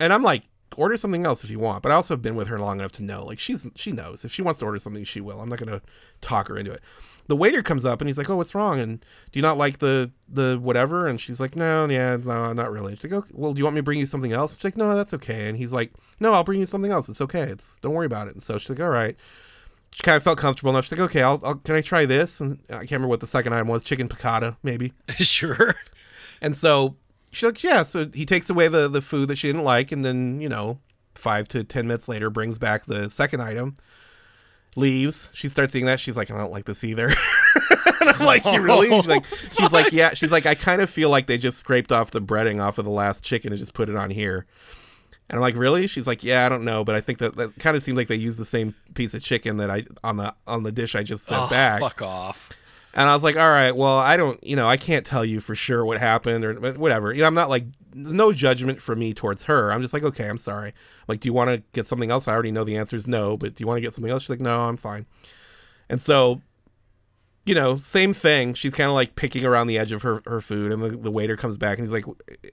and 0.00 0.12
I'm 0.12 0.22
like, 0.22 0.42
order 0.76 0.96
something 0.96 1.24
else 1.26 1.44
if 1.44 1.50
you 1.50 1.58
want. 1.58 1.82
But 1.82 1.92
I 1.92 1.94
also 1.94 2.14
have 2.14 2.22
been 2.22 2.36
with 2.36 2.48
her 2.48 2.58
long 2.58 2.80
enough 2.80 2.92
to 2.92 3.02
know, 3.02 3.24
like, 3.24 3.38
she's 3.38 3.66
she 3.76 3.92
knows 3.92 4.24
if 4.24 4.32
she 4.32 4.42
wants 4.42 4.60
to 4.60 4.66
order 4.66 4.78
something, 4.78 5.04
she 5.04 5.20
will. 5.20 5.40
I'm 5.40 5.48
not 5.48 5.58
gonna 5.58 5.82
talk 6.20 6.48
her 6.48 6.56
into 6.56 6.72
it 6.72 6.82
the 7.28 7.36
waiter 7.36 7.62
comes 7.62 7.84
up 7.84 8.00
and 8.00 8.08
he's 8.08 8.18
like, 8.18 8.30
"Oh, 8.30 8.36
what's 8.36 8.54
wrong? 8.54 8.78
And 8.78 9.00
do 9.00 9.38
you 9.38 9.42
not 9.42 9.58
like 9.58 9.78
the 9.78 10.10
the 10.28 10.58
whatever?" 10.60 11.06
And 11.06 11.20
she's 11.20 11.40
like, 11.40 11.56
"No, 11.56 11.86
yeah, 11.86 12.16
no, 12.16 12.52
not 12.52 12.70
really." 12.70 12.94
She's 12.96 13.10
like, 13.10 13.24
"Okay, 13.24 13.32
well, 13.34 13.52
do 13.52 13.58
you 13.58 13.64
want 13.64 13.74
me 13.74 13.80
to 13.80 13.84
bring 13.84 13.98
you 13.98 14.06
something 14.06 14.32
else?" 14.32 14.56
She's 14.56 14.64
like, 14.64 14.76
"No, 14.76 14.94
that's 14.94 15.14
okay." 15.14 15.48
And 15.48 15.56
he's 15.56 15.72
like, 15.72 15.92
"No, 16.20 16.32
I'll 16.32 16.44
bring 16.44 16.60
you 16.60 16.66
something 16.66 16.92
else. 16.92 17.08
It's 17.08 17.20
okay. 17.20 17.42
It's 17.42 17.78
don't 17.78 17.94
worry 17.94 18.06
about 18.06 18.28
it." 18.28 18.34
And 18.34 18.42
so 18.42 18.58
she's 18.58 18.70
like, 18.70 18.80
"All 18.80 18.88
right." 18.88 19.16
She 19.92 20.02
kind 20.02 20.16
of 20.16 20.22
felt 20.22 20.38
comfortable 20.38 20.70
enough. 20.70 20.84
She's 20.84 20.98
like, 20.98 21.10
"Okay, 21.10 21.22
I'll, 21.22 21.40
I'll 21.44 21.54
can 21.56 21.74
I 21.74 21.80
try 21.80 22.04
this?" 22.06 22.40
And 22.40 22.60
I 22.68 22.78
can't 22.78 22.92
remember 22.92 23.08
what 23.08 23.20
the 23.20 23.26
second 23.26 23.54
item 23.54 23.68
was, 23.68 23.82
chicken 23.82 24.08
piccata 24.08 24.56
maybe. 24.62 24.92
sure. 25.08 25.74
And 26.40 26.56
so 26.56 26.96
she's 27.32 27.44
like, 27.46 27.62
"Yeah." 27.62 27.82
So 27.82 28.08
he 28.12 28.26
takes 28.26 28.48
away 28.50 28.68
the 28.68 28.88
the 28.88 29.00
food 29.02 29.28
that 29.28 29.36
she 29.36 29.48
didn't 29.48 29.64
like, 29.64 29.92
and 29.92 30.04
then 30.04 30.40
you 30.40 30.48
know, 30.48 30.78
five 31.14 31.48
to 31.48 31.64
ten 31.64 31.86
minutes 31.86 32.08
later, 32.08 32.30
brings 32.30 32.58
back 32.58 32.84
the 32.84 33.08
second 33.10 33.40
item. 33.42 33.76
Leaves. 34.78 35.30
She 35.32 35.48
starts 35.48 35.74
eating 35.74 35.86
that. 35.86 35.98
She's 36.00 36.18
like, 36.18 36.30
I 36.30 36.36
don't 36.36 36.52
like 36.52 36.66
this 36.66 36.84
either. 36.84 37.06
and 38.00 38.08
I'm 38.10 38.26
like, 38.26 38.44
you 38.44 38.60
really? 38.60 38.90
She's 38.90 39.06
like, 39.06 39.24
she's 39.52 39.72
like, 39.72 39.90
yeah. 39.92 40.12
She's 40.12 40.30
like, 40.30 40.44
I 40.44 40.54
kind 40.54 40.82
of 40.82 40.90
feel 40.90 41.08
like 41.08 41.26
they 41.26 41.38
just 41.38 41.58
scraped 41.58 41.92
off 41.92 42.10
the 42.10 42.20
breading 42.20 42.62
off 42.62 42.76
of 42.76 42.84
the 42.84 42.90
last 42.90 43.24
chicken 43.24 43.52
and 43.52 43.58
just 43.58 43.72
put 43.72 43.88
it 43.88 43.96
on 43.96 44.10
here. 44.10 44.44
And 45.30 45.36
I'm 45.36 45.40
like, 45.40 45.56
really? 45.56 45.86
She's 45.86 46.06
like, 46.06 46.22
yeah, 46.22 46.44
I 46.44 46.50
don't 46.50 46.64
know, 46.64 46.84
but 46.84 46.94
I 46.94 47.00
think 47.00 47.18
that 47.20 47.36
that 47.36 47.58
kind 47.58 47.74
of 47.74 47.82
seemed 47.82 47.96
like 47.96 48.08
they 48.08 48.16
used 48.16 48.38
the 48.38 48.44
same 48.44 48.74
piece 48.94 49.14
of 49.14 49.22
chicken 49.22 49.56
that 49.56 49.70
I 49.70 49.84
on 50.04 50.18
the 50.18 50.34
on 50.46 50.62
the 50.62 50.72
dish 50.72 50.94
I 50.94 51.02
just 51.02 51.24
sent 51.24 51.40
Oh, 51.44 51.48
back. 51.48 51.80
fuck 51.80 52.02
off. 52.02 52.50
And 52.96 53.06
I 53.06 53.14
was 53.14 53.22
like, 53.22 53.36
all 53.36 53.50
right, 53.50 53.76
well, 53.76 53.98
I 53.98 54.16
don't, 54.16 54.42
you 54.42 54.56
know, 54.56 54.66
I 54.66 54.78
can't 54.78 55.04
tell 55.04 55.22
you 55.22 55.40
for 55.40 55.54
sure 55.54 55.84
what 55.84 55.98
happened 55.98 56.46
or 56.46 56.54
whatever. 56.72 57.12
You 57.12 57.20
know, 57.20 57.26
I'm 57.26 57.34
not 57.34 57.50
like, 57.50 57.66
no 57.92 58.32
judgment 58.32 58.80
for 58.80 58.96
me 58.96 59.12
towards 59.12 59.42
her. 59.44 59.70
I'm 59.70 59.82
just 59.82 59.92
like, 59.92 60.02
okay, 60.02 60.26
I'm 60.26 60.38
sorry. 60.38 60.72
Like, 61.06 61.20
do 61.20 61.28
you 61.28 61.34
want 61.34 61.50
to 61.50 61.62
get 61.72 61.84
something 61.84 62.10
else? 62.10 62.26
I 62.26 62.32
already 62.32 62.52
know 62.52 62.64
the 62.64 62.78
answer 62.78 62.96
is 62.96 63.06
no, 63.06 63.36
but 63.36 63.54
do 63.54 63.62
you 63.62 63.66
want 63.66 63.76
to 63.76 63.82
get 63.82 63.92
something 63.92 64.10
else? 64.10 64.22
She's 64.22 64.30
like, 64.30 64.40
no, 64.40 64.60
I'm 64.60 64.78
fine. 64.78 65.04
And 65.90 66.00
so, 66.00 66.40
you 67.44 67.54
know, 67.54 67.76
same 67.76 68.14
thing. 68.14 68.54
She's 68.54 68.74
kind 68.74 68.88
of 68.88 68.94
like 68.94 69.14
picking 69.14 69.44
around 69.44 69.66
the 69.66 69.76
edge 69.76 69.92
of 69.92 70.00
her, 70.00 70.22
her 70.24 70.40
food, 70.40 70.72
and 70.72 70.82
the, 70.82 70.88
the 70.88 71.10
waiter 71.10 71.36
comes 71.36 71.58
back 71.58 71.78
and 71.78 71.86
he's 71.86 71.92
like, 71.92 72.06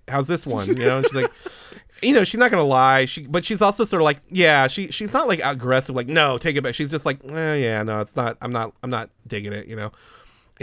how's 0.09 0.27
this 0.27 0.45
one? 0.45 0.67
You 0.67 0.75
know, 0.75 0.97
and 0.97 1.05
she's 1.05 1.15
like, 1.15 1.31
you 2.03 2.13
know, 2.13 2.25
she's 2.25 2.39
not 2.39 2.51
gonna 2.51 2.63
lie. 2.63 3.05
She, 3.05 3.25
but 3.27 3.45
she's 3.45 3.61
also 3.61 3.85
sort 3.85 4.01
of 4.01 4.03
like, 4.03 4.19
yeah, 4.27 4.67
she, 4.67 4.91
she's 4.91 5.13
not 5.13 5.29
like 5.29 5.39
aggressive, 5.41 5.95
like, 5.95 6.07
no, 6.07 6.37
take 6.37 6.57
it 6.57 6.63
back. 6.63 6.75
She's 6.75 6.91
just 6.91 7.05
like, 7.05 7.23
eh, 7.31 7.55
yeah, 7.55 7.81
no, 7.83 8.01
it's 8.01 8.17
not. 8.17 8.37
I'm 8.41 8.51
not, 8.51 8.73
I'm 8.83 8.89
not 8.89 9.09
digging 9.25 9.53
it. 9.53 9.67
You 9.67 9.77
know 9.77 9.91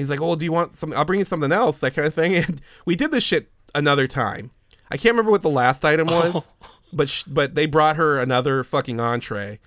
he's 0.01 0.11
like, 0.11 0.21
"Oh, 0.21 0.35
do 0.37 0.45
you 0.45 0.53
want 0.53 0.75
something? 0.75 0.99
I'll 0.99 1.05
bring 1.05 1.21
you 1.21 1.25
something 1.25 1.53
else." 1.53 1.81
That 1.81 1.95
kind 1.95 2.07
of 2.07 2.15
thing. 2.15 2.35
And 2.41 2.61
we 2.85 2.97
did 2.97 3.11
this 3.11 3.25
shit 3.25 3.51
another 3.75 4.07
time. 4.07 4.51
I 4.91 4.97
can't 4.97 5.13
remember 5.13 5.31
what 5.31 5.43
the 5.43 5.51
last 5.51 5.85
item 5.85 6.09
oh. 6.11 6.33
was, 6.33 6.49
but 6.93 7.09
sh- 7.09 7.25
but 7.25 7.55
they 7.55 7.67
brought 7.67 7.97
her 7.97 8.19
another 8.19 8.65
fucking 8.65 9.01
entree, 9.01 9.61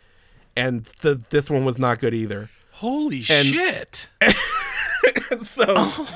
and 0.56 0.84
the 1.02 1.16
this 1.16 1.50
one 1.50 1.66
was 1.66 1.80
not 1.80 2.00
good 2.00 2.14
either. 2.14 2.50
Holy 2.72 3.22
shit! 3.22 4.08
so, 5.42 5.66
oh. 5.68 6.08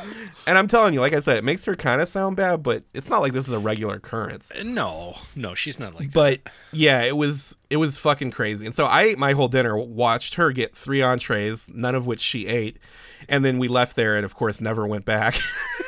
and 0.46 0.58
I'm 0.58 0.68
telling 0.68 0.94
you, 0.94 1.02
like 1.02 1.14
I 1.14 1.20
said, 1.20 1.38
it 1.38 1.44
makes 1.44 1.66
her 1.66 1.76
kind 1.76 2.02
of 2.02 2.08
sound 2.08 2.36
bad, 2.36 2.64
but 2.64 2.84
it's 2.94 3.10
not 3.10 3.22
like 3.22 3.34
this 3.34 3.48
is 3.48 3.54
a 3.54 3.60
regular 3.60 3.96
occurrence. 3.96 4.52
Uh, 4.52 4.64
no, 4.64 5.16
no, 5.36 5.56
she's 5.56 5.80
not 5.80 5.96
like 5.96 6.12
that. 6.12 6.14
But 6.14 6.52
yeah, 6.72 7.02
it 7.02 7.18
was 7.18 7.58
it 7.70 7.78
was 7.78 7.98
fucking 7.98 8.32
crazy. 8.32 8.66
And 8.66 8.74
so 8.74 8.86
I 8.86 9.04
ate 9.04 9.18
my 9.18 9.34
whole 9.34 9.48
dinner, 9.48 9.78
watched 9.78 10.36
her 10.36 10.52
get 10.52 10.76
three 10.76 11.02
entrees, 11.02 11.70
none 11.74 11.96
of 11.96 12.08
which 12.08 12.22
she 12.22 12.48
ate, 12.48 12.78
and 13.28 13.44
then 13.44 13.58
we 13.60 13.68
left 13.68 13.96
there 13.96 14.16
and 14.16 14.26
of 14.26 14.36
course 14.36 14.62
never 14.62 14.86
went 14.86 15.06
back. 15.06 15.36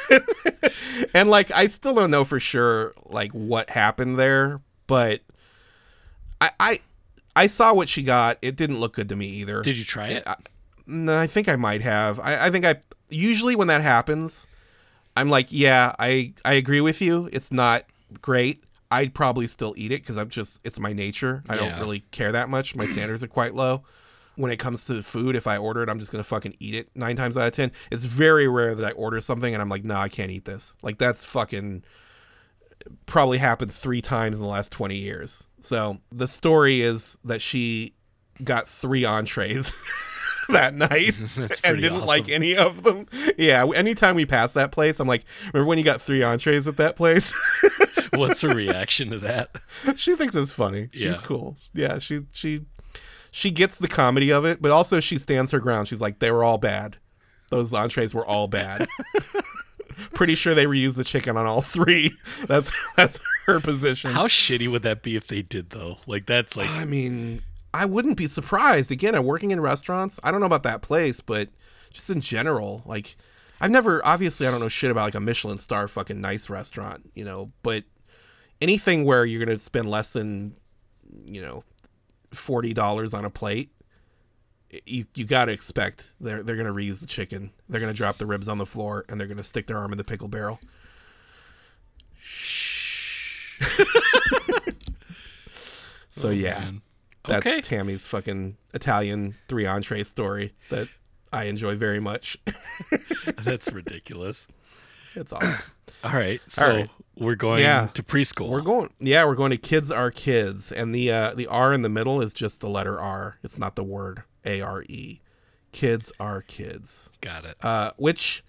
and 1.13 1.29
like 1.29 1.51
I 1.51 1.67
still 1.67 1.95
don't 1.95 2.11
know 2.11 2.25
for 2.25 2.39
sure 2.39 2.93
like 3.05 3.31
what 3.31 3.69
happened 3.69 4.17
there, 4.19 4.61
but 4.87 5.21
I 6.41 6.51
I 6.59 6.79
I 7.35 7.47
saw 7.47 7.73
what 7.73 7.87
she 7.87 8.03
got. 8.03 8.37
It 8.41 8.55
didn't 8.55 8.79
look 8.79 8.93
good 8.93 9.09
to 9.09 9.15
me 9.15 9.27
either. 9.27 9.61
Did 9.61 9.77
you 9.77 9.85
try 9.85 10.09
it? 10.09 10.23
I, 10.27 10.35
no, 10.89 11.15
I 11.15 11.27
think 11.27 11.47
I 11.47 11.55
might 11.55 11.81
have. 11.83 12.19
I, 12.19 12.47
I 12.47 12.51
think 12.51 12.65
I 12.65 12.77
usually 13.09 13.55
when 13.55 13.67
that 13.67 13.81
happens, 13.81 14.47
I'm 15.17 15.29
like, 15.29 15.47
yeah, 15.49 15.93
I 15.99 16.33
I 16.45 16.53
agree 16.53 16.81
with 16.81 17.01
you. 17.01 17.29
It's 17.33 17.51
not 17.51 17.83
great. 18.21 18.63
I'd 18.91 19.13
probably 19.13 19.45
still 19.47 19.73
eat 19.77 19.91
it 19.91 20.01
because 20.01 20.17
I'm 20.17 20.29
just 20.29 20.59
it's 20.63 20.79
my 20.79 20.93
nature. 20.93 21.43
I 21.49 21.55
Yeah. 21.55 21.69
don't 21.69 21.79
really 21.79 21.99
care 22.11 22.31
that 22.31 22.49
much. 22.49 22.75
My 22.75 22.85
standards 22.85 23.23
are 23.23 23.27
quite 23.27 23.53
low. 23.53 23.83
When 24.35 24.51
it 24.51 24.57
comes 24.57 24.85
to 24.85 25.03
food, 25.03 25.35
if 25.35 25.47
I 25.47 25.57
order 25.57 25.83
it, 25.83 25.89
I'm 25.89 25.99
just 25.99 26.11
gonna 26.11 26.23
fucking 26.23 26.55
eat 26.59 26.73
it 26.73 26.89
nine 26.95 27.15
times 27.15 27.35
out 27.37 27.47
of 27.47 27.53
ten. 27.53 27.71
It's 27.91 28.05
very 28.05 28.47
rare 28.47 28.73
that 28.73 28.85
I 28.85 28.91
order 28.91 29.19
something 29.21 29.53
and 29.53 29.61
I'm 29.61 29.69
like, 29.69 29.83
no, 29.83 29.95
I 29.97 30.09
can't 30.09 30.31
eat 30.31 30.45
this. 30.45 30.73
Like 30.81 30.97
that's 30.97 31.25
fucking 31.25 31.83
probably 33.05 33.37
happened 33.37 33.71
three 33.71 34.01
times 34.01 34.37
in 34.37 34.43
the 34.43 34.49
last 34.49 34.71
20 34.71 34.95
years. 34.95 35.45
So 35.59 35.97
the 36.11 36.27
story 36.27 36.81
is 36.81 37.17
that 37.25 37.41
she 37.41 37.93
got 38.43 38.69
three 38.69 39.03
entrees 39.03 39.73
that 40.53 40.73
night 40.73 41.15
and 41.63 41.81
didn't 41.81 41.93
awesome. 41.93 42.07
like 42.07 42.29
any 42.29 42.55
of 42.55 42.83
them. 42.83 43.05
Yeah, 43.37 43.65
anytime 43.75 44.15
we 44.15 44.25
pass 44.25 44.53
that 44.53 44.71
place, 44.71 44.99
I'm 44.99 45.07
like, 45.07 45.25
remember 45.53 45.67
when 45.67 45.77
you 45.77 45.83
got 45.83 46.01
three 46.01 46.23
entrees 46.23 46.67
at 46.67 46.77
that 46.77 46.95
place? 46.95 47.33
What's 48.13 48.41
her 48.41 48.53
reaction 48.53 49.11
to 49.11 49.19
that? 49.19 49.55
she 49.95 50.15
thinks 50.15 50.35
it's 50.35 50.51
funny. 50.51 50.89
She's 50.91 51.03
Yeah. 51.05 51.19
cool. 51.23 51.57
Yeah, 51.73 51.99
she 51.99 52.21
she 52.31 52.65
she 53.31 53.51
gets 53.51 53.77
the 53.77 53.87
comedy 53.87 54.31
of 54.31 54.45
it, 54.45 54.61
but 54.61 54.71
also 54.71 54.99
she 54.99 55.17
stands 55.19 55.51
her 55.51 55.59
ground. 55.59 55.87
She's 55.87 56.01
like, 56.01 56.19
they 56.19 56.31
were 56.31 56.43
all 56.43 56.57
bad. 56.57 56.97
Those 57.51 57.73
entrees 57.73 58.13
were 58.13 58.25
all 58.25 58.47
bad. 58.47 58.87
Pretty 60.13 60.35
sure 60.35 60.55
they 60.55 60.65
reused 60.65 60.95
the 60.97 61.03
chicken 61.03 61.35
on 61.37 61.45
all 61.45 61.61
three. 61.61 62.11
That's 62.47 62.71
that's 62.95 63.19
her 63.45 63.59
position. 63.59 64.11
How 64.11 64.27
shitty 64.27 64.69
would 64.71 64.81
that 64.83 65.01
be 65.03 65.15
if 65.15 65.27
they 65.27 65.41
did 65.41 65.71
though? 65.71 65.97
Like 66.07 66.25
that's 66.25 66.55
like 66.57 66.69
I 66.69 66.85
mean, 66.85 67.41
I 67.73 67.85
wouldn't 67.85 68.17
be 68.17 68.27
surprised. 68.27 68.91
Again, 68.91 69.15
I'm 69.15 69.25
working 69.25 69.51
in 69.51 69.61
restaurants. 69.61 70.19
I 70.23 70.31
don't 70.31 70.39
know 70.39 70.45
about 70.47 70.63
that 70.63 70.81
place, 70.81 71.21
but 71.21 71.49
just 71.91 72.09
in 72.09 72.21
general, 72.21 72.83
like 72.85 73.15
I've 73.61 73.71
never 73.71 74.05
obviously 74.05 74.47
I 74.47 74.51
don't 74.51 74.59
know 74.59 74.69
shit 74.69 74.91
about 74.91 75.05
like 75.05 75.15
a 75.15 75.19
Michelin 75.19 75.59
star 75.59 75.87
fucking 75.87 76.19
nice 76.19 76.49
restaurant, 76.49 77.11
you 77.13 77.23
know, 77.23 77.51
but 77.61 77.83
anything 78.61 79.05
where 79.05 79.25
you're 79.25 79.43
gonna 79.43 79.59
spend 79.59 79.89
less 79.89 80.13
than, 80.13 80.55
you 81.23 81.41
know, 81.41 81.63
forty 82.31 82.73
dollars 82.73 83.13
on 83.13 83.25
a 83.25 83.29
plate, 83.29 83.69
you 84.85 85.05
you 85.13 85.25
gotta 85.25 85.51
expect 85.51 86.13
they're 86.19 86.41
they're 86.41 86.57
gonna 86.57 86.73
reuse 86.73 87.01
the 87.01 87.07
chicken. 87.07 87.51
They're 87.67 87.81
gonna 87.81 87.93
drop 87.93 88.17
the 88.17 88.25
ribs 88.25 88.49
on 88.49 88.57
the 88.57 88.65
floor 88.65 89.05
and 89.09 89.19
they're 89.19 89.27
gonna 89.27 89.43
stick 89.43 89.67
their 89.67 89.77
arm 89.77 89.91
in 89.91 89.97
the 89.99 90.03
pickle 90.03 90.27
barrel. 90.27 90.59
Shh. 92.19 93.61
So 96.19 96.29
oh, 96.29 96.31
yeah. 96.31 96.57
Oh, 96.57 96.65
man. 96.65 96.81
That's 97.27 97.45
Okay. 97.45 97.61
Tammy's 97.61 98.05
fucking 98.07 98.57
Italian 98.73 99.35
three 99.47 99.65
entree 99.65 100.03
story 100.03 100.53
that 100.69 100.87
I 101.33 101.45
enjoy 101.45 101.75
very 101.75 101.99
much. 101.99 102.37
That's 103.37 103.71
ridiculous. 103.71 104.47
it's 105.15 105.33
awesome. 105.33 105.55
All 106.03 106.11
right. 106.13 106.39
So 106.47 106.67
right. 106.71 106.89
we're 107.17 107.35
going 107.35 107.61
Yeah. 107.61 107.87
to 107.93 108.03
preschool. 108.03 108.49
We're 108.49 108.61
going 108.61 108.89
yeah, 108.99 109.25
we're 109.25 109.35
going 109.35 109.51
to 109.51 109.57
kids 109.57 109.91
are 109.91 110.11
kids. 110.11 110.71
And 110.71 110.93
the 110.95 111.11
uh 111.11 111.33
the 111.33 111.47
R 111.47 111.73
in 111.73 111.81
the 111.81 111.89
middle 111.89 112.21
is 112.21 112.33
just 112.33 112.61
the 112.61 112.69
letter 112.69 112.99
R. 112.99 113.37
It's 113.43 113.57
not 113.59 113.75
the 113.75 113.83
word 113.83 114.23
A 114.45 114.61
R 114.61 114.83
E. 114.87 115.19
Kids 115.71 116.11
are 116.19 116.41
kids. 116.41 117.09
Got 117.21 117.45
it. 117.45 117.55
Uh 117.61 117.91
which 117.97 118.43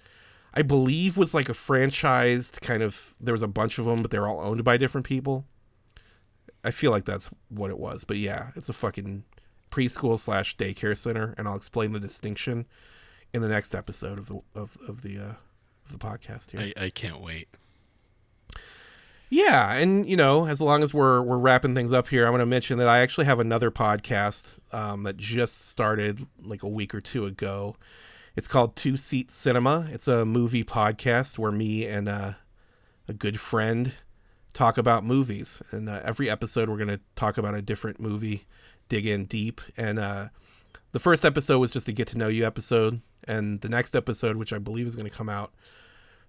I 0.55 0.63
believe 0.63 1.17
was 1.17 1.35
like 1.35 1.49
a 1.49 1.53
franchised 1.55 2.61
kind 2.61 2.83
of 2.83 3.15
there 3.21 3.35
was 3.35 3.43
a 3.43 3.49
bunch 3.49 3.79
of 3.79 3.85
them, 3.85 4.03
but 4.03 4.11
they're 4.11 4.27
all 4.29 4.41
owned 4.41 4.65
by 4.65 4.77
different 4.77 5.07
people. 5.07 5.45
I 6.65 6.71
feel 6.71 6.91
like 6.91 7.05
that's 7.05 7.31
what 7.49 7.71
it 7.71 7.79
was. 7.79 8.05
But 8.05 8.19
yeah, 8.19 8.51
it's 8.57 8.69
a 8.69 8.73
fucking 8.73 9.25
preschool 9.71 10.19
slash 10.19 10.57
daycare 10.57 10.97
center, 10.97 11.35
and 11.39 11.49
I'll 11.49 11.57
explain 11.57 11.93
the 11.93 12.01
distinction 12.01 12.67
in 13.33 13.43
the 13.43 13.49
next 13.49 13.75
episode 13.75 14.19
of 14.19 14.27
the 14.27 14.41
of, 14.55 14.77
of 14.89 15.03
the 15.03 15.19
uh, 15.19 15.35
of 15.85 15.93
the 15.93 15.99
podcast 15.99 16.51
here. 16.51 16.73
I, 16.77 16.85
I 16.85 16.91
can't 16.91 17.21
wait. 17.21 17.49
Yeah, 19.33 19.75
and 19.75 20.07
you 20.07 20.17
know, 20.17 20.47
as 20.47 20.61
long 20.61 20.83
as 20.83 20.93
we're 20.93 21.23
we're 21.23 21.39
wrapping 21.39 21.75
things 21.75 21.93
up 21.93 22.09
here, 22.09 22.27
I'm 22.27 22.33
going 22.33 22.41
to 22.41 22.47
mention 22.47 22.79
that 22.79 22.89
I 22.89 22.99
actually 22.99 23.27
have 23.27 23.39
another 23.39 23.71
podcast 23.71 24.59
um, 24.73 25.05
that 25.05 25.17
just 25.17 25.69
started 25.69 26.27
like 26.43 26.65
a 26.65 26.69
week 26.69 26.95
or 26.95 27.01
two 27.01 27.27
ago. 27.27 27.77
It's 28.35 28.49
called 28.49 28.75
Two 28.75 28.97
Seat 28.97 29.31
Cinema. 29.31 29.89
It's 29.93 30.09
a 30.09 30.25
movie 30.25 30.65
podcast 30.65 31.39
where 31.39 31.53
me 31.53 31.87
and 31.87 32.09
uh, 32.09 32.33
a 33.07 33.13
good 33.13 33.39
friend 33.39 33.93
talk 34.53 34.79
about 34.79 35.05
movies, 35.05 35.63
and 35.71 35.89
uh, 35.89 36.01
every 36.05 36.29
episode 36.29 36.69
we're 36.69 36.77
going 36.77 36.89
to 36.89 37.01
talk 37.17 37.39
about 37.39 37.55
a 37.55 37.63
different 37.63 38.01
movie, 38.01 38.47
dig 38.89 39.07
in 39.07 39.25
deep. 39.27 39.61
And 39.77 39.99
uh, 39.99 40.29
the 40.93 40.99
first 40.99 41.25
episode 41.25 41.59
was 41.59 41.71
just 41.71 41.89
a 41.89 41.93
get 41.93 42.09
to 42.09 42.19
know 42.19 42.29
you 42.29 42.47
episode, 42.47 43.01
and 43.25 43.61
the 43.61 43.69
next 43.69 43.95
episode, 43.95 44.37
which 44.37 44.53
I 44.53 44.59
believe 44.59 44.87
is 44.87 44.97
going 44.97 45.09
to 45.09 45.17
come 45.17 45.29
out 45.29 45.53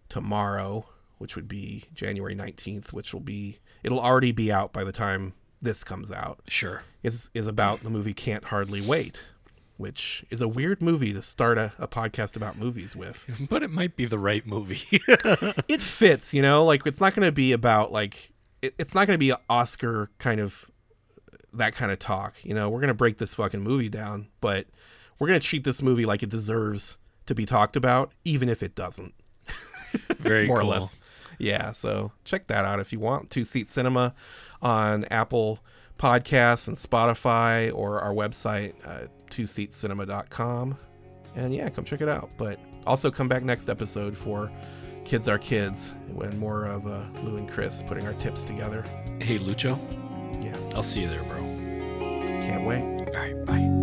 tomorrow, 0.10 0.86
which 1.18 1.36
would 1.36 1.48
be 1.48 1.86
January 1.94 2.36
19th, 2.36 2.94
which 2.94 3.14
will 3.14 3.22
be 3.22 3.60
it'll 3.84 4.00
already 4.00 4.32
be 4.32 4.52
out 4.52 4.74
by 4.74 4.84
the 4.84 4.92
time 4.92 5.34
this 5.62 5.84
comes 5.84 6.12
out. 6.12 6.40
Sure. 6.48 6.84
Is 7.04 7.30
is 7.34 7.48
about 7.48 7.82
the 7.82 7.90
movie 7.90 8.14
Can't 8.14 8.44
Hardly 8.46 8.82
Wait, 8.82 9.32
which 9.82 10.24
is 10.30 10.42
a 10.42 10.48
weird 10.48 10.82
movie 10.82 11.12
to 11.12 11.22
start 11.22 11.58
a, 11.58 11.74
a 11.80 11.88
podcast 11.88 12.36
about 12.36 12.58
movies 12.58 12.96
with. 12.96 13.26
But 13.50 13.64
it 13.64 13.72
might 13.72 13.96
be 13.96 14.06
the 14.06 14.20
right 14.20 14.46
movie. 14.46 14.82
it 15.68 15.82
fits, 15.82 16.34
you 16.34 16.42
know, 16.42 16.64
like 16.64 16.86
it's 16.86 17.02
not 17.02 17.16
going 17.16 17.26
to 17.26 17.32
be 17.32 17.52
about 17.52 17.92
like 17.92 18.32
it, 18.62 18.76
it's 18.78 18.94
not 18.94 19.08
going 19.08 19.16
to 19.16 19.20
be 19.20 19.32
an 19.32 19.38
Oscar 19.50 20.10
kind 20.20 20.40
of 20.40 20.70
that 21.54 21.74
kind 21.74 21.92
of 21.92 22.00
talk. 22.00 22.38
You 22.44 22.54
know, 22.54 22.70
we're 22.70 22.80
going 22.80 22.90
to 22.90 22.94
break 22.94 23.18
this 23.18 23.34
fucking 23.34 23.62
movie 23.62 23.90
down, 23.90 24.28
but 24.40 24.68
we're 25.20 25.28
going 25.28 25.40
to 25.40 25.46
treat 25.46 25.64
this 25.64 25.82
movie 25.82 26.06
like 26.06 26.24
it 26.24 26.30
deserves 26.30 26.98
to 27.26 27.36
be 27.36 27.46
talked 27.46 27.76
about, 27.76 28.14
even 28.24 28.48
if 28.48 28.64
it 28.64 28.76
doesn't. 28.76 29.14
Very 30.18 30.48
more 30.48 30.62
cool. 30.62 30.74
or 30.74 30.80
less. 30.80 30.96
Yeah, 31.38 31.74
so 31.74 32.12
check 32.24 32.48
that 32.48 32.66
out 32.66 32.80
if 32.80 32.94
you 32.94 33.00
want. 33.00 33.32
Two 33.32 33.46
Seat 33.46 33.68
Cinema 33.68 34.14
on 34.62 35.06
Apple 35.06 35.60
Podcasts 35.98 36.68
and 36.68 36.78
Spotify 36.78 37.74
or 37.74 38.00
our 38.00 38.14
website, 38.14 38.74
uh, 38.86 39.08
twoseatcinema.com. 39.32 40.78
And 41.36 41.54
yeah, 41.54 41.70
come 41.70 41.84
check 41.86 42.02
it 42.02 42.10
out. 42.10 42.30
But 42.38 42.60
also 42.86 43.10
come 43.10 43.28
back 43.28 43.44
next 43.44 43.70
episode 43.70 44.16
for 44.18 44.52
Kids 45.06 45.28
Are 45.28 45.40
Kids 45.40 45.94
when 46.14 46.38
more 46.38 46.66
of 46.66 46.86
uh, 46.88 47.06
Lou 47.24 47.38
and 47.38 47.50
Chris 47.50 47.84
putting 47.86 48.06
our 48.06 48.14
tips 48.14 48.46
together. 48.46 48.84
Hey, 49.20 49.38
Lucho. 49.38 49.80
Yeah, 50.44 50.58
I'll 50.76 50.84
see 50.84 51.02
you 51.02 51.08
there, 51.08 51.24
bro. 51.24 51.40
can't 52.42 52.66
wait. 52.66 52.82
All 52.82 53.14
right. 53.14 53.46
Bye. 53.46 53.81